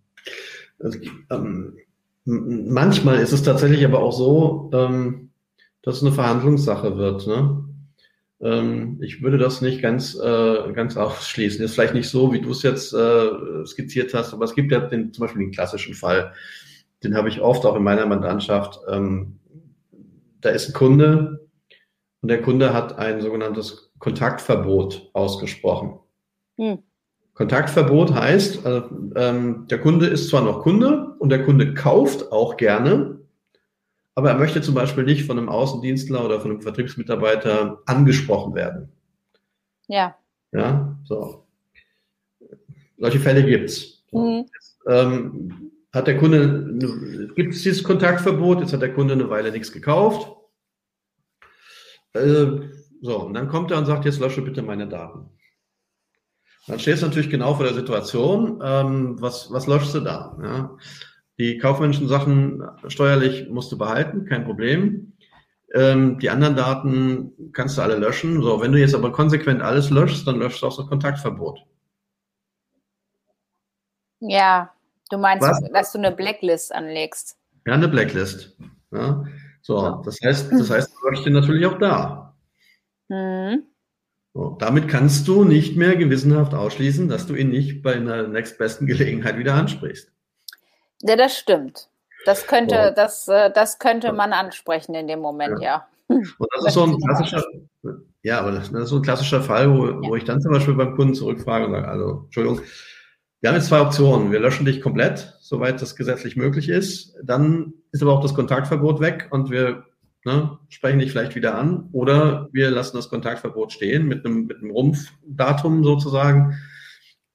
Also, 0.78 0.98
ähm, 1.30 1.78
manchmal 2.24 3.18
ist 3.18 3.32
es 3.32 3.42
tatsächlich 3.42 3.84
aber 3.84 4.02
auch 4.02 4.12
so, 4.12 4.70
ähm, 4.72 5.30
dass 5.82 5.96
es 5.96 6.02
eine 6.02 6.12
Verhandlungssache 6.12 6.96
wird. 6.96 7.26
Ne? 7.26 7.63
Ähm, 8.40 8.98
ich 9.00 9.22
würde 9.22 9.38
das 9.38 9.60
nicht 9.60 9.82
ganz, 9.82 10.14
äh, 10.14 10.72
ganz 10.72 10.96
ausschließen. 10.96 11.60
Das 11.60 11.70
ist 11.70 11.74
vielleicht 11.74 11.94
nicht 11.94 12.08
so, 12.08 12.32
wie 12.32 12.40
du 12.40 12.50
es 12.50 12.62
jetzt 12.62 12.92
äh, 12.92 13.64
skizziert 13.66 14.14
hast, 14.14 14.32
aber 14.32 14.44
es 14.44 14.54
gibt 14.54 14.72
ja 14.72 14.80
den, 14.80 15.12
zum 15.12 15.22
Beispiel 15.22 15.42
den 15.42 15.52
klassischen 15.52 15.94
Fall, 15.94 16.32
den 17.02 17.16
habe 17.16 17.28
ich 17.28 17.40
oft 17.40 17.64
auch 17.66 17.76
in 17.76 17.82
meiner 17.82 18.06
Mandantschaft. 18.06 18.80
Ähm, 18.88 19.38
da 20.40 20.50
ist 20.50 20.68
ein 20.68 20.74
Kunde 20.74 21.48
und 22.22 22.28
der 22.28 22.42
Kunde 22.42 22.72
hat 22.72 22.98
ein 22.98 23.20
sogenanntes 23.20 23.92
Kontaktverbot 23.98 25.10
ausgesprochen. 25.12 25.98
Hm. 26.58 26.78
Kontaktverbot 27.34 28.14
heißt, 28.14 28.64
also, 28.64 28.88
ähm, 29.16 29.66
der 29.68 29.80
Kunde 29.80 30.06
ist 30.06 30.28
zwar 30.28 30.42
noch 30.42 30.62
Kunde 30.62 31.14
und 31.18 31.30
der 31.30 31.44
Kunde 31.44 31.74
kauft 31.74 32.30
auch 32.30 32.56
gerne, 32.56 33.20
aber 34.14 34.30
er 34.30 34.38
möchte 34.38 34.62
zum 34.62 34.74
Beispiel 34.74 35.04
nicht 35.04 35.26
von 35.26 35.38
einem 35.38 35.48
Außendienstler 35.48 36.24
oder 36.24 36.40
von 36.40 36.52
einem 36.52 36.60
Vertriebsmitarbeiter 36.62 37.82
angesprochen 37.86 38.54
werden. 38.54 38.92
Ja. 39.88 40.16
Ja, 40.52 40.96
so. 41.04 41.46
Solche 42.96 43.20
Fälle 43.20 43.44
gibt's. 43.44 44.04
Mhm. 44.12 44.46
Ähm, 44.86 45.72
hat 45.92 46.06
der 46.06 46.18
Kunde, 46.18 47.30
gibt 47.34 47.54
es 47.54 47.62
dieses 47.62 47.82
Kontaktverbot, 47.82 48.60
jetzt 48.60 48.72
hat 48.72 48.82
der 48.82 48.94
Kunde 48.94 49.14
eine 49.14 49.30
Weile 49.30 49.50
nichts 49.50 49.72
gekauft. 49.72 50.30
Äh, 52.12 52.46
so, 53.00 53.20
und 53.20 53.34
dann 53.34 53.48
kommt 53.48 53.70
er 53.70 53.78
und 53.78 53.86
sagt, 53.86 54.04
jetzt 54.04 54.20
lösche 54.20 54.42
bitte 54.42 54.62
meine 54.62 54.88
Daten. 54.88 55.30
Dann 56.66 56.78
stehst 56.78 57.02
du 57.02 57.06
natürlich 57.06 57.30
genau 57.30 57.54
vor 57.54 57.66
der 57.66 57.74
Situation, 57.74 58.60
ähm, 58.64 59.20
was, 59.20 59.52
was 59.52 59.66
löschst 59.66 59.94
du 59.94 60.00
da? 60.00 60.38
Ja? 60.42 60.76
Die 61.38 61.58
kaufmännischen 61.58 62.06
Sachen 62.06 62.62
steuerlich 62.86 63.48
musst 63.48 63.72
du 63.72 63.78
behalten, 63.78 64.26
kein 64.26 64.44
Problem. 64.44 65.14
Ähm, 65.74 66.20
die 66.20 66.30
anderen 66.30 66.54
Daten 66.54 67.32
kannst 67.52 67.76
du 67.76 67.82
alle 67.82 67.96
löschen. 67.96 68.40
So, 68.40 68.60
wenn 68.60 68.70
du 68.70 68.78
jetzt 68.78 68.94
aber 68.94 69.10
konsequent 69.10 69.60
alles 69.60 69.90
löschst, 69.90 70.26
dann 70.26 70.38
löschst 70.38 70.62
du 70.62 70.66
auch 70.68 70.76
das 70.76 70.86
Kontaktverbot. 70.86 71.58
Ja, 74.20 74.72
du 75.10 75.18
meinst, 75.18 75.46
Was? 75.46 75.60
dass 75.72 75.92
du 75.92 75.98
eine 75.98 76.12
Blacklist 76.12 76.72
anlegst. 76.72 77.36
Ja, 77.66 77.74
eine 77.74 77.88
Blacklist. 77.88 78.56
Ja. 78.92 79.24
So, 79.62 80.02
das 80.04 80.20
heißt, 80.22 80.52
das 80.52 80.70
heißt, 80.70 80.94
du 80.94 81.08
löschst 81.08 81.26
den 81.26 81.32
natürlich 81.32 81.66
auch 81.66 81.78
da. 81.78 82.36
Mhm. 83.08 83.64
So, 84.32 84.56
damit 84.60 84.88
kannst 84.88 85.26
du 85.26 85.44
nicht 85.44 85.76
mehr 85.76 85.96
gewissenhaft 85.96 86.54
ausschließen, 86.54 87.08
dass 87.08 87.26
du 87.26 87.34
ihn 87.34 87.50
nicht 87.50 87.82
bei 87.82 87.94
einer 87.94 88.28
nächstbesten 88.28 88.86
Gelegenheit 88.86 89.38
wieder 89.38 89.54
ansprichst. 89.54 90.13
Ja, 91.06 91.16
das 91.16 91.36
stimmt. 91.36 91.88
Das 92.24 92.46
könnte, 92.46 92.74
ja. 92.74 92.90
das, 92.90 93.28
äh, 93.28 93.50
das 93.50 93.78
könnte 93.78 94.12
man 94.12 94.32
ansprechen 94.32 94.94
in 94.94 95.06
dem 95.06 95.20
Moment, 95.20 95.60
ja. 95.60 95.86
ja. 96.08 96.16
Und 96.38 96.48
das 96.56 96.64
ist 96.68 96.74
so 96.74 96.84
ein 96.84 96.98
klassischer, 96.98 97.44
ja, 98.22 98.40
aber 98.40 98.52
das, 98.52 98.70
ist 98.70 98.88
so 98.88 98.96
ein 98.96 99.02
klassischer 99.02 99.42
Fall, 99.42 99.70
wo, 99.70 99.86
ja. 99.86 100.00
wo 100.00 100.16
ich 100.16 100.24
dann 100.24 100.40
zum 100.40 100.52
Beispiel 100.52 100.74
beim 100.74 100.96
Kunden 100.96 101.14
zurückfrage 101.14 101.66
und 101.66 101.72
sage, 101.72 101.88
also, 101.88 102.22
Entschuldigung, 102.24 102.60
wir 103.40 103.50
haben 103.50 103.56
jetzt 103.56 103.66
zwei 103.66 103.82
Optionen. 103.82 104.32
Wir 104.32 104.40
löschen 104.40 104.64
dich 104.64 104.80
komplett, 104.80 105.36
soweit 105.40 105.82
das 105.82 105.96
gesetzlich 105.96 106.34
möglich 106.34 106.70
ist. 106.70 107.14
Dann 107.22 107.74
ist 107.92 108.02
aber 108.02 108.14
auch 108.14 108.22
das 108.22 108.32
Kontaktverbot 108.32 109.00
weg 109.00 109.28
und 109.30 109.50
wir 109.50 109.84
ne, 110.24 110.58
sprechen 110.70 111.00
dich 111.00 111.10
vielleicht 111.10 111.34
wieder 111.34 111.54
an. 111.54 111.90
Oder 111.92 112.48
wir 112.52 112.70
lassen 112.70 112.96
das 112.96 113.10
Kontaktverbot 113.10 113.70
stehen 113.70 114.06
mit 114.08 114.24
einem, 114.24 114.46
mit 114.46 114.62
einem 114.62 114.70
Rumpfdatum 114.70 115.84
sozusagen 115.84 116.58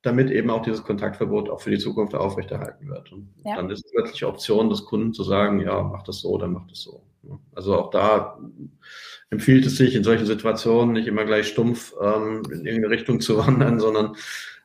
damit 0.01 0.31
eben 0.31 0.49
auch 0.49 0.61
dieses 0.61 0.83
Kontaktverbot 0.83 1.49
auch 1.49 1.61
für 1.61 1.71
die 1.71 1.77
Zukunft 1.77 2.15
aufrechterhalten 2.15 2.87
wird. 2.87 3.11
Und 3.11 3.29
ja. 3.43 3.55
dann 3.55 3.69
ist 3.69 3.85
es 3.85 4.13
die 4.13 4.25
Option 4.25 4.69
des 4.69 4.85
Kunden 4.85 5.13
zu 5.13 5.23
sagen, 5.23 5.59
ja, 5.59 5.81
mach 5.83 6.03
das 6.03 6.21
so, 6.21 6.37
dann 6.37 6.53
mach 6.53 6.67
das 6.67 6.81
so. 6.81 7.03
Also 7.53 7.77
auch 7.77 7.89
da 7.89 8.39
empfiehlt 9.29 9.65
es 9.65 9.75
sich 9.75 9.95
in 9.95 10.03
solchen 10.03 10.25
Situationen 10.25 10.93
nicht 10.93 11.07
immer 11.07 11.25
gleich 11.25 11.47
stumpf 11.47 11.93
ähm, 12.01 12.43
in 12.51 12.65
irgendeine 12.65 12.89
Richtung 12.89 13.19
zu 13.19 13.37
wandern, 13.45 13.79
sondern 13.79 14.15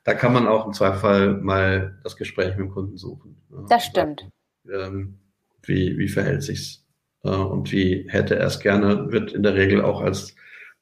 da 0.04 0.14
kann 0.14 0.32
man 0.32 0.46
auch 0.46 0.66
im 0.66 0.72
Zweifel 0.72 1.40
mal 1.40 1.98
das 2.04 2.16
Gespräch 2.16 2.50
mit 2.50 2.66
dem 2.66 2.70
Kunden 2.70 2.96
suchen. 2.96 3.36
Das 3.68 3.86
stimmt. 3.86 4.28
Ähm, 4.70 5.18
wie, 5.62 5.98
wie 5.98 6.08
verhält 6.08 6.42
sich's 6.42 6.86
äh, 7.24 7.30
und 7.30 7.72
wie 7.72 8.06
hätte 8.08 8.36
er 8.36 8.46
es 8.46 8.60
gerne, 8.60 9.10
wird 9.10 9.32
in 9.32 9.42
der 9.42 9.54
Regel 9.54 9.82
auch 9.82 10.00
als 10.00 10.36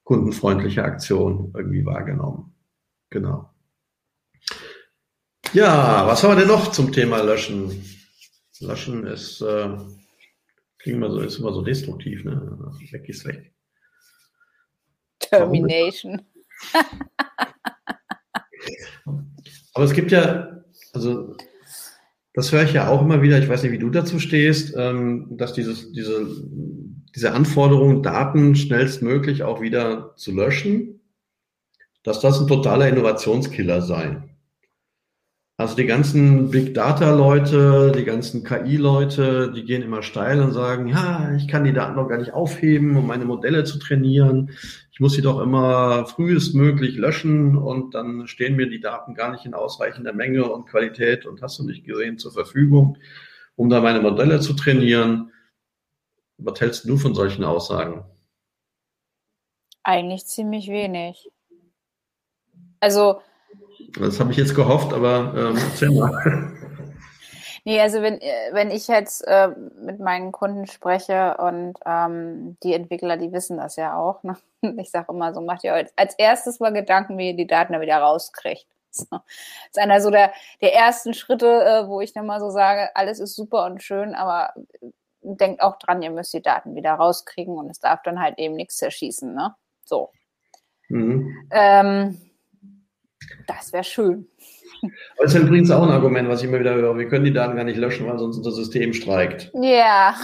kundenfreundliche 0.05 0.85
Aktion 0.85 1.53
irgendwie 1.57 1.87
wahrgenommen. 1.87 2.53
Genau. 3.11 3.49
Ja, 5.53 6.07
was 6.07 6.23
haben 6.23 6.31
wir 6.31 6.37
denn 6.37 6.49
noch 6.49 6.71
zum 6.73 6.93
Thema 6.93 7.21
Löschen? 7.23 7.85
Löschen 8.61 9.07
ist, 9.07 9.43
äh, 9.43 9.69
klingt 10.79 10.97
immer 10.97 11.11
so, 11.11 11.21
ist 11.21 11.39
immer 11.39 11.53
so 11.53 11.61
destruktiv, 11.61 12.25
ne? 12.25 12.59
Weg 12.91 13.07
ist 13.09 13.27
weg. 13.27 13.53
Termination. 15.19 16.23
Aber 19.75 19.85
es 19.85 19.93
gibt 19.93 20.11
ja, 20.11 20.63
also 20.95 21.37
das 22.33 22.51
höre 22.51 22.63
ich 22.63 22.73
ja 22.73 22.89
auch 22.89 23.03
immer 23.03 23.21
wieder, 23.21 23.39
ich 23.39 23.49
weiß 23.49 23.63
nicht, 23.63 23.73
wie 23.73 23.79
du 23.79 23.91
dazu 23.91 24.19
stehst, 24.19 24.75
ähm, 24.75 25.37
dass 25.37 25.53
dieses, 25.53 25.93
diese, 25.93 26.27
diese 27.15 27.33
Anforderung, 27.33 28.03
Daten 28.03 28.57
schnellstmöglich 28.57 29.43
auch 29.43 29.61
wieder 29.61 30.15
zu 30.17 30.33
löschen, 30.33 31.01
dass 32.05 32.21
das 32.21 32.41
ein 32.41 32.49
totaler 32.49 32.89
Innovationskiller 32.89 33.83
sei. 33.83 34.23
Also 35.63 35.77
die 35.77 35.87
ganzen 35.87 36.51
Big 36.51 36.75
Data 36.75 37.15
Leute, 37.15 37.93
die 37.95 38.03
ganzen 38.03 38.43
KI 38.43 38.79
Leute, 38.79 39.53
die 39.53 39.63
gehen 39.63 39.83
immer 39.83 40.03
steil 40.03 40.41
und 40.41 40.51
sagen, 40.51 40.89
ja, 40.89 41.37
ich 41.37 41.47
kann 41.47 41.63
die 41.63 41.73
Daten 41.73 41.95
doch 41.95 42.09
gar 42.09 42.19
nicht 42.19 42.33
aufheben, 42.33 42.97
um 42.97 43.07
meine 43.07 43.25
Modelle 43.25 43.63
zu 43.63 43.79
trainieren. 43.79 44.51
Ich 44.91 44.99
muss 44.99 45.13
sie 45.13 45.23
doch 45.23 45.41
immer 45.41 46.05
frühestmöglich 46.07 46.97
löschen 46.97 47.57
und 47.57 47.95
dann 47.95 48.27
stehen 48.27 48.57
mir 48.57 48.69
die 48.69 48.81
Daten 48.81 49.15
gar 49.15 49.31
nicht 49.31 49.47
in 49.47 49.55
ausreichender 49.55 50.13
Menge 50.13 50.51
und 50.51 50.67
Qualität 50.67 51.27
und 51.27 51.43
hast 51.43 51.61
du 51.61 51.65
nicht 51.65 51.85
gesehen 51.85 52.19
zur 52.19 52.33
Verfügung, 52.33 52.99
um 53.55 53.71
da 53.71 53.81
meine 53.81 54.01
Modelle 54.01 54.41
zu 54.41 54.55
trainieren. 54.55 55.31
Was 56.39 56.61
hältst 56.61 56.89
du 56.89 56.97
von 56.97 57.15
solchen 57.15 57.45
Aussagen? 57.45 58.05
Eigentlich 59.85 60.27
ziemlich 60.27 60.67
wenig. 60.67 61.31
Also 62.81 63.21
das 63.99 64.21
habe 64.21 64.31
ich 64.33 64.37
jetzt 64.37 64.55
gehofft, 64.55 64.93
aber 64.93 65.35
ähm, 65.37 65.95
mal. 65.97 66.53
Nee, 67.65 67.81
also 67.81 68.03
wenn, 68.03 68.19
wenn 68.51 68.73
ich 68.73 68.89
jetzt 68.89 69.23
äh, 69.25 69.49
mit 69.81 70.01
meinen 70.01 70.33
Kunden 70.33 70.67
spreche 70.67 71.37
und 71.37 71.75
ähm, 71.87 72.57
die 72.65 72.75
Entwickler, 72.75 73.17
die 73.17 73.31
wissen 73.31 73.57
das 73.57 73.77
ja 73.77 73.97
auch. 73.97 74.23
Ne? 74.25 74.37
Ich 74.79 74.91
sage 74.91 75.13
immer 75.13 75.33
so, 75.33 75.41
macht 75.41 75.63
ihr 75.63 75.75
als 75.97 76.15
erstes 76.15 76.59
mal 76.59 76.73
Gedanken, 76.73 77.19
wie 77.19 77.31
ihr 77.31 77.37
die 77.37 77.47
Daten 77.47 77.73
da 77.73 77.81
wieder 77.81 77.99
rauskriegt. 77.99 78.67
So. 78.95 79.07
Das 79.11 79.23
ist 79.71 79.79
einer 79.79 80.03
so 80.03 80.11
der, 80.11 80.33
der 80.61 80.75
ersten 80.75 81.15
Schritte, 81.15 81.47
äh, 81.47 81.89
wo 81.89 82.03
ich 82.03 82.13
dann 82.13 82.27
mal 82.27 82.41
so 82.41 82.51
sage, 82.51 82.95
alles 82.95 83.21
ist 83.21 83.35
super 83.35 83.65
und 83.65 83.83
schön, 83.83 84.15
aber 84.15 84.53
denkt 85.23 85.63
auch 85.63 85.79
dran, 85.79 86.03
ihr 86.03 86.11
müsst 86.11 86.35
die 86.35 86.43
Daten 86.43 86.75
wieder 86.75 86.93
rauskriegen 86.93 87.57
und 87.57 87.71
es 87.71 87.81
darf 87.81 88.03
dann 88.03 88.21
halt 88.21 88.39
eben 88.39 88.55
nichts 88.55 88.77
zerschießen. 88.77 89.33
Ne? 89.33 89.55
So. 89.83 90.11
Mhm. 90.91 91.35
Ähm, 91.53 92.21
das 93.47 93.73
wäre 93.73 93.85
schön. 93.85 94.27
Aber 94.83 95.25
das 95.25 95.35
ist 95.35 95.43
übrigens 95.43 95.71
auch 95.71 95.83
ein 95.83 95.91
Argument, 95.91 96.29
was 96.29 96.43
ich 96.43 96.49
immer 96.49 96.61
wieder 96.61 96.75
höre. 96.75 96.99
Wir 96.99 97.09
können 97.09 97.25
die 97.25 97.33
Daten 97.33 97.57
gar 97.57 97.65
nicht 97.65 97.77
löschen, 97.77 98.07
weil 98.07 98.19
sonst 98.19 98.39
unser 98.39 98.51
System 98.51 98.93
streikt. 98.93 99.53
Ja. 99.55 100.15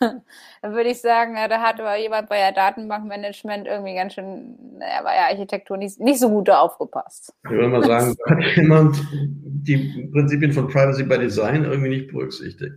Dann 0.00 0.74
würde 0.74 0.90
ich 0.90 1.00
sagen, 1.00 1.34
da 1.34 1.60
hat 1.60 1.80
aber 1.80 1.96
jemand 1.98 2.28
bei 2.28 2.36
der 2.36 2.52
Datenbankmanagement 2.52 3.66
irgendwie 3.66 3.94
ganz 3.94 4.14
schön, 4.14 4.56
naja, 4.78 5.02
bei 5.02 5.14
der 5.14 5.26
Architektur 5.26 5.76
nicht, 5.76 6.00
nicht 6.00 6.20
so 6.20 6.30
gut 6.30 6.50
aufgepasst. 6.50 7.32
Ich 7.44 7.50
würde 7.50 7.68
mal 7.68 7.84
sagen, 7.84 8.16
da 8.26 8.30
hat 8.36 8.56
jemand 8.56 8.96
die 9.12 10.08
Prinzipien 10.12 10.52
von 10.52 10.68
Privacy 10.68 11.04
by 11.04 11.18
Design 11.18 11.64
irgendwie 11.64 11.90
nicht 11.90 12.08
berücksichtigt. 12.08 12.74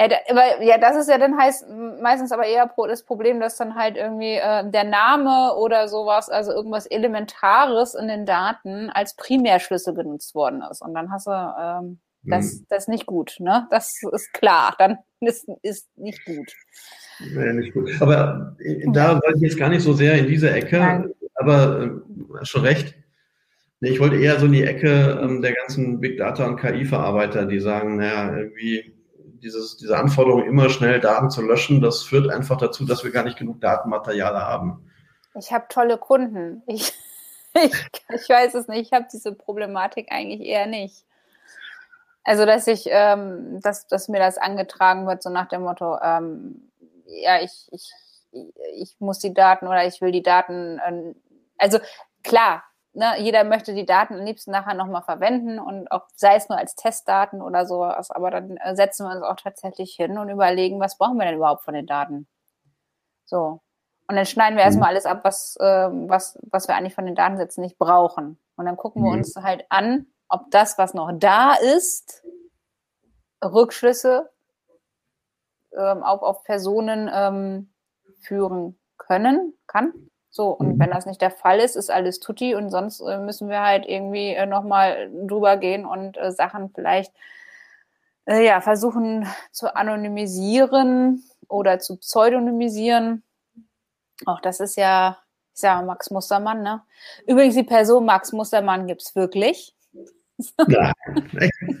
Ja, 0.00 0.08
da, 0.08 0.16
aber, 0.30 0.62
ja, 0.62 0.78
das 0.78 0.96
ist 0.96 1.10
ja 1.10 1.18
dann 1.18 1.36
heißt 1.36 1.66
meistens 2.00 2.32
aber 2.32 2.46
eher 2.46 2.72
das 2.88 3.04
Problem, 3.04 3.38
dass 3.38 3.58
dann 3.58 3.74
halt 3.74 3.98
irgendwie 3.98 4.36
äh, 4.36 4.70
der 4.70 4.84
Name 4.84 5.54
oder 5.56 5.88
sowas, 5.88 6.30
also 6.30 6.52
irgendwas 6.52 6.86
Elementares 6.86 7.94
in 7.94 8.08
den 8.08 8.24
Daten 8.24 8.88
als 8.88 9.14
Primärschlüssel 9.16 9.92
genutzt 9.92 10.34
worden 10.34 10.62
ist. 10.70 10.80
Und 10.80 10.94
dann 10.94 11.12
hast 11.12 11.26
du 11.26 11.32
ähm, 11.32 12.00
das, 12.22 12.50
hm. 12.52 12.66
das 12.70 12.88
nicht 12.88 13.04
gut, 13.04 13.36
ne? 13.40 13.66
Das 13.70 13.92
ist 14.10 14.32
klar, 14.32 14.74
dann 14.78 14.96
ist, 15.20 15.46
ist 15.60 15.86
nicht 15.98 16.24
gut. 16.24 16.50
Nee, 17.34 17.52
nicht 17.52 17.74
gut. 17.74 17.90
Aber 18.00 18.56
äh, 18.64 18.86
da 18.92 19.20
wollte 19.20 19.36
ich 19.36 19.42
jetzt 19.42 19.58
gar 19.58 19.68
nicht 19.68 19.82
so 19.82 19.92
sehr 19.92 20.14
in 20.14 20.28
diese 20.28 20.50
Ecke, 20.50 20.78
Nein. 20.78 21.12
aber 21.34 21.82
äh, 22.40 22.44
schon 22.46 22.62
recht. 22.62 22.94
Nee, 23.80 23.90
ich 23.90 24.00
wollte 24.00 24.16
eher 24.16 24.40
so 24.40 24.46
in 24.46 24.52
die 24.52 24.64
Ecke 24.64 25.20
ähm, 25.22 25.42
der 25.42 25.52
ganzen 25.52 26.00
Big 26.00 26.16
Data 26.16 26.46
und 26.46 26.56
KI-Verarbeiter, 26.58 27.44
die 27.44 27.60
sagen, 27.60 27.96
naja, 27.96 28.34
irgendwie 28.34 28.94
dieses, 29.40 29.76
diese 29.76 29.98
Anforderung, 29.98 30.44
immer 30.44 30.68
schnell 30.70 31.00
Daten 31.00 31.30
zu 31.30 31.42
löschen, 31.42 31.80
das 31.80 32.02
führt 32.02 32.30
einfach 32.30 32.56
dazu, 32.56 32.84
dass 32.84 33.04
wir 33.04 33.10
gar 33.10 33.24
nicht 33.24 33.38
genug 33.38 33.60
Datenmaterial 33.60 34.36
haben. 34.36 34.90
Ich 35.34 35.52
habe 35.52 35.66
tolle 35.68 35.98
Kunden. 35.98 36.62
Ich, 36.66 36.92
ich, 37.54 37.72
ich 38.14 38.28
weiß 38.28 38.54
es 38.54 38.68
nicht. 38.68 38.86
Ich 38.86 38.92
habe 38.92 39.06
diese 39.12 39.32
Problematik 39.32 40.10
eigentlich 40.10 40.40
eher 40.40 40.66
nicht. 40.66 41.04
Also, 42.22 42.44
dass 42.44 42.66
ich, 42.66 42.84
ähm, 42.88 43.60
dass, 43.62 43.86
dass 43.86 44.08
mir 44.08 44.18
das 44.18 44.38
angetragen 44.38 45.06
wird, 45.06 45.22
so 45.22 45.30
nach 45.30 45.48
dem 45.48 45.62
Motto, 45.62 45.98
ähm, 46.02 46.70
ja, 47.06 47.40
ich, 47.40 47.68
ich, 47.72 47.90
ich 48.74 48.96
muss 49.00 49.18
die 49.18 49.34
Daten 49.34 49.66
oder 49.66 49.86
ich 49.86 50.00
will 50.00 50.12
die 50.12 50.22
Daten, 50.22 50.78
äh, 50.78 51.14
also 51.58 51.78
klar, 52.22 52.62
ne, 52.92 53.14
jeder 53.18 53.44
möchte 53.44 53.74
die 53.74 53.86
Daten 53.86 54.14
am 54.14 54.24
liebsten 54.24 54.50
nachher 54.50 54.74
nochmal 54.74 55.02
verwenden 55.02 55.58
und 55.58 55.90
auch 55.90 56.06
sei 56.14 56.36
es 56.36 56.48
nur 56.48 56.58
als 56.58 56.74
Testdaten 56.74 57.42
oder 57.42 57.66
sowas, 57.66 58.10
aber 58.10 58.30
dann 58.30 58.56
äh, 58.56 58.74
setzen 58.74 59.06
wir 59.06 59.14
uns 59.14 59.22
auch 59.22 59.36
tatsächlich 59.36 59.94
hin 59.94 60.18
und 60.18 60.28
überlegen, 60.28 60.80
was 60.80 60.98
brauchen 60.98 61.18
wir 61.18 61.26
denn 61.26 61.36
überhaupt 61.36 61.64
von 61.64 61.74
den 61.74 61.86
Daten? 61.86 62.26
So. 63.24 63.60
Und 64.08 64.16
dann 64.16 64.26
schneiden 64.26 64.56
wir 64.56 64.64
erstmal 64.64 64.88
mhm. 64.88 64.94
alles 64.94 65.06
ab, 65.06 65.20
was, 65.22 65.56
äh, 65.60 65.64
was, 65.64 66.38
was 66.50 66.66
wir 66.66 66.74
eigentlich 66.74 66.96
von 66.96 67.06
den 67.06 67.14
Datensätzen 67.14 67.62
nicht 67.62 67.78
brauchen. 67.78 68.38
Und 68.56 68.66
dann 68.66 68.76
gucken 68.76 69.04
wir 69.04 69.12
mhm. 69.12 69.18
uns 69.18 69.36
halt 69.36 69.64
an, 69.68 70.06
ob 70.28 70.50
das, 70.50 70.78
was 70.78 70.94
noch 70.94 71.12
da 71.14 71.54
ist, 71.54 72.24
Rückschlüsse 73.44 74.30
ähm, 75.76 76.02
auf, 76.02 76.22
auf 76.22 76.42
Personen 76.42 77.08
ähm, 77.12 77.72
führen 78.20 78.78
können, 78.98 79.54
kann. 79.66 80.09
So, 80.30 80.50
und 80.50 80.76
mhm. 80.76 80.78
wenn 80.78 80.90
das 80.90 81.06
nicht 81.06 81.20
der 81.20 81.32
Fall 81.32 81.58
ist, 81.58 81.74
ist 81.74 81.90
alles 81.90 82.20
tutti 82.20 82.54
und 82.54 82.70
sonst 82.70 83.00
äh, 83.00 83.18
müssen 83.18 83.48
wir 83.48 83.62
halt 83.62 83.84
irgendwie 83.86 84.28
äh, 84.28 84.46
nochmal 84.46 85.10
drüber 85.26 85.56
gehen 85.56 85.84
und 85.84 86.16
äh, 86.16 86.30
Sachen 86.30 86.70
vielleicht 86.72 87.12
äh, 88.26 88.46
ja, 88.46 88.60
versuchen 88.60 89.26
zu 89.50 89.74
anonymisieren 89.74 91.24
oder 91.48 91.80
zu 91.80 91.96
pseudonymisieren. 91.96 93.24
Auch 94.26 94.40
das 94.40 94.60
ist 94.60 94.76
ja, 94.76 95.18
ich 95.54 95.60
sage 95.60 95.84
Max 95.84 96.10
Mustermann, 96.10 96.62
ne? 96.62 96.82
Übrigens, 97.26 97.56
die 97.56 97.64
Person 97.64 98.04
Max 98.04 98.32
Mustermann 98.32 98.86
gibt's 98.86 99.16
wirklich. 99.16 99.74
Ja. 100.68 100.92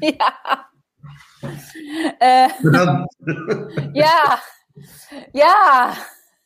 ja. 0.00 0.66
Äh, 2.18 2.48
ja. 3.92 4.40
Ja. 5.32 5.96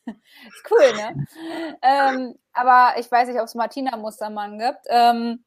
ist 0.47 0.71
cool, 0.71 0.93
ne? 0.95 1.27
ähm, 1.81 2.35
aber 2.53 2.99
ich 2.99 3.11
weiß 3.11 3.27
nicht, 3.27 3.39
ob 3.39 3.45
es 3.45 3.55
Martina 3.55 3.97
Mustermann 3.97 4.59
gibt. 4.59 4.85
Ähm, 4.87 5.43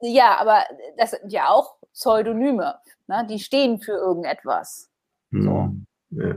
ja, 0.00 0.38
aber 0.38 0.64
das 0.96 1.10
sind 1.10 1.32
ja 1.32 1.48
auch 1.48 1.76
Pseudonyme. 1.92 2.78
Ne? 3.06 3.26
Die 3.28 3.38
stehen 3.38 3.80
für 3.80 3.92
irgendetwas. 3.92 4.88
Hm, 5.30 5.42
so. 5.42 6.20
Ja. 6.22 6.34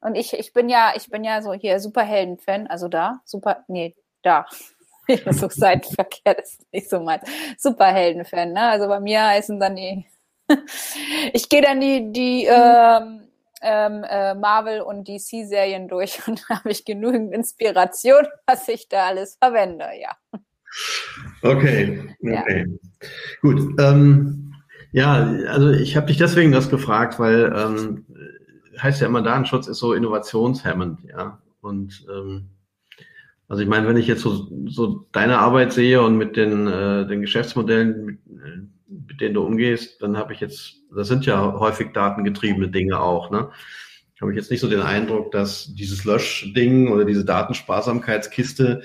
Und 0.00 0.14
ich, 0.14 0.34
ich 0.34 0.52
bin 0.52 0.68
ja, 0.68 0.92
ich 0.94 1.10
bin 1.10 1.24
ja 1.24 1.42
so 1.42 1.52
hier 1.52 1.80
Superhelden-Fan, 1.80 2.66
also 2.66 2.88
da, 2.88 3.20
super, 3.24 3.64
nee, 3.68 3.96
da. 4.22 4.46
so 5.30 5.48
Seitenverkehr 5.48 6.38
ist 6.38 6.60
nicht 6.72 6.90
so 6.90 7.00
meins. 7.00 7.28
Superhelden-Fan, 7.58 8.52
ne? 8.52 8.68
Also 8.68 8.88
bei 8.88 9.00
mir 9.00 9.24
heißen 9.24 9.58
dann 9.58 9.76
die, 9.76 10.06
ich 11.32 11.48
gehe 11.48 11.62
dann 11.62 11.80
die, 11.80 12.12
die 12.12 12.44
ähm, 12.44 13.25
ähm, 13.62 14.04
äh, 14.04 14.34
Marvel 14.34 14.80
und 14.80 15.08
DC-Serien 15.08 15.88
durch 15.88 16.20
und 16.28 16.48
habe 16.48 16.70
ich 16.70 16.84
genügend 16.84 17.32
Inspiration, 17.32 18.26
was 18.46 18.68
ich 18.68 18.88
da 18.88 19.06
alles 19.06 19.36
verwende, 19.36 19.86
ja. 20.00 20.16
Okay, 21.42 22.14
okay. 22.20 22.66
Ja. 22.66 23.08
Gut. 23.40 23.80
Ähm, 23.80 24.54
ja, 24.92 25.14
also 25.48 25.70
ich 25.70 25.96
habe 25.96 26.06
dich 26.06 26.16
deswegen 26.16 26.52
das 26.52 26.70
gefragt, 26.70 27.18
weil 27.18 27.52
ähm, 27.54 28.06
heißt 28.80 29.00
ja 29.00 29.06
immer, 29.06 29.22
Datenschutz 29.22 29.66
ist 29.66 29.78
so 29.78 29.94
innovationshemmend, 29.94 31.04
ja. 31.04 31.40
Und 31.60 32.06
ähm, 32.10 32.50
also 33.48 33.62
ich 33.62 33.68
meine, 33.68 33.86
wenn 33.86 33.96
ich 33.96 34.06
jetzt 34.06 34.22
so, 34.22 34.48
so 34.66 35.06
deine 35.12 35.38
Arbeit 35.38 35.72
sehe 35.72 36.02
und 36.02 36.16
mit 36.16 36.36
den, 36.36 36.66
äh, 36.66 37.06
den 37.06 37.20
Geschäftsmodellen, 37.20 38.04
mit, 38.04 38.18
äh, 38.26 38.66
mit 38.88 39.20
denen 39.20 39.34
du 39.34 39.44
umgehst, 39.44 40.02
dann 40.02 40.16
habe 40.16 40.32
ich 40.32 40.40
jetzt, 40.40 40.76
das 40.94 41.08
sind 41.08 41.26
ja 41.26 41.54
häufig 41.58 41.92
datengetriebene 41.92 42.68
Dinge 42.68 43.00
auch, 43.00 43.30
ne? 43.30 43.50
Habe 44.20 44.32
ich 44.32 44.38
jetzt 44.38 44.50
nicht 44.50 44.60
so 44.60 44.68
den 44.68 44.80
Eindruck, 44.80 45.30
dass 45.30 45.74
dieses 45.74 46.04
Löschding 46.04 46.90
oder 46.90 47.04
diese 47.04 47.26
Datensparsamkeitskiste, 47.26 48.82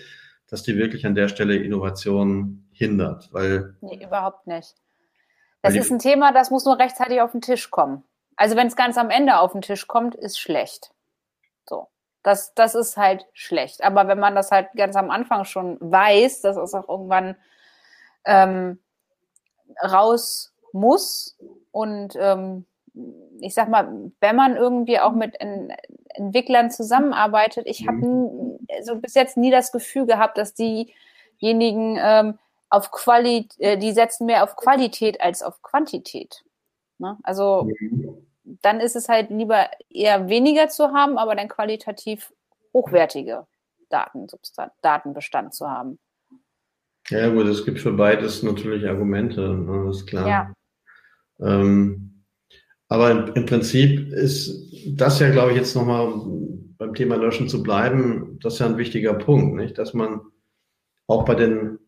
dass 0.49 0.63
die 0.63 0.75
wirklich 0.75 1.05
an 1.05 1.15
der 1.15 1.29
Stelle 1.29 1.55
Innovation 1.55 2.67
hindert, 2.73 3.29
weil. 3.31 3.77
Nee, 3.79 4.03
überhaupt 4.03 4.45
nicht. 4.45 4.75
Das 5.61 5.75
ist 5.75 5.91
ein 5.91 5.99
Thema, 5.99 6.33
das 6.33 6.51
muss 6.51 6.65
nur 6.65 6.77
rechtzeitig 6.77 7.21
auf 7.21 7.31
den 7.31 7.41
Tisch 7.41 7.69
kommen. 7.69 8.03
Also 8.35 8.55
wenn 8.55 8.67
es 8.67 8.75
ganz 8.75 8.97
am 8.97 9.09
Ende 9.09 9.37
auf 9.37 9.53
den 9.53 9.61
Tisch 9.61 9.87
kommt, 9.87 10.15
ist 10.15 10.39
schlecht. 10.39 10.91
So. 11.65 11.87
Das, 12.23 12.53
das 12.53 12.75
ist 12.75 12.97
halt 12.97 13.25
schlecht. 13.33 13.83
Aber 13.83 14.07
wenn 14.07 14.19
man 14.19 14.35
das 14.35 14.51
halt 14.51 14.69
ganz 14.75 14.95
am 14.95 15.09
Anfang 15.09 15.45
schon 15.45 15.77
weiß, 15.79 16.41
dass 16.41 16.57
es 16.57 16.73
auch 16.73 16.87
irgendwann 16.87 17.35
ähm, 18.25 18.79
raus 19.83 20.53
muss 20.73 21.37
und 21.71 22.15
ähm, 22.19 22.65
ich 23.39 23.53
sag 23.53 23.69
mal, 23.69 24.11
wenn 24.19 24.35
man 24.35 24.55
irgendwie 24.55 24.99
auch 24.99 25.13
mit 25.13 25.39
en 25.39 25.73
Entwicklern 26.09 26.69
zusammenarbeitet, 26.69 27.65
ich 27.65 27.87
habe 27.87 27.97
mhm. 27.97 28.59
so 28.83 28.97
bis 28.97 29.13
jetzt 29.13 29.37
nie 29.37 29.49
das 29.49 29.71
Gefühl 29.71 30.05
gehabt, 30.05 30.37
dass 30.37 30.53
diejenigen 30.53 31.97
ähm, 31.99 32.37
auf 32.69 32.91
Qualität, 32.91 33.59
äh, 33.59 33.77
die 33.77 33.93
setzen 33.93 34.25
mehr 34.25 34.43
auf 34.43 34.55
Qualität 34.55 35.21
als 35.21 35.41
auf 35.41 35.61
Quantität. 35.61 36.43
Ne? 36.99 37.17
Also 37.23 37.69
mhm 37.79 38.30
dann 38.61 38.79
ist 38.79 38.95
es 38.95 39.09
halt 39.09 39.29
lieber 39.29 39.67
eher 39.89 40.29
weniger 40.29 40.69
zu 40.69 40.91
haben, 40.91 41.17
aber 41.17 41.35
dann 41.35 41.47
qualitativ 41.47 42.33
hochwertige 42.73 43.45
Datensubstan 43.89 44.71
Datenbestand 44.81 45.53
zu 45.53 45.69
haben. 45.69 45.99
Ja, 47.09 47.29
gut, 47.29 47.47
es 47.47 47.65
gibt 47.65 47.79
für 47.79 47.93
beides 47.93 48.43
natürlich 48.43 48.87
Argumente, 48.87 49.41
ne, 49.49 49.89
ist 49.89 50.05
klar. 50.07 50.27
Ja. 50.27 50.53
Ähm, 51.39 52.23
aber 52.87 53.35
im 53.35 53.45
Prinzip 53.45 54.11
ist 54.11 54.97
das 54.97 55.19
ja, 55.19 55.29
glaube 55.29 55.51
ich, 55.51 55.57
jetzt 55.57 55.75
nochmal 55.75 56.13
beim 56.77 56.93
Thema 56.93 57.15
Löschen 57.15 57.47
zu 57.47 57.63
bleiben, 57.63 58.39
das 58.41 58.53
ist 58.53 58.59
ja 58.59 58.65
ein 58.65 58.77
wichtiger 58.77 59.13
Punkt, 59.13 59.55
nicht? 59.55 59.77
Dass 59.77 59.93
man 59.93 60.21
auch 61.07 61.25
bei 61.25 61.35
den 61.35 61.79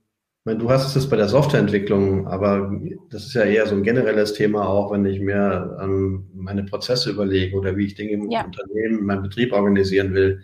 meine, 0.45 0.59
du 0.59 0.69
hast 0.69 0.95
es 0.95 1.09
bei 1.09 1.15
der 1.15 1.29
Softwareentwicklung, 1.29 2.27
aber 2.27 2.71
das 3.09 3.25
ist 3.25 3.33
ja 3.33 3.43
eher 3.43 3.65
so 3.65 3.75
ein 3.75 3.83
generelles 3.83 4.33
Thema 4.33 4.67
auch, 4.67 4.91
wenn 4.91 5.05
ich 5.05 5.19
mir 5.19 5.77
an 5.79 6.25
meine 6.33 6.63
Prozesse 6.63 7.11
überlege 7.11 7.55
oder 7.55 7.77
wie 7.77 7.85
ich 7.85 7.95
Dinge 7.95 8.11
im 8.11 8.29
ja. 8.29 8.43
Unternehmen, 8.43 8.99
in 8.99 9.05
meinem 9.05 9.23
Betrieb 9.23 9.53
organisieren 9.53 10.13
will, 10.13 10.41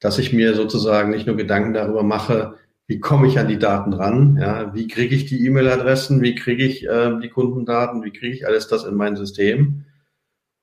dass 0.00 0.18
ich 0.18 0.32
mir 0.32 0.54
sozusagen 0.54 1.10
nicht 1.10 1.26
nur 1.26 1.36
Gedanken 1.36 1.74
darüber 1.74 2.02
mache, 2.02 2.54
wie 2.86 2.98
komme 2.98 3.28
ich 3.28 3.38
an 3.38 3.48
die 3.48 3.58
Daten 3.58 3.92
ran, 3.92 4.38
ja, 4.40 4.74
wie 4.74 4.88
kriege 4.88 5.14
ich 5.14 5.26
die 5.26 5.44
E-Mail-Adressen, 5.46 6.22
wie 6.22 6.34
kriege 6.34 6.64
ich 6.64 6.88
äh, 6.88 7.18
die 7.22 7.28
Kundendaten, 7.28 8.02
wie 8.02 8.10
kriege 8.10 8.34
ich 8.34 8.46
alles 8.46 8.68
das 8.68 8.84
in 8.84 8.94
mein 8.94 9.16
System, 9.16 9.84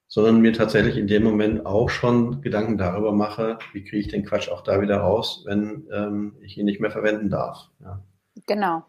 sondern 0.08 0.42
mir 0.42 0.52
tatsächlich 0.52 0.98
in 0.98 1.08
dem 1.08 1.24
Moment 1.24 1.66
auch 1.66 1.90
schon 1.90 2.42
Gedanken 2.42 2.78
darüber 2.78 3.14
mache, 3.14 3.60
wie 3.72 3.84
kriege 3.84 3.98
ich 4.00 4.08
den 4.08 4.26
Quatsch 4.26 4.50
auch 4.50 4.64
da 4.64 4.82
wieder 4.82 4.98
raus, 4.98 5.44
wenn 5.46 5.88
ähm, 5.94 6.34
ich 6.42 6.58
ihn 6.58 6.66
nicht 6.66 6.82
mehr 6.82 6.92
verwenden 6.92 7.30
darf. 7.30 7.70
Ja. 7.82 8.04
Genau. 8.48 8.84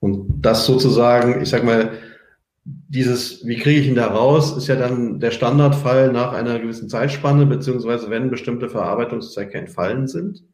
Und 0.00 0.40
das 0.40 0.66
sozusagen, 0.66 1.42
ich 1.42 1.48
sag 1.48 1.64
mal, 1.64 1.92
dieses, 2.64 3.46
wie 3.46 3.56
kriege 3.56 3.80
ich 3.80 3.88
ihn 3.88 3.94
da 3.94 4.08
raus, 4.08 4.56
ist 4.56 4.66
ja 4.68 4.76
dann 4.76 5.20
der 5.20 5.30
Standardfall 5.30 6.12
nach 6.12 6.32
einer 6.32 6.58
gewissen 6.58 6.88
Zeitspanne, 6.88 7.46
beziehungsweise 7.46 8.10
wenn 8.10 8.30
bestimmte 8.30 8.68
Verarbeitungszwecke 8.68 9.56
entfallen 9.56 10.06
sind. 10.06 10.44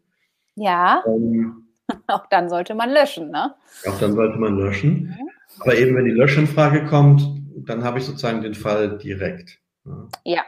Ja. 0.55 1.03
Ähm, 1.07 1.67
auch 2.07 2.27
dann 2.27 2.49
sollte 2.49 2.75
man 2.75 2.91
löschen, 2.91 3.31
ne? 3.31 3.55
Auch 3.87 3.99
dann 3.99 4.15
sollte 4.15 4.39
man 4.39 4.57
löschen. 4.57 5.17
Mhm. 5.19 5.31
Aber 5.61 5.77
eben, 5.77 5.97
wenn 5.97 6.05
die 6.05 6.11
Löschanfrage 6.13 6.85
kommt, 6.87 7.23
dann 7.67 7.85
habe 7.85 7.99
ich 7.99 8.05
sozusagen 8.05 8.43
den 8.43 8.55
Fall 8.55 8.99
direkt. 8.99 9.61
Ne? 9.85 10.09
Ja. 10.25 10.43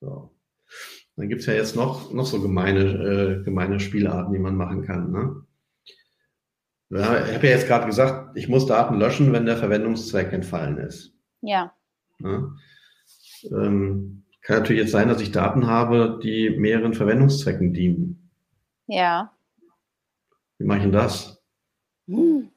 So. 0.00 0.30
Dann 1.16 1.28
gibt 1.28 1.40
es 1.40 1.46
ja 1.46 1.54
jetzt 1.54 1.76
noch, 1.76 2.12
noch 2.12 2.26
so 2.26 2.40
gemeine, 2.40 3.40
äh, 3.40 3.44
gemeine 3.44 3.80
Spielarten, 3.80 4.32
die 4.32 4.38
man 4.38 4.56
machen 4.56 4.82
kann. 4.82 5.10
Ne? 5.10 5.42
Ja, 6.90 7.26
ich 7.26 7.34
habe 7.34 7.46
ja 7.46 7.52
jetzt 7.52 7.66
gerade 7.66 7.86
gesagt, 7.86 8.36
ich 8.36 8.48
muss 8.48 8.66
Daten 8.66 8.98
löschen, 8.98 9.32
wenn 9.32 9.46
der 9.46 9.56
Verwendungszweck 9.56 10.32
entfallen 10.32 10.78
ist. 10.78 11.12
Ja. 11.40 11.74
ja. 12.20 12.50
Ähm, 13.50 14.24
kann 14.42 14.58
natürlich 14.58 14.82
jetzt 14.82 14.92
sein, 14.92 15.08
dass 15.08 15.20
ich 15.20 15.32
Daten 15.32 15.66
habe, 15.66 16.20
die 16.22 16.50
mehreren 16.50 16.94
Verwendungszwecken 16.94 17.72
dienen. 17.74 18.30
Ja. 18.86 19.32
Wie 20.58 20.64
mache 20.64 20.78
ich 20.78 20.84
denn 20.84 20.92
das? 20.92 21.42
Hm. 22.06 22.52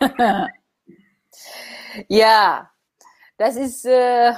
ja, 2.08 2.70
das 3.36 3.54
ist, 3.54 3.84
äh, 3.84 4.32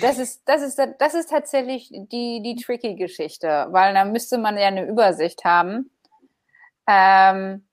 das 0.00 0.18
ist, 0.18 0.42
das 0.46 0.62
ist, 0.62 0.80
das 0.98 1.14
ist 1.14 1.30
tatsächlich 1.30 1.90
die, 1.90 2.40
die 2.42 2.54
tricky 2.62 2.94
Geschichte, 2.94 3.66
weil 3.70 3.92
da 3.94 4.04
müsste 4.04 4.38
man 4.38 4.56
ja 4.56 4.68
eine 4.68 4.86
Übersicht 4.86 5.44
haben 5.44 5.90
ähm, 6.86 7.66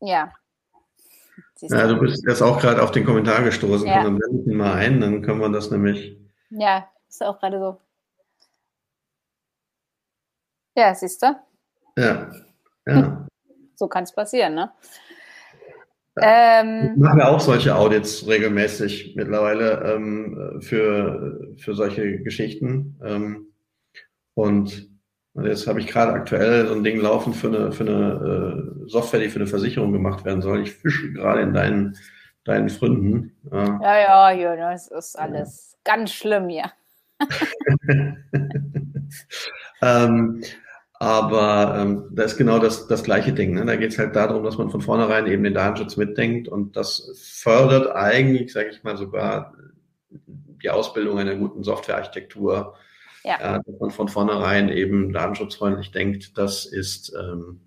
ja. 0.00 0.32
Ja, 1.60 1.86
du 1.86 1.98
bist 1.98 2.24
jetzt 2.26 2.42
auch 2.42 2.60
gerade 2.60 2.82
auf 2.82 2.90
den 2.90 3.04
Kommentar 3.04 3.42
gestoßen. 3.42 3.86
Ja. 3.86 4.02
Dann 4.02 4.18
blende 4.18 4.42
ich 4.42 4.46
ihn 4.46 4.56
mal 4.56 4.74
ein, 4.74 5.00
dann 5.00 5.22
können 5.22 5.40
wir 5.40 5.48
das 5.48 5.70
nämlich. 5.70 6.18
Ja, 6.50 6.88
ist 7.08 7.22
auch 7.22 7.38
gerade 7.40 7.58
so. 7.58 7.80
Ja, 10.76 10.94
siehst 10.94 11.22
du? 11.22 11.26
Ja. 11.96 12.30
ja. 12.86 13.26
so 13.76 13.88
kann 13.88 14.04
es 14.04 14.12
passieren, 14.12 14.54
ne? 14.54 14.72
Ähm, 16.20 16.92
ich 16.94 17.00
mache 17.00 17.18
ja 17.18 17.28
auch 17.28 17.40
solche 17.40 17.74
Audits 17.74 18.26
regelmäßig 18.28 19.14
mittlerweile 19.16 19.94
ähm, 19.94 20.60
für, 20.60 21.54
für 21.56 21.74
solche 21.74 22.22
Geschichten. 22.22 23.00
Ähm, 23.04 23.48
und 24.34 24.93
jetzt 25.42 25.66
habe 25.66 25.80
ich 25.80 25.86
gerade 25.86 26.12
aktuell 26.12 26.66
so 26.66 26.74
ein 26.74 26.84
Ding 26.84 27.00
laufen 27.00 27.34
für 27.34 27.48
eine, 27.48 27.72
für 27.72 27.84
eine 27.84 28.84
äh, 28.84 28.88
Software, 28.88 29.20
die 29.20 29.28
für 29.28 29.40
eine 29.40 29.48
Versicherung 29.48 29.92
gemacht 29.92 30.24
werden 30.24 30.42
soll. 30.42 30.62
Ich 30.62 30.72
fische 30.72 31.12
gerade 31.12 31.42
in 31.42 31.52
deinen, 31.52 31.96
deinen 32.44 32.68
Fründen. 32.68 33.36
Ja, 33.50 33.80
ja, 33.80 34.30
ja, 34.30 34.54
ja 34.54 34.70
das 34.72 34.88
ist 34.88 35.18
alles 35.18 35.76
ja. 35.84 35.92
ganz 35.92 36.12
schlimm 36.12 36.48
hier. 36.48 36.70
ähm, 39.82 40.42
aber 41.00 41.76
ähm, 41.78 42.08
da 42.12 42.22
ist 42.22 42.36
genau 42.36 42.58
das, 42.58 42.86
das 42.86 43.02
gleiche 43.02 43.32
Ding. 43.32 43.54
Ne? 43.54 43.64
Da 43.64 43.76
geht 43.76 43.92
es 43.92 43.98
halt 43.98 44.14
darum, 44.14 44.44
dass 44.44 44.58
man 44.58 44.70
von 44.70 44.80
vornherein 44.80 45.26
eben 45.26 45.42
den 45.42 45.54
Datenschutz 45.54 45.96
mitdenkt 45.96 46.48
und 46.48 46.76
das 46.76 47.10
fördert 47.42 47.94
eigentlich, 47.94 48.52
sage 48.52 48.70
ich 48.70 48.84
mal, 48.84 48.96
sogar 48.96 49.54
die 50.62 50.70
Ausbildung 50.70 51.18
einer 51.18 51.34
guten 51.34 51.64
Softwarearchitektur 51.64 52.74
ja. 53.24 53.38
ja. 53.40 53.58
dass 53.58 53.80
man 53.80 53.90
von 53.90 54.08
vornherein 54.08 54.68
eben 54.68 55.12
datenschutzfreundlich 55.12 55.90
denkt, 55.90 56.36
das 56.38 56.66
ist, 56.66 57.12
ähm, 57.18 57.60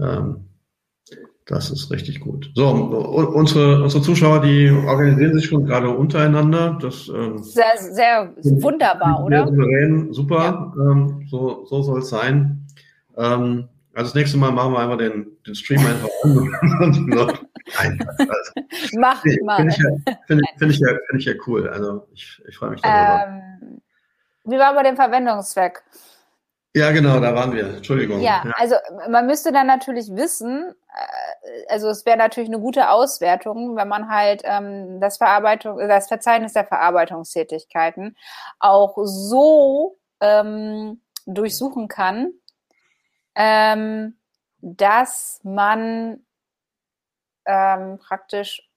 ähm, 0.00 0.48
das 1.46 1.70
ist 1.70 1.90
richtig 1.90 2.20
gut. 2.20 2.50
So, 2.54 2.66
unsere, 2.68 3.82
unsere 3.82 4.02
Zuschauer, 4.02 4.40
die 4.40 4.70
organisieren 4.70 5.34
sich 5.34 5.44
schon 5.46 5.66
gerade 5.66 5.90
untereinander. 5.90 6.78
Das, 6.80 7.08
ähm, 7.14 7.36
sehr, 7.38 7.76
sehr 7.76 8.34
wunderbar, 8.42 9.22
oder? 9.22 9.46
Souverän, 9.46 10.12
super, 10.14 10.72
ja. 10.76 10.90
ähm, 10.90 11.26
so, 11.28 11.66
so 11.66 11.82
soll 11.82 11.98
es 11.98 12.08
sein. 12.08 12.66
Ähm, 13.18 13.68
Also 13.92 14.08
das 14.08 14.14
nächste 14.14 14.38
Mal 14.38 14.50
machen 14.52 14.72
wir 14.72 14.80
einfach 14.80 14.98
den, 14.98 15.36
den 15.46 15.54
Stream 15.54 15.80
einfach 15.80 16.08
an. 16.24 16.98
Nein, 17.78 18.06
also, 18.18 18.52
Mach 18.98 19.24
nee, 19.24 19.38
mal. 19.44 19.56
Finde 19.56 19.72
ich, 19.72 19.78
ja, 19.78 20.14
find, 20.26 20.42
find 20.58 20.72
ich, 20.72 20.78
ja, 20.80 20.88
find 21.08 21.20
ich 21.20 21.24
ja 21.26 21.34
cool. 21.46 21.68
Also 21.68 22.08
ich, 22.12 22.42
ich 22.48 22.56
freue 22.56 22.70
mich 22.70 22.80
darüber. 22.80 23.26
Ähm, 23.26 23.53
wie 24.44 24.58
war 24.58 24.68
aber 24.68 24.82
der 24.82 24.96
Verwendungszweck? 24.96 25.82
Ja, 26.76 26.90
genau, 26.90 27.20
da 27.20 27.34
waren 27.34 27.52
wir. 27.52 27.76
Entschuldigung. 27.76 28.20
Ja, 28.20 28.42
ja. 28.44 28.52
also 28.56 28.74
man 29.08 29.26
müsste 29.26 29.52
dann 29.52 29.68
natürlich 29.68 30.10
wissen, 30.10 30.74
äh, 30.92 31.72
also 31.72 31.88
es 31.88 32.04
wäre 32.04 32.16
natürlich 32.16 32.48
eine 32.48 32.58
gute 32.58 32.90
Auswertung, 32.90 33.76
wenn 33.76 33.86
man 33.86 34.08
halt 34.08 34.42
ähm, 34.44 35.00
das 35.00 35.18
Verarbeitung, 35.18 35.78
das 35.78 36.08
Verzeichnis 36.08 36.52
der 36.52 36.66
Verarbeitungstätigkeiten 36.66 38.16
auch 38.58 38.96
so 39.04 39.98
ähm, 40.20 41.00
durchsuchen 41.26 41.86
kann, 41.86 42.32
ähm, 43.36 44.18
dass 44.60 45.40
man 45.44 46.24
ähm, 47.46 47.98
praktisch 47.98 48.68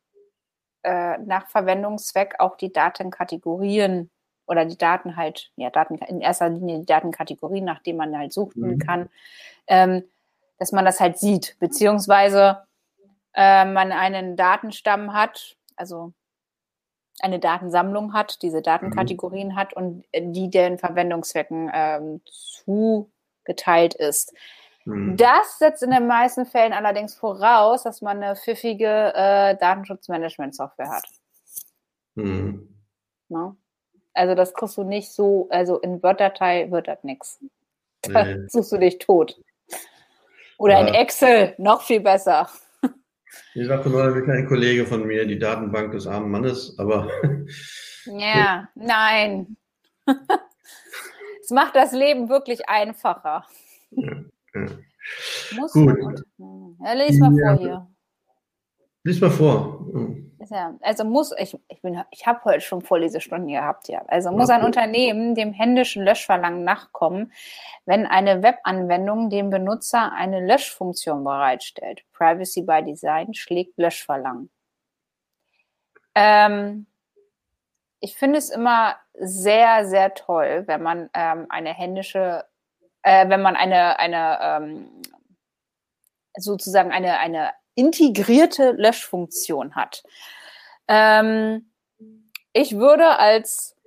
äh, 0.84 1.18
nach 1.18 1.48
Verwendungszweck 1.50 2.36
auch 2.38 2.58
die 2.58 2.72
Datenkategorien 2.72 4.12
oder 4.48 4.66
die 4.66 4.78
Daten 4.78 5.16
halt, 5.16 5.52
ja, 5.56 5.70
Daten, 5.70 5.96
in 5.96 6.22
erster 6.22 6.50
Linie 6.50 6.80
die 6.80 6.86
Datenkategorien, 6.86 7.66
nach 7.66 7.84
denen 7.84 7.98
man 7.98 8.18
halt 8.18 8.34
suchen 8.34 8.62
mhm. 8.62 8.80
kann, 8.80 9.10
ähm, 9.68 10.04
dass 10.58 10.72
man 10.72 10.86
das 10.86 11.00
halt 11.00 11.18
sieht, 11.18 11.58
beziehungsweise 11.60 12.64
äh, 13.34 13.66
man 13.66 13.92
einen 13.92 14.36
Datenstamm 14.36 15.14
hat, 15.14 15.58
also 15.76 16.14
eine 17.20 17.40
Datensammlung 17.40 18.14
hat, 18.14 18.42
diese 18.42 18.62
Datenkategorien 18.62 19.50
mhm. 19.50 19.56
hat 19.56 19.74
und 19.74 20.06
die 20.16 20.50
den 20.50 20.78
Verwendungszwecken 20.78 21.72
ähm, 21.74 22.22
zugeteilt 22.26 23.94
ist. 23.96 24.34
Mhm. 24.86 25.18
Das 25.18 25.60
setzt 25.60 25.84
in 25.84 25.92
den 25.92 26.08
meisten 26.08 26.46
Fällen 26.46 26.74
allerdings 26.74 27.16
voraus, 27.16 27.84
dass 27.84 28.02
man 28.02 28.24
eine 28.24 28.36
pfiffige 28.36 29.14
äh, 29.14 29.58
Datenschutzmanagement-Software 29.58 30.90
hat. 30.90 31.06
Mhm. 32.16 32.74
No? 33.30 33.58
Also 34.18 34.36
das 34.36 34.54
kriegst 34.54 34.78
du 34.78 34.84
nicht 34.84 35.12
so, 35.12 35.48
also 35.52 35.80
in 35.80 36.02
Word-Datei 36.02 36.72
wird 36.72 36.88
das 36.88 37.04
nichts. 37.04 37.40
Da 38.02 38.24
nee. 38.24 38.48
suchst 38.48 38.72
du 38.72 38.78
dich 38.78 38.98
tot. 38.98 39.40
Oder 40.58 40.80
ja. 40.82 40.88
in 40.88 40.94
Excel, 40.96 41.54
noch 41.58 41.82
viel 41.84 42.00
besser. 42.00 42.50
Ich 43.54 43.68
sagte 43.68 43.90
mal, 43.90 44.16
wie 44.16 44.32
ein 44.32 44.48
Kollege 44.48 44.86
von 44.86 45.06
mir, 45.06 45.26
die 45.26 45.38
Datenbank 45.38 45.92
des 45.92 46.08
armen 46.08 46.32
Mannes, 46.32 46.76
aber. 46.78 47.10
Ja, 48.06 48.70
nein. 48.76 49.58
Es 51.44 51.52
macht 51.52 51.78
das 51.78 51.94
Leben 51.94 52.28
wirklich 52.28 52.68
einfacher. 52.68 53.46
Ja, 53.92 54.16
ja. 54.54 54.66
Muss 55.56 55.72
Gut. 55.72 56.22
Ja, 56.84 56.94
lies 56.94 57.20
mal 57.20 57.32
vor 57.32 57.58
hier. 57.58 57.88
Lies 59.04 59.22
mal 59.22 59.32
vor. 59.32 59.88
Ja, 60.50 60.76
also 60.82 61.04
muss, 61.04 61.34
ich, 61.38 61.58
ich, 61.68 61.82
bin, 61.82 62.04
ich 62.12 62.26
habe 62.26 62.44
heute 62.46 62.62
schon 62.62 62.82
Vorlesestunden 62.82 63.48
gehabt, 63.50 63.88
ja. 63.88 64.04
Also 64.08 64.32
muss 64.32 64.50
ein 64.50 64.64
Unternehmen 64.64 65.36
dem 65.36 65.54
händischen 65.54 66.04
Löschverlangen 66.04 66.64
nachkommen, 66.64 67.32
wenn 67.86 68.06
eine 68.06 68.44
Webanwendung 68.44 69.30
dem 69.30 69.50
Benutzer 69.50 70.12
eine 70.14 70.46
Löschfunktion 70.46 71.24
bereitstellt. 71.24 72.04
Privacy 72.14 72.62
by 72.62 72.84
Design 72.84 73.34
schlägt 73.34 73.78
Löschverlangen. 73.78 74.50
Ähm, 76.16 76.88
ich 78.00 78.16
finde 78.16 78.38
es 78.38 78.50
immer 78.50 78.96
sehr, 79.14 79.88
sehr 79.88 80.14
toll, 80.14 80.64
wenn 80.68 80.82
man 80.82 81.10
ähm, 81.14 81.48
eine 81.50 81.74
händische, 81.74 82.46
äh, 83.04 83.28
wenn 83.30 83.42
man 83.42 83.56
eine, 83.56 84.00
eine 84.00 84.40
ähm, 84.42 85.02
sozusagen 86.36 86.92
eine, 86.92 87.20
eine 87.20 87.52
integrierte 87.76 88.72
Löschfunktion 88.72 89.76
hat. 89.76 90.04
Ähm, 90.88 91.72
ich 92.54 92.78
würde 92.78 93.18
als 93.20 93.78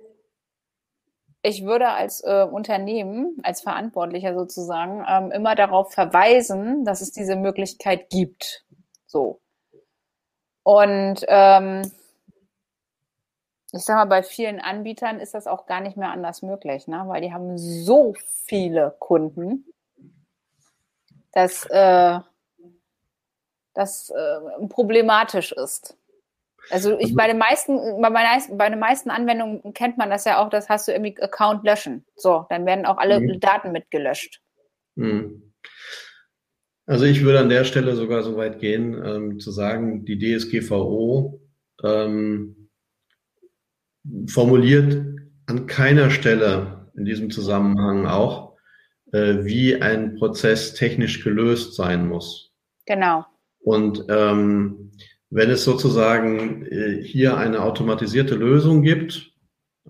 ich 1.43 1.65
würde 1.65 1.89
als 1.89 2.23
äh, 2.23 2.43
Unternehmen, 2.43 3.37
als 3.43 3.61
Verantwortlicher 3.61 4.35
sozusagen, 4.35 5.03
ähm, 5.09 5.31
immer 5.31 5.55
darauf 5.55 5.91
verweisen, 5.91 6.85
dass 6.85 7.01
es 7.01 7.11
diese 7.11 7.35
Möglichkeit 7.35 8.09
gibt. 8.09 8.63
So. 9.07 9.41
Und 10.63 11.25
ähm, 11.27 11.91
ich 13.73 13.83
sag 13.83 13.95
mal, 13.95 14.05
bei 14.05 14.21
vielen 14.21 14.59
Anbietern 14.59 15.19
ist 15.19 15.33
das 15.33 15.47
auch 15.47 15.65
gar 15.65 15.81
nicht 15.81 15.97
mehr 15.97 16.11
anders 16.11 16.41
möglich, 16.41 16.87
ne? 16.87 17.03
weil 17.07 17.21
die 17.21 17.33
haben 17.33 17.57
so 17.57 18.13
viele 18.45 18.95
Kunden, 18.99 19.65
dass 21.31 21.65
äh, 21.65 22.19
das 23.73 24.09
äh, 24.09 24.67
problematisch 24.67 25.53
ist. 25.53 25.97
Also 26.69 26.97
ich 26.97 27.05
also 27.05 27.15
bei 27.15 27.27
den 27.27 27.37
meisten, 27.37 28.01
bei, 28.01 28.09
meisten, 28.09 28.57
bei 28.57 28.69
den 28.69 28.79
meisten 28.79 29.09
Anwendungen 29.09 29.73
kennt 29.73 29.97
man 29.97 30.09
das 30.09 30.25
ja 30.25 30.41
auch, 30.41 30.49
das 30.49 30.69
hast 30.69 30.87
du 30.87 30.91
irgendwie 30.91 31.19
Account 31.21 31.63
löschen. 31.63 32.05
So, 32.15 32.45
dann 32.49 32.65
werden 32.65 32.85
auch 32.85 32.97
alle 32.97 33.19
mhm. 33.19 33.39
Daten 33.39 33.71
mitgelöscht. 33.71 34.41
Mhm. 34.95 35.53
Also 36.85 37.05
ich 37.05 37.23
würde 37.23 37.39
an 37.39 37.49
der 37.49 37.63
Stelle 37.63 37.95
sogar 37.95 38.23
so 38.23 38.37
weit 38.37 38.59
gehen, 38.59 39.01
ähm, 39.05 39.39
zu 39.39 39.51
sagen, 39.51 40.05
die 40.05 40.17
DSGVO 40.17 41.41
ähm, 41.83 42.69
formuliert 44.27 44.97
an 45.45 45.67
keiner 45.67 46.09
Stelle 46.09 46.91
in 46.95 47.05
diesem 47.05 47.31
Zusammenhang 47.31 48.07
auch, 48.07 48.57
äh, 49.13 49.43
wie 49.43 49.81
ein 49.81 50.15
Prozess 50.15 50.73
technisch 50.73 51.23
gelöst 51.23 51.75
sein 51.75 52.07
muss. 52.07 52.51
Genau. 52.85 53.25
Und 53.59 54.05
ähm, 54.09 54.91
wenn 55.31 55.49
es 55.49 55.63
sozusagen 55.63 56.65
äh, 56.67 57.01
hier 57.01 57.37
eine 57.37 57.61
automatisierte 57.61 58.35
Lösung 58.35 58.83
gibt, 58.83 59.31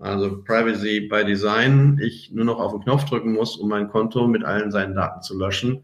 also 0.00 0.42
Privacy 0.42 1.00
by 1.00 1.24
Design, 1.24 2.00
ich 2.02 2.30
nur 2.32 2.44
noch 2.44 2.58
auf 2.58 2.72
den 2.72 2.82
Knopf 2.82 3.04
drücken 3.04 3.32
muss, 3.32 3.56
um 3.56 3.68
mein 3.68 3.88
Konto 3.88 4.26
mit 4.26 4.44
allen 4.44 4.70
seinen 4.70 4.94
Daten 4.94 5.20
zu 5.20 5.36
löschen, 5.36 5.82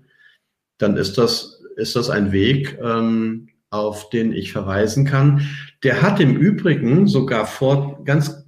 dann 0.78 0.96
ist 0.96 1.18
das, 1.18 1.62
ist 1.76 1.96
das 1.96 2.08
ein 2.08 2.32
Weg, 2.32 2.78
ähm, 2.82 3.48
auf 3.70 4.08
den 4.10 4.32
ich 4.32 4.52
verweisen 4.52 5.04
kann. 5.04 5.42
Der 5.82 6.02
hat 6.02 6.20
im 6.20 6.36
Übrigen 6.36 7.06
sogar 7.08 7.44
vor, 7.44 8.02
ganz, 8.04 8.46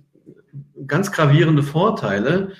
ganz 0.87 1.13
gravierende 1.13 1.65
Vorteile 1.65 2.53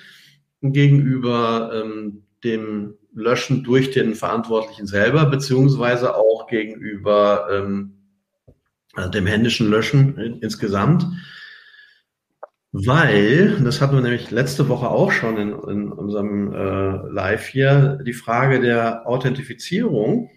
gegenüber 0.61 1.71
ähm, 1.73 2.23
dem 2.43 2.95
Löschen 3.13 3.63
durch 3.63 3.91
den 3.91 4.13
Verantwortlichen 4.13 4.87
selber, 4.87 5.25
beziehungsweise 5.25 6.15
auch 6.15 6.47
gegenüber 6.47 7.47
ähm, 7.51 8.00
also 8.95 9.09
dem 9.09 9.25
händischen 9.25 9.69
Löschen 9.69 10.17
insgesamt. 10.41 11.05
Weil, 12.73 13.59
das 13.63 13.81
hatten 13.81 13.95
wir 13.95 14.01
nämlich 14.01 14.31
letzte 14.31 14.69
Woche 14.69 14.89
auch 14.89 15.11
schon 15.11 15.37
in, 15.37 15.49
in 15.49 15.91
unserem 15.91 16.53
äh, 16.53 17.09
Live 17.11 17.47
hier, 17.47 17.99
die 18.05 18.13
Frage 18.13 18.61
der 18.61 19.07
Authentifizierung 19.07 20.29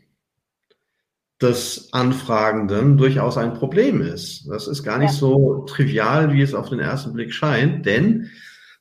des 1.40 1.92
Anfragenden 1.92 2.96
durchaus 2.96 3.36
ein 3.38 3.54
Problem 3.54 4.00
ist. 4.00 4.48
Das 4.48 4.66
ist 4.66 4.82
gar 4.82 4.98
nicht 4.98 5.12
ja. 5.12 5.18
so 5.18 5.64
trivial, 5.68 6.32
wie 6.32 6.42
es 6.42 6.54
auf 6.54 6.70
den 6.70 6.80
ersten 6.80 7.12
Blick 7.12 7.32
scheint, 7.32 7.86
denn 7.86 8.30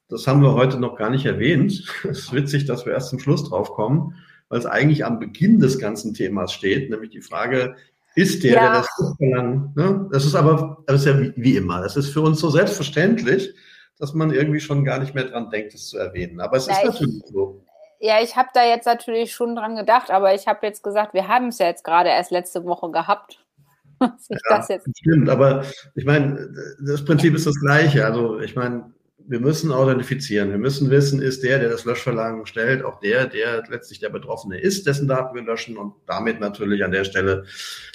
das 0.10 0.28
haben 0.28 0.42
wir 0.42 0.54
heute 0.54 0.80
noch 0.80 0.96
gar 0.96 1.10
nicht 1.10 1.26
erwähnt. 1.26 1.84
Es 2.10 2.20
ist 2.20 2.34
witzig, 2.34 2.66
dass 2.66 2.86
wir 2.86 2.94
erst 2.94 3.10
zum 3.10 3.20
Schluss 3.20 3.50
drauf 3.50 3.72
kommen, 3.72 4.16
weil 4.50 4.60
es 4.60 4.66
eigentlich 4.66 5.06
am 5.06 5.20
Beginn 5.20 5.60
des 5.60 5.78
ganzen 5.78 6.14
Themas 6.14 6.54
steht, 6.54 6.90
nämlich 6.90 7.10
die 7.10 7.22
Frage, 7.22 7.76
ist 8.16 8.44
der, 8.44 8.54
ja. 8.54 8.62
der 8.62 8.72
das 8.72 9.16
verlangt. 9.18 9.76
Ne? 9.76 10.10
Das 10.12 10.26
ist 10.26 10.36
aber, 10.36 10.84
das 10.88 11.02
ist 11.02 11.08
ja 11.08 11.20
wie, 11.20 11.34
wie, 11.36 11.58
immer. 11.58 11.82
Das 11.82 11.98
ist 11.98 12.10
für 12.10 12.22
uns 12.22 12.40
so 12.40 12.50
selbstverständlich, 12.50 13.54
dass 13.98 14.14
man 14.14 14.32
irgendwie 14.32 14.60
schon 14.60 14.84
gar 14.84 15.00
nicht 15.00 15.16
mehr 15.16 15.26
dran 15.26 15.50
denkt, 15.50 15.74
es 15.74 15.88
zu 15.88 15.98
erwähnen. 15.98 16.40
Aber 16.40 16.58
es 16.58 16.68
ja, 16.68 16.78
ist 16.78 16.86
natürlich 16.86 17.24
ich, 17.24 17.32
so. 17.32 17.64
Ja, 18.00 18.22
ich 18.22 18.36
habe 18.36 18.50
da 18.54 18.66
jetzt 18.66 18.86
natürlich 18.86 19.34
schon 19.34 19.56
dran 19.56 19.76
gedacht, 19.76 20.12
aber 20.12 20.36
ich 20.36 20.48
habe 20.48 20.66
jetzt 20.66 20.84
gesagt, 20.84 21.14
wir 21.14 21.28
haben 21.28 21.48
es 21.48 21.60
ja 21.60 21.68
jetzt 21.68 21.84
gerade 21.84 22.10
erst 22.10 22.32
letzte 22.32 22.66
Woche 22.66 22.92
gehabt. 22.92 23.40
ja, 24.02 24.38
das 24.50 24.68
jetzt 24.68 24.88
stimmt, 24.98 25.30
aber 25.30 25.64
ich 25.96 26.06
meine, 26.06 26.50
das 26.86 27.06
Prinzip 27.06 27.34
ist 27.36 27.48
das 27.48 27.60
gleiche. 27.60 28.06
Also 28.06 28.40
ich 28.40 28.56
meine, 28.56 28.93
wir 29.28 29.40
müssen 29.40 29.72
authentifizieren. 29.72 30.52
Wir 30.52 30.58
müssen 30.58 30.90
wissen, 30.90 31.22
ist 31.22 31.44
der, 31.44 31.60
der 31.60 31.70
das 31.70 31.86
Löschverlangen 31.86 32.46
stellt, 32.46 32.84
auch 32.84 33.00
der, 33.00 33.28
der 33.28 33.64
letztlich 33.70 34.00
der 34.00 34.10
Betroffene 34.10 34.60
ist, 34.60 34.86
dessen 34.86 35.08
Daten 35.08 35.36
wir 35.36 35.44
löschen 35.44 35.78
und 35.78 35.94
damit 36.08 36.40
natürlich 36.40 36.84
an 36.84 36.92
der 36.92 37.04
Stelle 37.06 37.46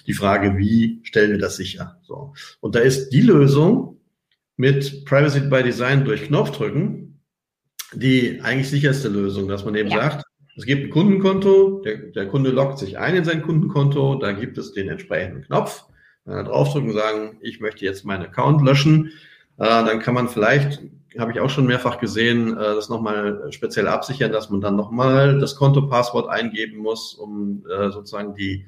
die 0.07 0.15
Frage, 0.15 0.57
wie 0.57 1.01
stellen 1.03 1.33
wir 1.33 1.39
das 1.39 1.57
sicher? 1.57 2.01
So. 2.03 2.35
Und 2.61 2.75
da 2.75 2.81
ist 2.81 3.11
die 3.11 3.21
Lösung 3.21 4.01
mit 4.57 5.05
Privacy 5.05 5.41
by 5.41 5.63
Design 5.63 6.05
durch 6.05 6.27
Knopfdrücken 6.27 7.09
die 7.93 8.41
eigentlich 8.43 8.69
sicherste 8.69 9.09
Lösung, 9.09 9.49
dass 9.49 9.65
man 9.65 9.75
eben 9.75 9.89
ja. 9.89 9.97
sagt, 10.03 10.25
es 10.57 10.67
gibt 10.67 10.85
ein 10.85 10.91
Kundenkonto, 10.91 11.81
der, 11.83 11.97
der 11.97 12.27
Kunde 12.27 12.51
loggt 12.51 12.79
sich 12.79 12.99
ein 12.99 13.17
in 13.17 13.25
sein 13.25 13.43
Kundenkonto, 13.43 14.17
da 14.17 14.33
gibt 14.33 14.59
es 14.59 14.73
den 14.73 14.89
entsprechenden 14.89 15.43
Knopf, 15.43 15.85
dann 16.25 16.45
draufdrücken 16.45 16.91
und 16.91 16.97
sagen, 16.97 17.39
ich 17.41 17.61
möchte 17.61 17.85
jetzt 17.85 18.05
meinen 18.05 18.25
Account 18.25 18.63
löschen 18.63 19.13
dann 19.65 20.01
kann 20.01 20.15
man 20.15 20.29
vielleicht, 20.29 20.81
habe 21.19 21.33
ich 21.33 21.41
auch 21.41 21.51
schon 21.51 21.67
mehrfach 21.67 21.99
gesehen, 21.99 22.57
äh, 22.57 22.61
das 22.61 22.89
nochmal 22.89 23.51
speziell 23.51 23.89
absichern, 23.89 24.33
dass 24.33 24.51
man 24.51 24.61
dann 24.61 24.77
nochmal 24.77 25.39
das 25.39 25.57
Kontopasswort 25.57 26.29
eingeben 26.29 26.79
muss, 26.79 27.15
um 27.15 27.65
äh, 27.67 27.91
sozusagen 27.91 28.35
die, 28.35 28.67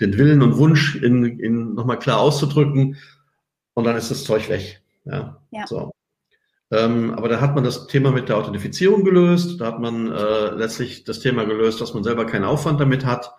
den 0.00 0.18
Willen 0.18 0.42
und 0.42 0.56
Wunsch 0.58 0.96
in, 0.96 1.38
in 1.38 1.74
nochmal 1.74 1.98
klar 1.98 2.20
auszudrücken. 2.20 2.96
Und 3.74 3.84
dann 3.84 3.96
ist 3.96 4.10
das 4.10 4.24
Zeug 4.24 4.48
weg. 4.48 4.82
Ja. 5.04 5.40
ja. 5.50 5.66
So. 5.66 5.92
Ähm, 6.70 7.12
aber 7.14 7.28
da 7.28 7.40
hat 7.40 7.54
man 7.54 7.64
das 7.64 7.86
Thema 7.86 8.12
mit 8.12 8.28
der 8.28 8.36
Authentifizierung 8.36 9.04
gelöst. 9.04 9.60
Da 9.60 9.66
hat 9.66 9.80
man 9.80 10.10
äh, 10.10 10.50
letztlich 10.50 11.04
das 11.04 11.20
Thema 11.20 11.44
gelöst, 11.44 11.80
dass 11.80 11.94
man 11.94 12.04
selber 12.04 12.26
keinen 12.26 12.44
Aufwand 12.44 12.80
damit 12.80 13.04
hat. 13.04 13.34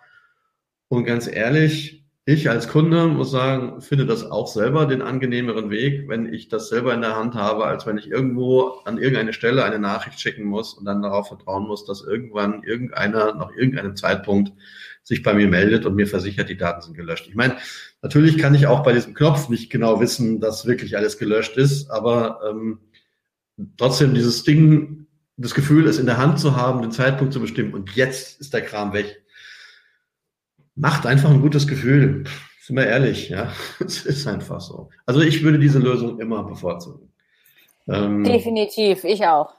Und 0.88 1.04
ganz 1.04 1.26
ehrlich, 1.26 2.03
ich 2.26 2.48
als 2.48 2.68
Kunde 2.68 3.06
muss 3.06 3.30
sagen, 3.30 3.82
finde 3.82 4.06
das 4.06 4.24
auch 4.30 4.46
selber 4.46 4.86
den 4.86 5.02
angenehmeren 5.02 5.68
Weg, 5.68 6.08
wenn 6.08 6.32
ich 6.32 6.48
das 6.48 6.70
selber 6.70 6.94
in 6.94 7.02
der 7.02 7.16
Hand 7.16 7.34
habe, 7.34 7.66
als 7.66 7.86
wenn 7.86 7.98
ich 7.98 8.10
irgendwo 8.10 8.80
an 8.86 8.96
irgendeine 8.96 9.34
Stelle 9.34 9.62
eine 9.62 9.78
Nachricht 9.78 10.18
schicken 10.18 10.44
muss 10.44 10.72
und 10.72 10.86
dann 10.86 11.02
darauf 11.02 11.28
vertrauen 11.28 11.66
muss, 11.66 11.84
dass 11.84 12.02
irgendwann 12.02 12.62
irgendeiner 12.62 13.34
nach 13.34 13.50
irgendeinem 13.54 13.94
Zeitpunkt 13.94 14.52
sich 15.02 15.22
bei 15.22 15.34
mir 15.34 15.48
meldet 15.48 15.84
und 15.84 15.96
mir 15.96 16.06
versichert, 16.06 16.48
die 16.48 16.56
Daten 16.56 16.80
sind 16.80 16.94
gelöscht. 16.94 17.26
Ich 17.28 17.34
meine, 17.34 17.58
natürlich 18.00 18.38
kann 18.38 18.54
ich 18.54 18.66
auch 18.66 18.82
bei 18.82 18.94
diesem 18.94 19.12
Knopf 19.12 19.50
nicht 19.50 19.68
genau 19.68 20.00
wissen, 20.00 20.40
dass 20.40 20.64
wirklich 20.64 20.96
alles 20.96 21.18
gelöscht 21.18 21.58
ist, 21.58 21.90
aber 21.90 22.40
ähm, 22.48 22.78
trotzdem 23.76 24.14
dieses 24.14 24.44
Ding, 24.44 25.08
das 25.36 25.52
Gefühl, 25.52 25.86
es 25.86 25.98
in 25.98 26.06
der 26.06 26.16
Hand 26.16 26.40
zu 26.40 26.56
haben, 26.56 26.80
den 26.80 26.90
Zeitpunkt 26.90 27.34
zu 27.34 27.40
bestimmen 27.40 27.74
und 27.74 27.94
jetzt 27.96 28.40
ist 28.40 28.54
der 28.54 28.62
Kram 28.62 28.94
weg. 28.94 29.23
Macht 30.76 31.06
einfach 31.06 31.30
ein 31.30 31.40
gutes 31.40 31.66
Gefühl. 31.66 32.24
Sind 32.60 32.76
wir 32.76 32.86
ehrlich, 32.86 33.28
ja. 33.28 33.52
Es 33.80 34.04
ist 34.06 34.26
einfach 34.26 34.60
so. 34.60 34.90
Also 35.06 35.20
ich 35.20 35.42
würde 35.42 35.58
diese 35.58 35.78
Lösung 35.78 36.18
immer 36.20 36.42
bevorzugen. 36.44 37.12
Ähm, 37.88 38.24
Definitiv, 38.24 39.04
ich 39.04 39.24
auch. 39.26 39.54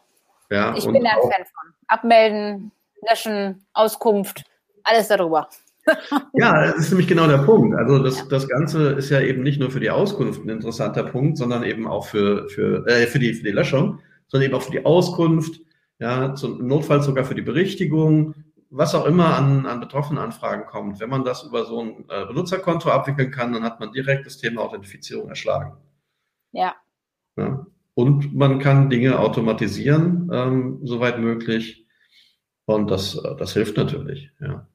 Ja, 0.49 0.76
ich 0.76 0.86
bin 0.86 1.03
da 1.03 1.11
ein 1.11 1.22
Fan 1.22 1.45
von. 1.45 1.74
Abmelden, 1.88 2.72
löschen, 3.07 3.63
Auskunft, 3.74 4.43
alles 4.84 5.07
darüber. 5.07 5.49
Ja, 6.34 6.66
das 6.66 6.78
ist 6.78 6.89
nämlich 6.89 7.07
genau 7.07 7.28
der 7.28 7.38
Punkt. 7.39 7.78
Also 7.78 7.99
das, 7.99 8.28
das 8.28 8.47
Ganze 8.47 8.93
ist 8.93 9.11
ja 9.11 9.22
eben 9.22 9.43
nicht 9.43 9.59
nur 9.59 9.70
für 9.70 9.80
die 9.80 9.91
Auskunft 9.91 10.43
ein 10.43 10.49
interessanter 10.49 11.03
Punkt, 11.03 11.38
sondern 11.38 11.63
eben 11.63 11.88
auch 11.88 12.07
für, 12.07 12.49
für, 12.49 12.88
äh, 12.88 13.05
für, 13.05 13.20
die, 13.20 13.36
für 13.36 13.43
die 13.43 13.51
Löschung, 13.51 13.99
sondern 14.28 14.49
eben 14.49 14.57
auch 14.57 14.63
für 14.63 14.72
die 14.72 14.84
Auskunft, 14.84 15.61
ja, 15.99 16.34
zum 16.34 16.66
Notfall 16.66 17.03
sogar 17.03 17.24
für 17.24 17.36
die 17.36 17.43
Berichtigung, 17.43 18.34
was 18.76 18.94
auch 18.94 19.06
immer 19.06 19.36
an, 19.38 19.66
an 19.66 19.80
betroffenen 19.80 20.22
Anfragen 20.22 20.66
kommt. 20.66 21.00
Wenn 21.00 21.10
man 21.10 21.24
das 21.24 21.44
über 21.44 21.66
so 21.66 21.82
ein 21.82 22.06
äh, 22.10 22.26
Benutzerkonto 22.26 22.90
abwickeln 22.90 23.32
kann, 23.32 23.54
dann 23.54 23.64
hat 23.64 23.80
man 23.80 23.92
direkt 23.92 24.26
das 24.26 24.38
Thema 24.38 24.62
Authentifizierung 24.62 25.30
erschlagen. 25.30 25.78
Ja. 26.52 26.76
ja. 27.38 27.66
Und 27.94 28.36
man 28.36 28.60
kann 28.60 28.90
Dinge 28.90 29.20
automatisieren, 29.20 30.30
ähm, 30.34 30.80
soweit 30.84 31.20
möglich. 31.20 31.88
Und 32.66 32.92
das, 32.92 33.16
äh, 33.16 33.36
das 33.38 33.54
hilft 33.54 33.78
natürlich, 33.78 34.32
ja. 34.40 34.68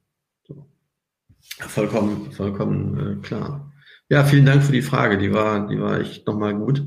Vollkommen, 1.59 2.31
vollkommen 2.31 3.19
äh, 3.19 3.21
klar. 3.21 3.71
Ja, 4.09 4.23
vielen 4.23 4.45
Dank 4.45 4.63
für 4.63 4.71
die 4.71 4.81
Frage. 4.81 5.17
Die 5.17 5.33
war, 5.33 5.67
die 5.67 5.79
war 5.79 5.99
echt 5.99 6.27
nochmal 6.27 6.55
gut. 6.55 6.83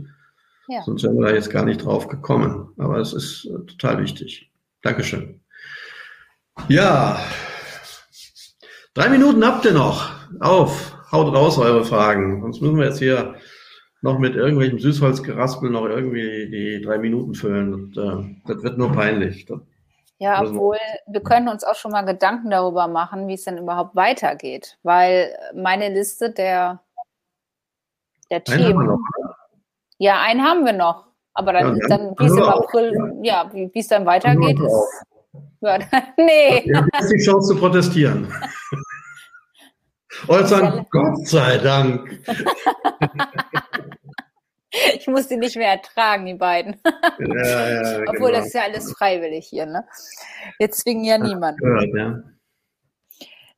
Ja. 0.69 0.83
Sonst 0.83 1.03
wären 1.03 1.17
wir 1.17 1.29
da 1.29 1.35
jetzt 1.35 1.51
gar 1.51 1.65
nicht 1.65 1.85
drauf 1.85 2.09
gekommen. 2.09 2.73
Aber 2.79 2.99
es 2.99 3.13
ist 3.13 3.47
äh, 3.47 3.67
total 3.67 4.03
wichtig. 4.03 4.53
Dankeschön. 4.83 5.44
Ja. 6.69 7.19
Drei 8.95 9.09
Minuten 9.09 9.45
habt 9.45 9.65
ihr 9.65 9.73
noch. 9.73 10.11
Auf. 10.41 10.97
Haut 11.11 11.35
raus 11.35 11.59
eure 11.59 11.85
Fragen. 11.85 12.43
Sonst 12.43 12.61
müssen 12.61 12.79
wir 12.79 12.87
jetzt 12.87 12.99
hier 12.99 13.35
noch 14.03 14.19
mit 14.19 14.35
irgendwelchem 14.35 14.79
Süßholzgeraspel 14.79 15.71
noch 15.71 15.87
irgendwie 15.87 16.51
die 16.51 16.83
drei 16.85 16.99
Minuten 16.99 17.35
füllen. 17.35 17.93
Das, 17.95 18.05
äh, 18.05 18.37
das 18.47 18.63
wird 18.63 18.79
nur 18.79 18.93
peinlich. 18.93 19.47
Das 19.47 19.61
ja, 20.19 20.43
obwohl 20.43 20.79
wir 21.07 21.21
können 21.23 21.49
uns 21.49 21.65
auch 21.65 21.75
schon 21.75 21.91
mal 21.91 22.03
Gedanken 22.03 22.51
darüber 22.51 22.87
machen, 22.87 23.27
wie 23.29 23.35
es 23.35 23.45
denn 23.45 23.59
überhaupt 23.59 23.97
weitergeht. 23.97 24.79
Weil 24.83 25.37
meine 25.55 25.89
Liste 25.89 26.31
der, 26.31 26.81
der 28.31 28.43
einen 28.49 28.67
Themen. 28.67 29.05
Ja, 29.99 30.23
einen 30.23 30.43
haben 30.43 30.65
wir 30.65 30.73
noch. 30.73 31.07
Aber 31.35 31.53
dann, 31.53 31.77
ja, 31.77 31.89
dann 31.89 32.15
wie 32.19 32.27
es 32.27 32.37
im 32.37 32.43
April, 32.43 33.21
ja, 33.23 33.51
wie 33.53 33.71
es 33.75 33.89
dann 33.89 34.07
weitergeht, 34.07 34.59
ist. 34.59 35.05
Ja, 35.61 35.79
nee. 36.17 36.65
Jetzt 36.65 37.13
die 37.13 37.25
Chance 37.25 37.55
zu 37.55 37.61
protestieren. 37.61 38.33
Und 40.29 40.49
sagen, 40.49 40.87
Gott 40.91 41.27
sei 41.27 41.59
Dank. 41.59 42.23
ich 44.95 45.07
muss 45.09 45.27
die 45.27 45.37
nicht 45.37 45.57
mehr 45.57 45.71
ertragen, 45.71 46.25
die 46.25 46.35
beiden. 46.35 46.81
Ja, 47.19 47.71
ja, 47.71 48.01
Obwohl 48.07 48.29
genau. 48.29 48.39
das 48.39 48.47
ist 48.47 48.55
ja 48.55 48.63
alles 48.63 48.93
freiwillig 48.93 49.47
hier, 49.49 49.67
ne? 49.67 49.85
Jetzt 50.61 50.81
zwingen 50.81 51.05
ja 51.05 51.19
niemand. 51.19 51.59
Ja. 51.61 52.23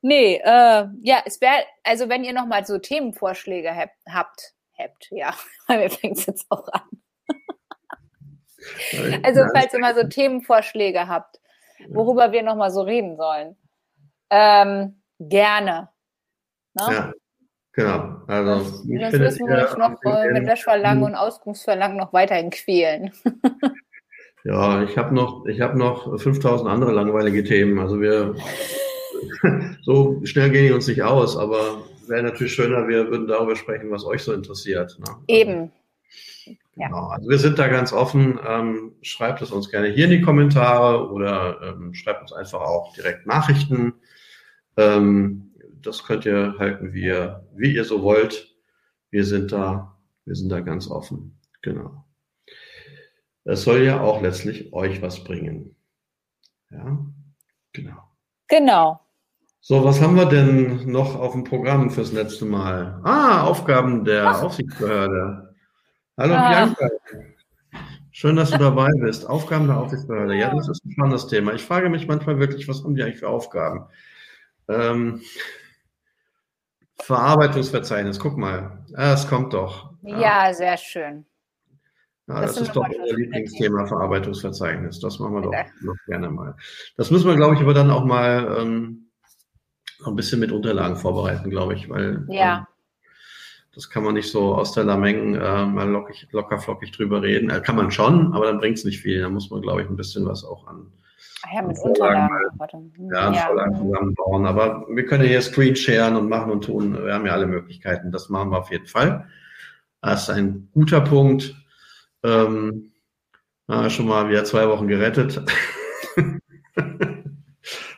Nee, 0.01 0.37
äh, 0.37 0.87
ja, 1.03 1.23
es 1.25 1.41
wäre, 1.41 1.65
also 1.85 2.09
wenn 2.09 2.25
ihr 2.25 2.33
nochmal 2.33 2.65
so 2.65 2.79
Themenvorschläge 2.79 3.75
habt, 3.75 3.99
habt, 4.09 4.55
habt 4.79 5.09
ja, 5.11 5.35
mir 5.69 5.91
fängt 5.91 6.19
es 6.19 6.27
jetzt 6.27 6.47
auch 6.49 6.67
an. 6.69 6.83
also 9.23 9.45
falls 9.55 9.75
ihr 9.75 9.81
mal 9.81 9.95
so 9.95 10.07
Themenvorschläge 10.09 11.07
habt, 11.07 11.39
worüber 11.89 12.33
wir 12.33 12.43
nochmal 12.43 12.71
so 12.71 12.83
reden 12.83 13.17
sollen, 13.17 13.57
ähm, 14.31 15.01
gerne. 15.19 15.89
Ne? 16.75 16.85
Ja. 16.91 17.13
Genau. 17.73 18.23
Also 18.27 18.55
das, 18.55 18.85
ich 18.89 19.01
das 19.01 19.13
müssen 19.13 19.49
wir 19.49 19.69
uns 19.69 19.77
noch 19.77 20.03
äh, 20.11 20.33
mit 20.33 20.47
Löschverlangen 20.47 21.05
und 21.05 21.15
Auskunftsverlangen 21.15 21.99
noch 21.99 22.15
weiterhin 22.15 22.49
quälen. 22.49 23.13
ja, 24.45 24.83
ich 24.83 24.97
habe 24.97 25.15
noch, 25.15 25.45
ich 25.45 25.61
habe 25.61 25.79
noch 25.79 26.19
5000 26.19 26.71
andere 26.71 26.93
langweilige 26.93 27.45
Themen. 27.45 27.79
Also 27.79 28.01
wir 28.01 28.35
so 29.83 30.23
schnell 30.25 30.51
gehen 30.51 30.69
die 30.69 30.73
uns 30.73 30.87
nicht 30.87 31.03
aus, 31.03 31.37
aber 31.37 31.83
wäre 32.07 32.23
natürlich 32.23 32.55
schöner, 32.55 32.89
wir 32.89 33.11
würden 33.11 33.27
darüber 33.27 33.57
sprechen, 33.57 33.91
was 33.91 34.07
euch 34.07 34.23
so 34.23 34.33
interessiert. 34.33 34.97
Ne? 34.99 35.15
Eben. 35.29 35.71
Genau. 36.77 37.09
Also 37.09 37.29
wir 37.29 37.39
sind 37.39 37.59
da 37.59 37.69
ganz 37.69 37.93
offen. 37.93 38.39
Ähm, 38.47 38.93
schreibt 39.03 39.41
es 39.41 39.51
uns 39.51 39.71
gerne 39.71 39.89
hier 39.89 40.05
in 40.05 40.11
die 40.11 40.21
Kommentare 40.21 41.11
oder 41.11 41.61
ähm, 41.63 41.95
schreibt 41.95 42.23
uns 42.23 42.33
einfach 42.33 42.61
auch 42.61 42.93
direkt 42.95 43.27
Nachrichten. 43.27 43.95
Ähm, 44.77 45.55
das 45.81 46.05
könnt 46.05 46.27
ihr 46.27 46.57
halten, 46.59 46.93
wie 46.93 47.05
ihr, 47.05 47.47
wie 47.55 47.75
ihr 47.75 47.85
so 47.85 48.03
wollt. 48.03 48.55
Wir 49.11 49.25
sind 49.25 49.53
da, 49.53 49.97
wir 50.27 50.35
sind 50.35 50.51
da 50.51 50.61
ganz 50.61 50.89
offen. 50.91 51.41
Genau. 51.63 52.05
Es 53.45 53.63
soll 53.63 53.83
ja 53.83 54.01
auch 54.01 54.21
letztlich 54.21 54.73
euch 54.73 55.01
was 55.01 55.25
bringen. 55.25 55.77
Ja, 56.71 56.99
genau. 57.73 58.03
Genau. 58.49 59.01
So, 59.61 59.85
was 59.85 60.01
haben 60.01 60.17
wir 60.17 60.27
denn 60.27 60.91
noch 60.91 61.17
auf 61.17 61.33
dem 61.33 61.45
Programm 61.45 61.91
fürs 61.91 62.13
letzte 62.13 62.45
Mal? 62.45 63.01
Ah, 63.03 63.45
Aufgaben 63.45 64.05
der 64.05 64.27
Ach. 64.27 64.43
Aufsichtsbehörde. 64.43 65.46
Hallo 66.19 66.35
ah. 66.35 66.49
Bianca. 66.49 66.89
Schön, 68.11 68.37
dass 68.37 68.51
du 68.51 68.57
dabei 68.57 68.91
bist. 69.01 69.29
Aufgaben 69.29 69.67
der 69.67 69.77
Aufsichtsbehörde. 69.77 70.35
Ja, 70.35 70.55
das 70.55 70.69
ist 70.69 70.83
ein 70.87 70.93
spannendes 70.93 71.27
Thema. 71.27 71.53
Ich 71.53 71.63
frage 71.63 71.91
mich 71.91 72.07
manchmal 72.07 72.39
wirklich, 72.39 72.67
was 72.69 72.83
haben 72.83 72.95
die 72.95 73.03
eigentlich 73.03 73.19
für 73.19 73.29
Aufgaben? 73.29 73.87
Ähm, 74.69 75.21
Verarbeitungsverzeichnis, 76.99 78.19
guck 78.19 78.39
mal. 78.39 78.83
Ah, 78.95 79.13
es 79.13 79.29
kommt 79.29 79.53
doch. 79.53 79.93
Ja, 80.01 80.47
ja 80.47 80.55
sehr 80.55 80.79
schön. 80.79 81.27
Ja, 82.29 82.41
das, 82.41 82.55
das 82.55 82.69
ist 82.69 82.77
doch 82.77 82.89
unser 82.89 83.15
Lieblingsthema, 83.15 83.87
Verarbeitungsverzeichnis. 83.87 84.99
Das 85.01 85.19
machen 85.19 85.35
wir 85.35 85.43
doch 85.43 85.53
noch 85.83 85.97
gerne 86.07 86.31
mal. 86.31 86.57
Das 86.97 87.11
müssen 87.11 87.29
wir, 87.29 87.37
glaube 87.37 87.57
ich, 87.57 87.61
aber 87.61 87.75
dann 87.75 87.91
auch 87.91 88.07
mal 88.07 88.57
ähm, 88.59 89.11
ein 90.05 90.17
bisschen 90.17 90.41
mit 90.41 90.51
Unterlagen 90.51 90.97
vorbereiten, 90.97 91.51
glaube 91.51 91.75
ich, 91.75 91.91
weil 91.91 92.25
ja. 92.31 92.59
Ähm, 92.61 92.67
das 93.77 93.91
kann 93.91 94.05
man 94.05 94.15
nicht 94.15 94.31
so 94.31 94.55
aus 94.55 94.73
der 94.73 94.85
Lameng 94.85 95.35
äh, 95.35 95.67
mal 95.67 95.87
lockig, 95.87 96.27
locker 96.33 96.59
flockig 96.59 96.93
drüber 96.93 97.21
reden. 97.21 97.51
Äh, 97.51 97.61
kann 97.61 97.77
man 97.77 97.91
schon, 97.91 98.33
aber 98.33 98.47
dann 98.47 98.59
bringt 98.59 98.79
es 98.79 98.87
nicht 98.87 99.01
viel. 99.01 99.21
Da 99.21 99.29
muss 99.29 99.51
man, 99.51 99.61
glaube 99.61 99.83
ich, 99.83 99.89
ein 99.91 99.97
bisschen 99.97 100.25
was 100.25 100.45
auch 100.45 100.67
an 100.67 100.91
Ach 101.43 101.53
ja, 101.55 101.63
mit 101.63 101.79
Unterlagen. 101.79 102.31
Hm, 102.73 103.11
ja, 103.13 103.33
ja. 103.33 103.47
Vorlagen 103.47 103.77
zusammenbauen. 103.77 104.47
Aber 104.47 104.87
wir 104.89 105.05
können 105.05 105.29
hier 105.29 105.43
Screen 105.43 105.77
sharen 105.77 106.17
und 106.17 106.31
machen 106.31 106.51
und 106.51 106.65
tun. 106.65 107.05
Wir 107.05 107.13
haben 107.13 107.27
ja 107.27 107.33
alle 107.33 107.47
Möglichkeiten. 107.47 108.11
Das 108.13 108.31
machen 108.31 108.51
wir 108.51 108.59
auf 108.59 108.71
jeden 108.71 108.87
Fall. 108.87 109.27
Das 110.01 110.23
ist 110.23 110.31
ein 110.31 110.71
guter 110.73 111.03
Punkt. 111.03 111.55
Ähm, 112.23 112.93
schon 113.89 114.09
mal 114.09 114.31
wieder 114.31 114.45
zwei 114.45 114.69
Wochen 114.69 114.89
gerettet. 114.89 115.43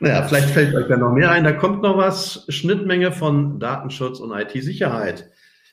naja, 0.00 0.22
vielleicht 0.24 0.50
fällt 0.50 0.74
euch 0.74 0.88
ja 0.88 0.96
noch 0.96 1.12
mehr 1.12 1.30
ein. 1.30 1.44
Da 1.44 1.52
kommt 1.52 1.82
noch 1.82 1.96
was. 1.96 2.46
Schnittmenge 2.48 3.12
von 3.12 3.60
Datenschutz 3.60 4.18
und 4.18 4.32
IT-Sicherheit. 4.32 5.30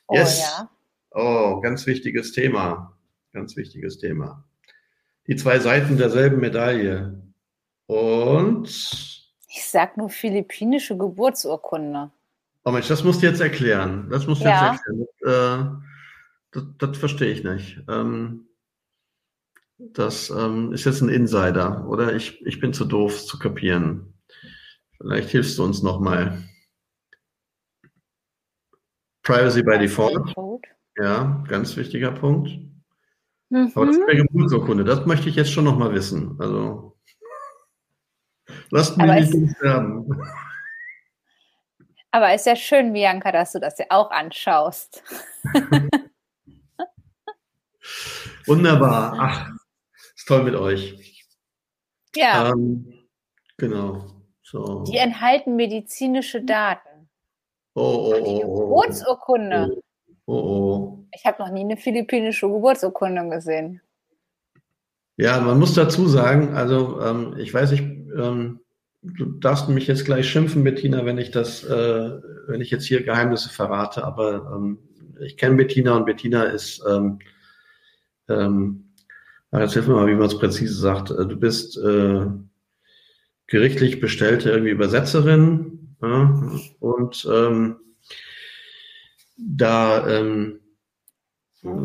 Oh, 0.08 0.14
yes. 0.14 0.38
Oh, 0.38 0.42
ja. 0.42 0.70
Oh, 1.10 1.60
ganz 1.60 1.86
wichtiges 1.86 2.32
Thema. 2.32 2.96
Ganz 3.32 3.56
wichtiges 3.56 3.98
Thema. 3.98 4.44
Die 5.26 5.36
zwei 5.36 5.58
Seiten 5.58 5.96
derselben 5.96 6.40
Medaille. 6.40 7.22
Und? 7.86 8.66
Ich 9.48 9.64
sag 9.64 9.96
nur 9.96 10.10
philippinische 10.10 10.96
Geburtsurkunde. 10.96 12.10
Oh 12.64 12.70
Mensch, 12.70 12.88
das 12.88 13.04
musst 13.04 13.22
du 13.22 13.26
jetzt 13.26 13.40
erklären. 13.40 14.08
Das 14.10 14.26
musst 14.26 14.42
du 14.42 14.46
ja. 14.46 14.72
jetzt 14.72 14.82
erklären. 14.86 15.06
Das, 15.20 15.32
äh, 15.32 15.64
das, 16.52 16.64
das 16.78 16.98
verstehe 16.98 17.32
ich 17.32 17.44
nicht. 17.44 17.82
Ähm, 17.88 18.48
das 19.78 20.30
ähm, 20.30 20.72
ist 20.72 20.84
jetzt 20.84 21.02
ein 21.02 21.08
Insider 21.08 21.86
oder 21.88 22.14
ich, 22.14 22.44
ich 22.46 22.60
bin 22.60 22.72
zu 22.72 22.84
doof 22.84 23.24
zu 23.24 23.38
kapieren. 23.38 24.14
Vielleicht 24.96 25.30
hilfst 25.30 25.58
du 25.58 25.64
uns 25.64 25.82
nochmal. 25.82 26.42
Privacy 29.26 29.62
by 29.62 29.76
Default. 29.76 30.32
Ja, 30.96 31.44
ganz 31.48 31.76
wichtiger 31.76 32.12
Punkt. 32.12 32.48
Mhm. 33.48 33.72
Aber 33.74 33.86
das 33.86 33.96
ist 33.96 34.06
der 34.06 34.16
Geburtsurkunde, 34.16 34.84
das 34.84 35.04
möchte 35.04 35.28
ich 35.28 35.34
jetzt 35.34 35.50
schon 35.52 35.64
nochmal 35.64 35.92
wissen. 35.92 36.36
Also 36.38 36.96
lasst 38.70 38.96
mich 38.96 39.30
nicht 39.34 39.56
sterben. 39.56 40.06
Aber 42.12 42.32
ist 42.34 42.46
ja 42.46 42.54
schön, 42.56 42.92
Bianca, 42.92 43.32
dass 43.32 43.52
du 43.52 43.58
das 43.58 43.76
ja 43.78 43.86
auch 43.90 44.10
anschaust. 44.10 45.02
Wunderbar. 48.46 49.16
Ach, 49.18 49.50
ist 50.14 50.26
toll 50.26 50.44
mit 50.44 50.54
euch. 50.54 51.26
Ja. 52.14 52.50
Ähm, 52.50 53.08
genau. 53.56 54.06
So. 54.42 54.84
Die 54.84 54.96
enthalten 54.96 55.56
medizinische 55.56 56.42
Daten. 56.42 56.85
Oh, 57.76 58.10
oh, 58.10 58.22
oh. 58.24 58.42
Oh. 58.44 58.60
Geburtsurkunde. 58.60 59.82
Oh, 60.24 60.32
oh. 60.32 60.34
oh. 60.34 61.06
Ich 61.14 61.24
habe 61.26 61.42
noch 61.42 61.50
nie 61.50 61.60
eine 61.60 61.76
philippinische 61.76 62.48
Geburtsurkunde 62.48 63.28
gesehen. 63.28 63.82
Ja, 65.18 65.40
man 65.40 65.58
muss 65.58 65.74
dazu 65.74 66.08
sagen, 66.08 66.54
also 66.54 67.00
ähm, 67.02 67.34
ich 67.38 67.52
weiß 67.52 67.72
nicht, 67.72 67.82
ähm, 67.82 68.60
du 69.02 69.26
darfst 69.26 69.68
mich 69.68 69.86
jetzt 69.86 70.04
gleich 70.04 70.28
schimpfen, 70.28 70.64
Bettina, 70.64 71.04
wenn 71.04 71.18
ich 71.18 71.30
das, 71.30 71.64
äh, 71.64 72.10
wenn 72.48 72.60
ich 72.60 72.70
jetzt 72.70 72.86
hier 72.86 73.02
Geheimnisse 73.02 73.50
verrate, 73.50 74.04
aber 74.04 74.50
ähm, 74.54 74.78
ich 75.20 75.36
kenne 75.36 75.56
Bettina 75.56 75.96
und 75.96 76.06
Bettina 76.06 76.44
ist, 76.44 76.82
ähm, 76.88 77.18
ähm, 78.28 78.92
jetzt 79.52 79.74
hilf 79.74 79.86
mir 79.86 79.94
mal, 79.94 80.06
wie 80.06 80.14
man 80.14 80.26
es 80.26 80.38
präzise 80.38 80.74
sagt, 80.74 81.10
äh, 81.10 81.26
du 81.26 81.36
bist 81.36 81.78
äh, 81.78 82.26
gerichtlich 83.46 84.00
bestellte 84.00 84.50
irgendwie 84.50 84.72
Übersetzerin 84.72 85.75
ja, 86.02 86.42
und 86.80 87.28
ähm, 87.30 87.76
da 89.36 90.06
ähm, 90.08 90.60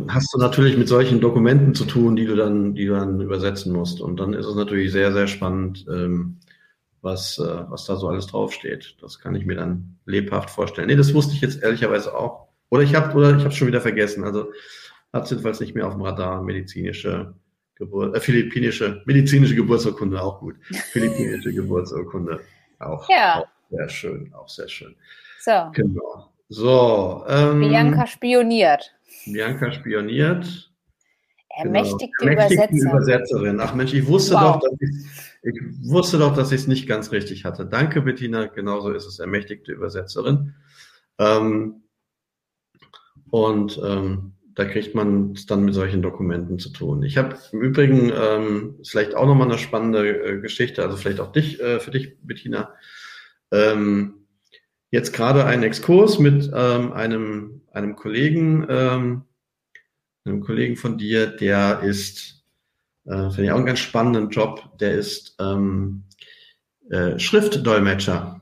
hast 0.08 0.34
du 0.34 0.38
natürlich 0.38 0.78
mit 0.78 0.88
solchen 0.88 1.20
Dokumenten 1.20 1.74
zu 1.74 1.86
tun, 1.86 2.16
die 2.16 2.26
du 2.26 2.36
dann, 2.36 2.76
die 2.76 2.86
du 2.86 2.94
dann 2.94 3.22
übersetzen 3.22 3.74
musst. 3.74 4.02
Und 4.02 4.20
dann 4.20 4.34
ist 4.34 4.46
es 4.46 4.56
natürlich 4.56 4.92
sehr, 4.92 5.12
sehr 5.12 5.28
spannend, 5.28 5.86
ähm, 5.90 6.40
was, 7.02 7.40
äh, 7.40 7.64
was 7.70 7.86
da 7.86 7.96
so 7.96 8.08
alles 8.08 8.28
draufsteht. 8.28 8.98
Das 9.02 9.20
kann 9.20 9.36
ich 9.36 9.46
mir 9.46 9.56
dann 9.56 9.98
lebhaft 10.06 10.50
vorstellen. 10.50 10.88
Nee, 10.88 10.96
das 10.96 11.14
wusste 11.14 11.34
ich 11.34 11.42
jetzt 11.42 11.64
ehrlicherweise 11.64 12.16
auch. 12.16 12.48
Oder 12.70 12.84
ich 12.84 12.96
habe 12.96 13.18
oder 13.18 13.36
ich 13.36 13.44
habe 13.44 13.54
schon 13.54 13.68
wieder 13.68 13.82
vergessen. 13.82 14.24
Also 14.24 14.52
hat 15.12 15.26
es 15.26 15.32
jedenfalls 15.32 15.60
nicht 15.60 15.76
mehr 15.76 15.88
auf 15.88 15.94
dem 15.94 16.04
Radar. 16.04 16.42
Medizinische 16.42 17.34
Geburt, 17.76 18.16
äh, 18.16 18.20
philippinische, 18.20 19.02
medizinische 19.06 19.56
Geburtsurkunde 19.56 20.22
auch 20.22 20.40
gut. 20.40 20.56
Philippinische 20.92 21.54
Geburtsurkunde 21.54 22.40
auch, 22.80 23.10
ja. 23.10 23.42
auch 23.42 23.48
sehr 23.72 23.90
schön, 23.90 24.34
auch 24.34 24.50
sehr 24.50 24.68
schön. 24.68 24.96
So. 25.40 25.72
Genau. 25.74 26.30
So. 26.50 27.24
Ähm, 27.28 27.62
Bianca 27.62 28.06
spioniert. 28.06 28.94
Bianca 29.26 29.72
spioniert. 29.72 30.72
Ermächtigte, 31.50 32.08
genau. 32.20 32.42
Ermächtigte 32.42 32.90
Übersetzerin. 32.90 33.60
Ach 33.60 33.74
Mensch, 33.74 33.94
ich 33.94 34.06
wusste 34.08 34.36
wow. 34.36 34.60
doch, 34.60 34.62
dass 34.62 34.82
ich, 34.82 35.06
ich 35.44 35.62
wusste 35.90 36.18
doch, 36.18 36.36
dass 36.36 36.52
ich 36.52 36.62
es 36.62 36.68
nicht 36.68 36.88
ganz 36.88 37.12
richtig 37.12 37.46
hatte. 37.46 37.66
Danke, 37.66 38.02
Bettina. 38.02 38.46
Genauso 38.46 38.92
ist 38.92 39.06
es. 39.06 39.20
Ermächtigte 39.20 39.72
Übersetzerin. 39.72 40.56
Ähm, 41.18 41.84
und 43.30 43.80
ähm, 43.84 44.34
da 44.56 44.66
kriegt 44.66 44.94
man 44.96 45.32
es 45.34 45.46
dann 45.46 45.64
mit 45.64 45.74
solchen 45.74 46.02
Dokumenten 46.02 46.60
zu 46.60 46.70
tun. 46.70 47.04
Ich 47.04 47.18
habe 47.18 47.38
im 47.52 47.62
Übrigen 47.62 48.12
ähm, 48.14 48.80
vielleicht 48.84 49.16
auch 49.16 49.26
nochmal 49.26 49.48
eine 49.48 49.58
spannende 49.58 50.08
äh, 50.08 50.42
Geschichte, 50.42 50.84
also 50.84 50.98
vielleicht 50.98 51.20
auch 51.20 51.32
dich, 51.32 51.62
äh, 51.62 51.80
für 51.80 51.92
dich, 51.92 52.18
Bettina. 52.22 52.74
Ähm, 53.52 54.28
jetzt 54.92 55.14
gerade 55.14 55.46
einen 55.46 55.64
Exkurs 55.64 56.20
mit 56.20 56.52
ähm, 56.54 56.94
einem, 56.94 57.62
einem 57.72 57.96
Kollegen, 57.96 58.66
ähm, 58.70 59.24
einem 60.26 60.42
Kollegen 60.42 60.76
von 60.76 60.98
dir, 60.98 61.28
der 61.28 61.82
ist, 61.82 62.44
äh, 63.06 63.30
finde 63.30 63.44
ich 63.44 63.52
auch 63.52 63.58
einen 63.58 63.66
ganz 63.66 63.80
spannenden 63.80 64.30
Job, 64.30 64.78
der 64.80 64.94
ist 64.94 65.36
ähm, 65.40 66.04
äh, 66.90 67.18
Schriftdolmetscher. 67.18 68.42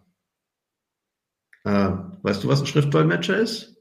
Äh, 1.64 1.92
weißt 2.24 2.44
du, 2.44 2.48
was 2.48 2.62
ein 2.62 2.68
Schriftdolmetscher 2.68 3.38
ist? 3.38 3.78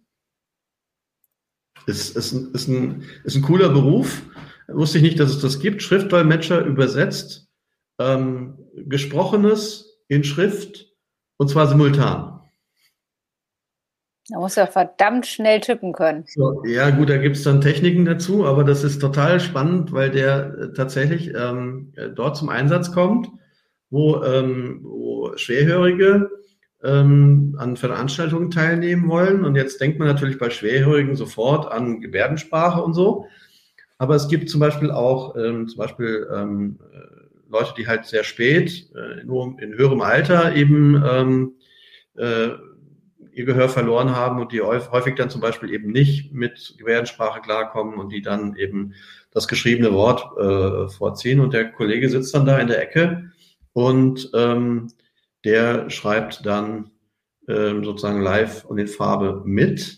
Ist, 1.87 2.17
ist, 2.17 2.33
ein, 2.33 2.53
ist, 2.53 2.69
ein, 2.69 3.05
ist 3.25 3.35
ein 3.35 3.43
cooler 3.43 3.71
Beruf. 3.71 4.23
Wusste 4.69 4.99
ich 4.99 5.05
nicht, 5.05 5.19
dass 5.19 5.31
es 5.31 5.41
das 5.41 5.59
gibt. 5.59 5.83
Schriftdolmetscher 5.83 6.63
übersetzt 6.65 7.49
ähm, 7.99 8.59
Gesprochenes 8.77 9.99
in 10.09 10.23
Schrift 10.23 10.88
und 11.39 11.49
zwar 11.49 11.67
simultan. 11.67 12.35
Da 14.31 14.39
muss 14.39 14.59
er 14.59 14.67
verdammt 14.67 15.27
schnell 15.27 15.61
tippen 15.61 15.95
können. 15.95 16.25
So, 16.27 16.63
ja, 16.67 16.91
gut, 16.91 17.09
da 17.09 17.17
gibt 17.17 17.37
es 17.37 17.45
dann 17.45 17.63
Techniken 17.63 18.05
dazu, 18.05 18.45
aber 18.45 18.63
das 18.63 18.85
ist 18.85 18.99
total 18.99 19.41
spannend, 19.41 19.93
weil 19.93 20.11
der 20.11 20.55
äh, 20.55 20.73
tatsächlich 20.75 21.33
ähm, 21.35 21.95
dort 22.15 22.37
zum 22.37 22.51
Einsatz 22.51 22.93
kommt, 22.93 23.31
wo, 23.89 24.23
ähm, 24.23 24.81
wo 24.83 25.35
Schwerhörige 25.37 26.31
ähm, 26.85 27.57
an 27.59 27.77
Veranstaltungen 27.79 28.51
teilnehmen 28.51 29.09
wollen. 29.09 29.47
Und 29.47 29.57
jetzt 29.57 29.81
denkt 29.81 29.99
man 29.99 30.09
natürlich 30.09 30.39
bei 30.39 30.51
Schwerhörigen 30.51 31.17
sofort 31.17 31.71
an 31.73 32.03
Gebärdensprache 32.03 32.83
und 32.83 32.93
so. 32.93 33.25
Aber 33.97 34.15
es 34.15 34.29
gibt 34.29 34.51
zum 34.51 34.61
Beispiel 34.61 34.91
auch 34.91 35.37
ähm, 35.37 35.69
zum 35.69 35.79
Beispiel 35.79 36.29
ähm, 36.33 36.79
äh, 36.93 37.18
Leute, 37.49 37.75
die 37.77 37.87
halt 37.87 38.05
sehr 38.05 38.25
spät, 38.25 38.91
äh, 38.95 39.25
nur 39.25 39.57
in 39.61 39.75
höherem 39.75 40.01
Alter 40.01 40.55
eben 40.55 41.03
ähm, 41.05 41.55
äh, 42.17 42.51
ihr 43.33 43.45
Gehör 43.45 43.69
verloren 43.69 44.15
haben 44.15 44.41
und 44.41 44.53
die 44.53 44.61
häufig 44.61 45.15
dann 45.15 45.31
zum 45.31 45.41
Beispiel 45.41 45.73
eben 45.73 45.93
nicht 45.93 46.33
mit 46.33 46.75
Gebärdensprache 46.77 47.41
klarkommen 47.41 47.99
und 47.99 48.11
die 48.11 48.21
dann 48.21 48.57
eben 48.57 48.95
das 49.31 49.47
geschriebene 49.47 49.93
Wort 49.93 50.25
äh, 50.39 50.89
vorziehen. 50.89 51.41
Und 51.41 51.55
der 51.55 51.71
Kollege 51.71 52.09
sitzt 52.09 52.35
dann 52.35 52.47
da 52.47 52.59
in 52.59 52.67
der 52.67 52.83
Ecke 52.83 53.31
und 53.73 54.31
ähm, 54.35 54.89
der 55.45 55.89
schreibt 55.89 56.45
dann 56.45 56.91
ähm, 57.47 57.85
sozusagen 57.85 58.21
live 58.23 58.65
und 58.65 58.79
in 58.79 58.89
Farbe 58.89 59.43
mit. 59.45 59.98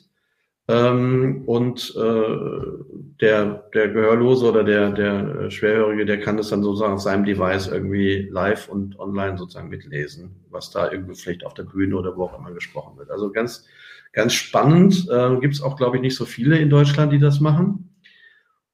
Ähm, 0.71 1.43
und 1.47 1.93
äh, 1.97 2.85
der, 3.21 3.65
der 3.75 3.89
Gehörlose 3.89 4.49
oder 4.49 4.63
der, 4.63 4.93
der 4.93 5.51
Schwerhörige, 5.51 6.07
der 6.07 6.21
kann 6.21 6.37
das 6.37 6.51
dann 6.51 6.63
sozusagen 6.63 6.93
auf 6.93 7.01
seinem 7.01 7.25
Device 7.25 7.67
irgendwie 7.67 8.29
live 8.31 8.69
und 8.69 8.97
online 9.01 9.37
sozusagen 9.37 9.69
mitlesen, 9.69 10.37
was 10.49 10.71
da 10.71 10.93
irgendwie 10.93 11.17
vielleicht 11.17 11.45
auf 11.45 11.55
der 11.55 11.65
Bühne 11.65 11.97
oder 11.97 12.17
wo 12.17 12.27
auch 12.27 12.39
immer 12.39 12.53
gesprochen 12.53 12.97
wird. 12.99 13.11
Also 13.11 13.33
ganz, 13.33 13.67
ganz 14.13 14.33
spannend. 14.33 15.09
Äh, 15.11 15.41
Gibt 15.41 15.55
es 15.55 15.61
auch, 15.61 15.77
glaube 15.77 15.97
ich, 15.97 16.03
nicht 16.03 16.15
so 16.15 16.25
viele 16.25 16.57
in 16.59 16.71
Deutschland, 16.71 17.13
die 17.13 17.19
das 17.19 17.41
machen. 17.41 17.97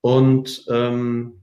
Und 0.03 0.67
ähm, 0.69 1.41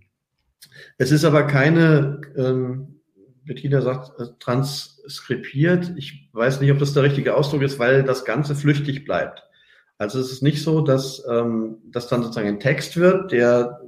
es 0.99 1.11
ist 1.11 1.25
aber 1.25 1.47
keine, 1.47 2.21
ähm, 2.37 2.99
Bettina 3.43 3.81
sagt, 3.81 4.19
äh, 4.19 4.27
transkribiert. 4.39 5.93
Ich 5.95 6.29
weiß 6.31 6.61
nicht, 6.61 6.71
ob 6.71 6.77
das 6.77 6.93
der 6.93 7.01
richtige 7.01 7.35
Ausdruck 7.35 7.63
ist, 7.63 7.79
weil 7.79 8.03
das 8.03 8.23
Ganze 8.23 8.53
flüchtig 8.53 9.03
bleibt. 9.03 9.43
Also 10.03 10.19
es 10.19 10.31
ist 10.31 10.43
nicht 10.43 10.61
so, 10.61 10.81
dass 10.81 11.23
ähm, 11.29 11.77
das 11.91 12.07
dann 12.07 12.21
sozusagen 12.21 12.49
ein 12.49 12.59
Text 12.59 12.97
wird, 12.97 13.31
der, 13.31 13.81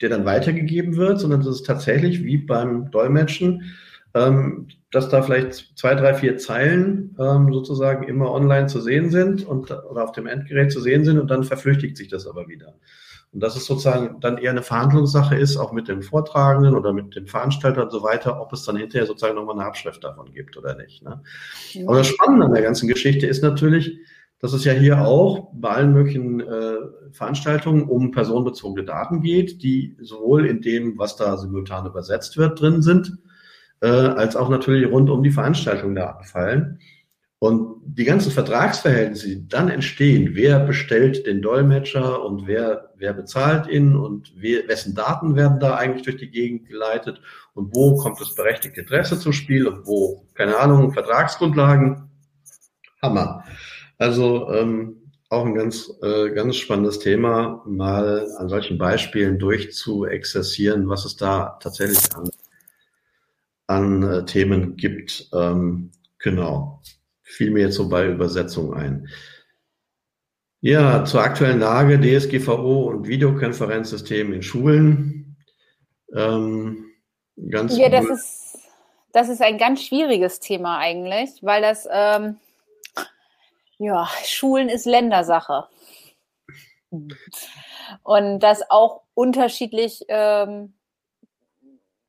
der 0.00 0.08
dann 0.08 0.24
weitergegeben 0.24 0.96
wird, 0.96 1.20
sondern 1.20 1.40
es 1.42 1.46
ist 1.46 1.66
tatsächlich 1.66 2.24
wie 2.24 2.38
beim 2.38 2.90
Dolmetschen, 2.90 3.72
ähm, 4.14 4.66
dass 4.90 5.08
da 5.08 5.22
vielleicht 5.22 5.78
zwei, 5.78 5.94
drei, 5.94 6.14
vier 6.14 6.36
Zeilen 6.38 7.16
ähm, 7.20 7.52
sozusagen 7.52 8.08
immer 8.08 8.32
online 8.32 8.66
zu 8.66 8.80
sehen 8.80 9.10
sind 9.10 9.46
und 9.46 9.70
oder 9.70 10.02
auf 10.02 10.12
dem 10.12 10.26
Endgerät 10.26 10.72
zu 10.72 10.80
sehen 10.80 11.04
sind 11.04 11.20
und 11.20 11.30
dann 11.30 11.44
verflüchtigt 11.44 11.96
sich 11.96 12.08
das 12.08 12.26
aber 12.26 12.48
wieder. 12.48 12.74
Und 13.32 13.40
dass 13.40 13.54
es 13.54 13.66
sozusagen 13.66 14.20
dann 14.20 14.38
eher 14.38 14.50
eine 14.50 14.62
Verhandlungssache 14.62 15.36
ist, 15.36 15.56
auch 15.56 15.70
mit 15.70 15.86
dem 15.86 16.02
Vortragenden 16.02 16.74
oder 16.74 16.92
mit 16.92 17.14
dem 17.14 17.28
Veranstalter 17.28 17.84
und 17.84 17.92
so 17.92 18.02
weiter, 18.02 18.40
ob 18.40 18.52
es 18.52 18.64
dann 18.64 18.76
hinterher 18.76 19.06
sozusagen 19.06 19.36
nochmal 19.36 19.54
eine 19.54 19.66
Abschrift 19.66 20.02
davon 20.02 20.32
gibt 20.32 20.56
oder 20.56 20.74
nicht. 20.74 21.04
Ne? 21.04 21.22
Ja. 21.70 21.86
Aber 21.86 21.98
das 21.98 22.08
Spannende 22.08 22.46
an 22.46 22.52
der 22.52 22.62
ganzen 22.62 22.88
Geschichte 22.88 23.28
ist 23.28 23.44
natürlich, 23.44 24.00
dass 24.40 24.54
es 24.54 24.64
ja 24.64 24.72
hier 24.72 25.06
auch 25.06 25.50
bei 25.52 25.68
allen 25.70 25.92
möglichen 25.92 26.40
äh, 26.40 26.76
Veranstaltungen 27.12 27.84
um 27.84 28.10
personenbezogene 28.10 28.86
Daten 28.86 29.20
geht, 29.20 29.62
die 29.62 29.96
sowohl 30.00 30.46
in 30.46 30.62
dem, 30.62 30.98
was 30.98 31.16
da 31.16 31.36
simultan 31.36 31.86
übersetzt 31.86 32.36
wird, 32.38 32.60
drin 32.60 32.80
sind, 32.82 33.18
äh, 33.80 33.88
als 33.88 34.36
auch 34.36 34.48
natürlich 34.48 34.90
rund 34.90 35.10
um 35.10 35.22
die 35.22 35.30
Veranstaltung 35.30 35.94
Daten 35.94 36.24
fallen. 36.24 36.80
Und 37.38 37.80
die 37.86 38.04
ganzen 38.04 38.32
Vertragsverhältnisse, 38.32 39.28
die 39.28 39.48
dann 39.48 39.70
entstehen, 39.70 40.32
wer 40.34 40.60
bestellt 40.60 41.26
den 41.26 41.40
Dolmetscher 41.40 42.22
und 42.22 42.46
wer, 42.46 42.90
wer 42.96 43.14
bezahlt 43.14 43.66
ihn 43.66 43.96
und 43.96 44.32
wer, 44.36 44.68
wessen 44.68 44.94
Daten 44.94 45.36
werden 45.36 45.58
da 45.58 45.76
eigentlich 45.76 46.02
durch 46.02 46.18
die 46.18 46.30
Gegend 46.30 46.68
geleitet 46.68 47.20
und 47.54 47.74
wo 47.74 47.96
kommt 47.96 48.20
das 48.20 48.34
berechtigte 48.34 48.82
Interesse 48.82 49.18
zum 49.18 49.32
Spiel 49.32 49.66
und 49.66 49.86
wo, 49.86 50.26
keine 50.34 50.58
Ahnung, 50.58 50.92
Vertragsgrundlagen. 50.92 52.10
Hammer. 53.02 53.44
Also 54.00 54.50
ähm, 54.50 55.12
auch 55.28 55.44
ein 55.44 55.54
ganz, 55.54 55.92
äh, 56.02 56.30
ganz 56.30 56.56
spannendes 56.56 57.00
Thema, 57.00 57.62
mal 57.66 58.26
an 58.38 58.48
solchen 58.48 58.78
Beispielen 58.78 59.38
durchzuexerzieren, 59.38 60.88
was 60.88 61.04
es 61.04 61.16
da 61.16 61.58
tatsächlich 61.62 61.98
an, 62.16 62.30
an 63.66 64.02
äh, 64.02 64.24
Themen 64.24 64.76
gibt. 64.76 65.28
Ähm, 65.34 65.92
genau. 66.18 66.80
Fiel 67.22 67.50
mir 67.50 67.64
jetzt 67.64 67.74
so 67.74 67.90
bei 67.90 68.06
Übersetzung 68.06 68.72
ein. 68.72 69.06
Ja, 70.62 71.04
zur 71.04 71.20
aktuellen 71.20 71.60
Lage 71.60 72.00
DSGVO 72.00 72.88
und 72.88 73.06
Videokonferenzsystem 73.06 74.32
in 74.32 74.42
Schulen. 74.42 75.36
Ähm, 76.16 76.86
ganz 77.50 77.76
ja, 77.76 77.90
das 77.90 78.06
ist, 78.06 78.58
das 79.12 79.28
ist 79.28 79.42
ein 79.42 79.58
ganz 79.58 79.82
schwieriges 79.82 80.40
Thema 80.40 80.78
eigentlich, 80.78 81.42
weil 81.42 81.60
das 81.60 81.86
ähm, 81.92 82.38
ja, 83.80 84.08
Schulen 84.24 84.68
ist 84.68 84.84
Ländersache. 84.84 85.64
Und 88.02 88.40
das 88.40 88.62
auch 88.68 89.02
unterschiedlich, 89.14 90.04
ähm, 90.08 90.74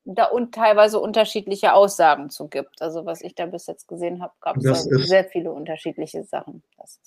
da 0.04 0.26
und 0.26 0.54
teilweise 0.54 1.00
unterschiedliche 1.00 1.74
Aussagen 1.74 2.30
zu 2.30 2.50
gibt. 2.50 2.82
Also 2.82 3.06
was 3.06 3.22
ich 3.22 3.36
da 3.36 3.46
bis 3.46 3.68
jetzt 3.68 3.88
gesehen 3.88 4.22
habe, 4.22 4.34
gab 4.42 4.58
es 4.58 4.84
sehr 4.84 5.26
viele 5.26 5.52
unterschiedliche 5.52 6.24
Sachen. 6.24 6.64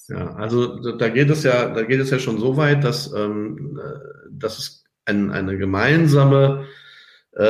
ja, 0.08 0.34
also 0.36 0.92
da 0.92 1.08
geht 1.08 1.28
es 1.28 1.42
ja, 1.42 1.68
da 1.68 1.82
geht 1.82 2.00
es 2.00 2.10
ja 2.10 2.18
schon 2.18 2.38
so 2.38 2.56
weit, 2.56 2.84
dass, 2.84 3.12
ähm, 3.12 3.78
äh, 3.82 4.28
dass 4.30 4.58
es 4.58 4.84
ein, 5.04 5.30
eine 5.30 5.58
gemeinsame 5.58 6.66
äh, 7.36 7.42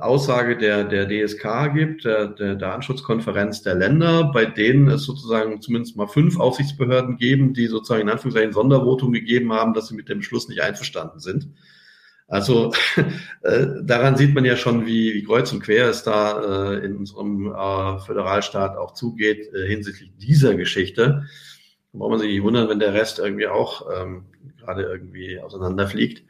Aussage 0.00 0.56
der, 0.56 0.84
der 0.84 1.06
DSK 1.06 1.72
gibt, 1.72 2.04
der, 2.04 2.28
der 2.28 2.56
Datenschutzkonferenz 2.56 3.62
der 3.62 3.76
Länder, 3.76 4.24
bei 4.32 4.44
denen 4.44 4.88
es 4.88 5.04
sozusagen 5.04 5.60
zumindest 5.60 5.96
mal 5.96 6.08
fünf 6.08 6.40
Aufsichtsbehörden 6.40 7.16
geben, 7.16 7.54
die 7.54 7.68
sozusagen 7.68 8.02
in 8.02 8.08
Anführungszeichen 8.08 8.52
Sondervotum 8.52 9.12
gegeben 9.12 9.52
haben, 9.52 9.72
dass 9.72 9.88
sie 9.88 9.94
mit 9.94 10.08
dem 10.08 10.18
Beschluss 10.18 10.48
nicht 10.48 10.62
einverstanden 10.62 11.20
sind. 11.20 11.48
Also 12.26 12.72
äh, 13.42 13.66
daran 13.82 14.16
sieht 14.16 14.34
man 14.34 14.44
ja 14.44 14.56
schon, 14.56 14.84
wie, 14.86 15.14
wie 15.14 15.22
kreuz 15.22 15.52
und 15.52 15.62
quer 15.62 15.88
es 15.88 16.02
da 16.02 16.72
äh, 16.72 16.84
in 16.84 16.96
unserem 16.96 17.52
äh, 17.52 17.98
Föderalstaat 18.00 18.76
auch 18.76 18.94
zugeht 18.94 19.52
äh, 19.54 19.68
hinsichtlich 19.68 20.10
dieser 20.18 20.56
Geschichte. 20.56 21.24
Da 21.92 21.98
braucht 21.98 22.10
man 22.10 22.18
sich 22.18 22.30
nicht 22.30 22.42
wundern, 22.42 22.68
wenn 22.68 22.80
der 22.80 22.94
Rest 22.94 23.20
irgendwie 23.20 23.46
auch 23.46 23.88
ähm, 23.94 24.24
gerade 24.58 24.82
irgendwie 24.82 25.38
auseinanderfliegt. 25.38 26.24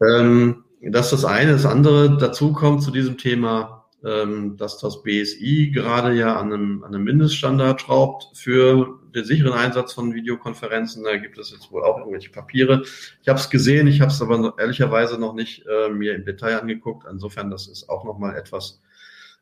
Ähm, 0.00 0.64
das 0.82 1.06
ist 1.06 1.24
das 1.24 1.24
eine. 1.24 1.52
Das 1.52 1.66
andere 1.66 2.16
dazu 2.18 2.52
kommt 2.52 2.82
zu 2.82 2.90
diesem 2.90 3.18
Thema, 3.18 3.86
ähm, 4.04 4.56
dass 4.56 4.78
das 4.78 5.02
BSI 5.02 5.72
gerade 5.74 6.14
ja 6.14 6.36
an 6.36 6.52
einem, 6.52 6.84
an 6.84 6.94
einem 6.94 7.04
Mindeststandard 7.04 7.80
schraubt 7.80 8.28
für 8.34 9.00
den 9.14 9.24
sicheren 9.24 9.54
Einsatz 9.54 9.92
von 9.92 10.14
Videokonferenzen. 10.14 11.02
Da 11.02 11.16
gibt 11.16 11.36
es 11.38 11.50
jetzt 11.50 11.72
wohl 11.72 11.82
auch 11.82 11.98
irgendwelche 11.98 12.30
Papiere. 12.30 12.82
Ich 13.22 13.28
habe 13.28 13.38
es 13.38 13.50
gesehen, 13.50 13.88
ich 13.88 14.00
habe 14.00 14.12
es 14.12 14.22
aber 14.22 14.54
ehrlicherweise 14.58 15.18
noch 15.18 15.34
nicht 15.34 15.64
äh, 15.66 15.88
mir 15.88 16.14
im 16.14 16.24
Detail 16.24 16.60
angeguckt. 16.60 17.06
Insofern, 17.10 17.50
das 17.50 17.66
ist 17.66 17.88
auch 17.88 18.04
nochmal 18.04 18.36
etwas, 18.36 18.80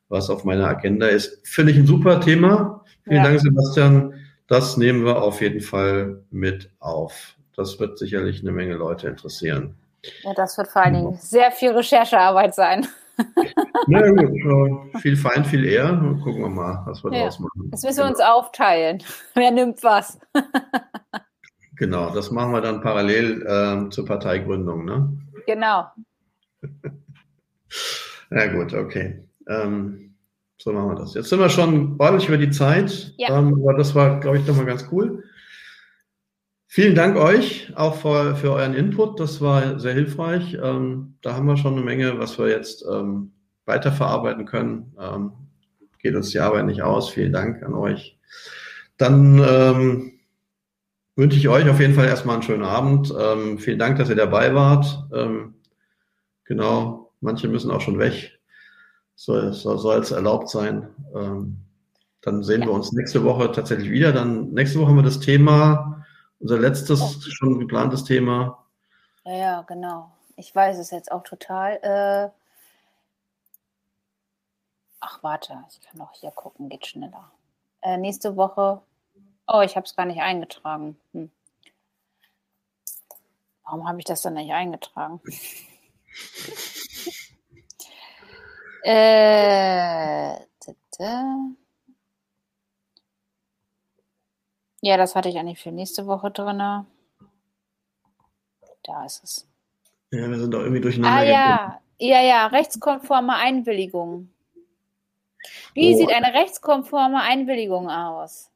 was 0.09 0.31
auf 0.31 0.45
meiner 0.45 0.69
Agenda 0.69 1.07
ist. 1.07 1.47
Finde 1.47 1.73
ich 1.73 1.79
ein 1.79 1.87
super 1.87 2.21
Thema. 2.21 2.85
Vielen 3.05 3.17
ja. 3.17 3.25
Dank, 3.25 3.41
Sebastian. 3.41 4.15
Das 4.47 4.77
nehmen 4.77 5.05
wir 5.05 5.21
auf 5.21 5.43
jeden 5.43 5.61
Fall 5.61 6.23
mit 6.31 6.71
auf. 6.79 7.37
Das 7.57 7.79
wird 7.81 7.99
sicherlich 7.99 8.41
eine 8.41 8.53
Menge 8.53 8.75
Leute 8.75 9.09
interessieren. 9.09 9.75
Ja, 10.23 10.35
das 10.35 10.57
wird 10.59 10.69
vor 10.69 10.83
allen 10.83 10.95
Dingen 10.95 11.19
sehr 11.21 11.51
viel 11.51 11.71
Recherchearbeit 11.71 12.55
sein. 12.55 12.87
Na 13.87 14.11
gut, 14.11 15.01
viel 15.01 15.17
Fein, 15.17 15.45
viel 15.45 15.65
eher. 15.65 15.89
Gucken 16.23 16.43
wir 16.43 16.49
mal, 16.49 16.83
was 16.87 17.03
wir 17.03 17.13
ja, 17.13 17.21
daraus 17.21 17.39
machen. 17.39 17.71
Das 17.71 17.83
müssen 17.83 17.99
wir 17.99 18.07
uns 18.07 18.21
aufteilen. 18.21 19.03
Wer 19.35 19.51
nimmt 19.51 19.83
was? 19.83 20.19
genau, 21.77 22.11
das 22.11 22.31
machen 22.31 22.53
wir 22.53 22.61
dann 22.61 22.81
parallel 22.81 23.43
äh, 23.43 23.91
zur 23.91 24.05
Parteigründung, 24.05 24.85
ne? 24.85 25.17
Genau. 25.47 25.87
ja 28.31 28.47
gut, 28.53 28.75
okay. 28.75 29.23
Ähm, 29.49 30.15
so 30.59 30.73
machen 30.73 30.91
wir 30.91 30.97
das. 30.97 31.15
Jetzt 31.15 31.29
sind 31.29 31.41
wir 31.41 31.49
schon 31.49 31.97
ordentlich 31.99 32.29
über 32.29 32.39
die 32.39 32.51
Zeit, 32.51 33.15
ja. 33.19 33.39
ähm, 33.39 33.55
aber 33.63 33.75
das 33.75 33.95
war, 33.95 34.21
glaube 34.21 34.39
ich, 34.39 34.47
nochmal 34.47 34.67
ganz 34.67 34.89
cool. 34.91 35.23
Vielen 36.69 36.97
Dank 36.97 37.17
euch 37.17 37.73
auch 37.77 37.95
für, 37.95 38.35
für 38.35 38.53
euren 38.53 38.75
Input. 38.75 39.21
Das 39.21 39.41
war 39.41 39.79
sehr 39.79 39.95
hilfreich. 39.95 40.59
Ähm, 40.61 41.17
da 41.23 41.35
haben 41.35 41.47
wir 41.47 41.57
schon 41.57 41.75
eine 41.75 41.85
Menge, 41.85 42.19
was 42.19 42.39
wir 42.39 42.49
jetzt 42.49 42.85
ähm, 42.91 43.33
weiterverarbeiten 43.67 44.47
können. 44.47 44.93
Ähm, 45.01 45.33
geht 46.01 46.17
uns 46.17 46.31
die 46.31 46.41
Arbeit 46.41 46.67
nicht 46.67 46.83
aus. 46.83 47.09
Vielen 47.09 47.33
Dank 47.33 47.63
an 47.63 47.75
euch. 47.75 48.19
Dann 48.97 49.39
ähm, 49.39 50.13
wünsche 51.15 51.39
ich 51.39 51.49
euch 51.49 51.69
auf 51.69 51.79
jeden 51.81 51.95
Fall 51.95 52.07
erstmal 52.07 52.35
einen 52.35 52.43
schönen 52.43 52.65
Abend. 52.65 53.15
Ähm, 53.17 53.59
vielen 53.59 53.79
Dank, 53.79 53.99
dass 53.99 54.09
ihr 54.09 54.17
dabei 54.17 54.53
wart. 54.55 55.05
Ähm, 55.15 55.55
genau, 56.45 57.13
manche 57.21 57.47
müssen 57.47 57.71
auch 57.71 57.81
schon 57.81 58.01
weg. 58.01 58.41
Soll, 59.15 59.53
soll, 59.53 59.79
soll 59.79 60.01
es 60.01 60.11
erlaubt 60.11 60.51
sein. 60.51 60.89
Dann 62.21 62.43
sehen 62.43 62.61
ja. 62.61 62.67
wir 62.67 62.73
uns 62.73 62.93
nächste 62.93 63.25
Woche 63.25 63.51
tatsächlich 63.51 63.89
wieder. 63.91 64.13
Dann 64.13 64.51
nächste 64.51 64.79
Woche 64.79 64.89
haben 64.89 64.97
wir 64.97 65.03
das 65.03 65.21
Thema 65.21 65.96
unser 66.39 66.59
letztes 66.59 67.01
oh. 67.01 67.31
schon 67.31 67.59
geplantes 67.59 68.05
Thema. 68.05 68.67
Ja, 69.25 69.37
ja, 69.37 69.63
genau. 69.63 70.13
Ich 70.37 70.55
weiß 70.55 70.77
es 70.79 70.91
jetzt 70.91 71.11
auch 71.11 71.23
total. 71.23 71.79
Äh 71.83 72.29
Ach, 75.01 75.23
warte, 75.23 75.65
ich 75.71 75.81
kann 75.83 76.01
auch 76.01 76.13
hier 76.13 76.33
gucken, 76.33 76.69
geht 76.69 76.87
schneller. 76.87 77.33
Äh, 77.81 77.97
nächste 77.97 78.37
Woche. 78.37 78.83
Oh, 79.47 79.61
ich 79.61 79.77
habe 79.77 79.87
es 79.87 79.95
gar 79.95 80.07
nicht 80.07 80.21
eingetragen. 80.21 80.99
Hm. 81.13 81.31
Warum 83.65 83.89
habe 83.89 84.01
ich 84.01 84.05
das 84.05 84.23
dann 84.23 84.35
nicht 84.35 84.53
eingetragen? 84.53 85.21
äh, 88.83 90.37
ja, 94.87 94.97
das 94.97 95.17
hatte 95.17 95.29
ich 95.29 95.37
eigentlich 95.37 95.59
für 95.59 95.73
nächste 95.73 96.07
Woche 96.07 96.31
drin. 96.31 96.59
Da 96.59 96.87
ist 99.05 99.25
es. 99.25 99.49
Ja, 100.13 100.31
wir 100.31 100.39
sind 100.39 100.55
doch 100.55 100.61
irgendwie 100.61 100.81
durcheinander. 100.81 101.19
Ah 101.19 101.25
ja, 101.25 101.81
ja, 101.99 102.23
ja, 102.23 102.47
rechtskonforme 102.47 103.35
Einwilligung. 103.35 104.31
Wie 105.75 105.93
oh. 105.93 105.99
sieht 105.99 106.13
eine 106.13 106.33
rechtskonforme 106.33 107.21
Einwilligung 107.21 107.91
aus? 107.91 108.51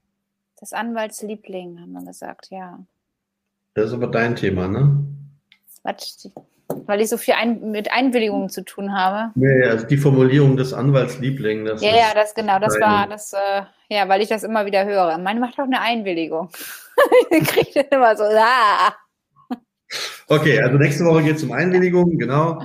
Das 0.60 0.72
Anwaltsliebling, 0.72 1.80
haben 1.80 1.92
wir 1.92 2.04
gesagt, 2.04 2.50
ja. 2.50 2.78
Das 3.74 3.86
ist 3.86 3.94
aber 3.94 4.06
dein 4.06 4.36
Thema, 4.36 4.68
ne? 4.68 5.04
Was? 5.82 6.30
Weil 6.86 7.00
ich 7.00 7.08
so 7.08 7.16
viel 7.16 7.34
ein, 7.34 7.70
mit 7.70 7.92
Einwilligungen 7.92 8.48
zu 8.48 8.64
tun 8.64 8.92
habe. 8.92 9.32
Nee, 9.34 9.64
also 9.64 9.86
die 9.86 9.96
Formulierung 9.96 10.56
des 10.56 10.72
Anwaltsliebling. 10.72 11.64
Das 11.64 11.82
ja, 11.82 11.90
ja, 11.90 12.14
das 12.14 12.34
genau, 12.34 12.58
das 12.58 12.78
war 12.80 13.06
das, 13.08 13.32
äh, 13.32 13.62
ja, 13.88 14.08
weil 14.08 14.22
ich 14.22 14.28
das 14.28 14.42
immer 14.42 14.66
wieder 14.66 14.84
höre. 14.84 15.18
Meine 15.18 15.40
macht 15.40 15.58
doch 15.58 15.64
eine 15.64 15.80
Einwilligung. 15.80 16.50
ich 17.30 17.46
kriege 17.46 17.84
dann 17.88 18.00
immer 18.00 18.16
so, 18.16 18.24
ah. 18.24 18.94
Okay, 20.28 20.60
also 20.60 20.78
nächste 20.78 21.04
Woche 21.04 21.24
geht 21.24 21.36
es 21.36 21.42
um 21.42 21.52
Einwilligung, 21.52 22.18
genau. 22.18 22.62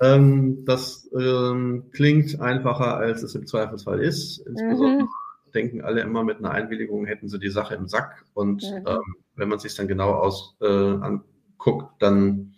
Ähm, 0.00 0.64
das 0.64 1.08
ähm, 1.18 1.90
klingt 1.92 2.40
einfacher, 2.40 2.96
als 2.96 3.22
es 3.22 3.34
im 3.34 3.46
Zweifelsfall 3.46 4.00
ist. 4.00 4.38
Insbesondere 4.38 5.04
mhm. 5.04 5.08
denken 5.54 5.82
alle 5.82 6.00
immer, 6.00 6.24
mit 6.24 6.38
einer 6.38 6.50
Einwilligung 6.50 7.06
hätten 7.06 7.28
sie 7.28 7.38
die 7.38 7.50
Sache 7.50 7.74
im 7.74 7.88
Sack. 7.88 8.24
Und 8.34 8.62
mhm. 8.62 8.86
ähm, 8.86 9.16
wenn 9.36 9.48
man 9.48 9.58
sich 9.58 9.74
dann 9.74 9.88
genau 9.88 10.12
aus, 10.12 10.56
äh, 10.60 10.66
anguckt, 10.66 11.92
dann 12.00 12.54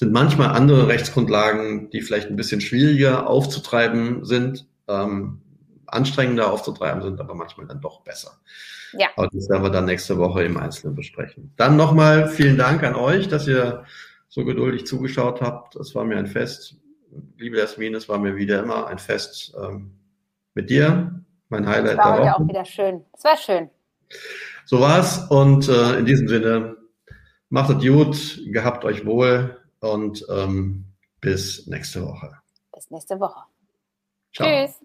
sind 0.00 0.12
manchmal 0.12 0.48
andere 0.48 0.88
Rechtsgrundlagen, 0.88 1.90
die 1.90 2.00
vielleicht 2.00 2.30
ein 2.30 2.36
bisschen 2.36 2.62
schwieriger 2.62 3.28
aufzutreiben 3.28 4.24
sind, 4.24 4.66
ähm, 4.88 5.42
anstrengender 5.86 6.50
aufzutreiben 6.50 7.02
sind, 7.02 7.20
aber 7.20 7.34
manchmal 7.34 7.66
dann 7.66 7.82
doch 7.82 8.00
besser. 8.00 8.30
Ja. 8.94 9.08
Aber 9.16 9.28
das 9.30 9.50
werden 9.50 9.62
wir 9.62 9.68
dann 9.68 9.84
nächste 9.84 10.16
Woche 10.16 10.42
im 10.42 10.56
Einzelnen 10.56 10.94
besprechen. 10.94 11.52
Dann 11.58 11.76
nochmal 11.76 12.30
vielen 12.30 12.56
Dank 12.56 12.82
an 12.82 12.94
euch, 12.94 13.28
dass 13.28 13.46
ihr 13.46 13.84
so 14.30 14.46
geduldig 14.46 14.86
zugeschaut 14.86 15.42
habt. 15.42 15.76
Es 15.76 15.94
war 15.94 16.06
mir 16.06 16.16
ein 16.16 16.28
Fest. 16.28 16.76
Liebe 17.36 17.58
Jasmin, 17.58 17.94
es 17.94 18.08
war 18.08 18.18
mir 18.18 18.36
wieder 18.36 18.62
immer 18.62 18.86
ein 18.86 18.98
Fest 18.98 19.54
ähm, 19.62 19.90
mit 20.54 20.70
dir. 20.70 21.22
Mein 21.50 21.66
Highlight 21.66 21.98
das 21.98 22.06
war 22.06 22.18
heute 22.18 22.36
auch 22.36 22.48
wieder 22.48 22.64
schön. 22.64 23.04
Es 23.12 23.24
war 23.24 23.36
schön. 23.36 23.68
So 24.64 24.80
war's. 24.80 25.26
Und 25.28 25.68
äh, 25.68 25.98
in 25.98 26.06
diesem 26.06 26.26
Sinne, 26.26 26.76
macht 27.50 27.68
es 27.68 27.86
gut, 27.86 28.40
gehabt 28.46 28.86
euch 28.86 29.04
wohl 29.04 29.59
und 29.80 30.24
ähm, 30.30 30.84
bis 31.20 31.66
nächste 31.66 32.04
Woche. 32.06 32.38
Bis 32.72 32.90
nächste 32.90 33.18
Woche. 33.18 33.44
Ciao. 34.32 34.66
Tschüss. 34.66 34.80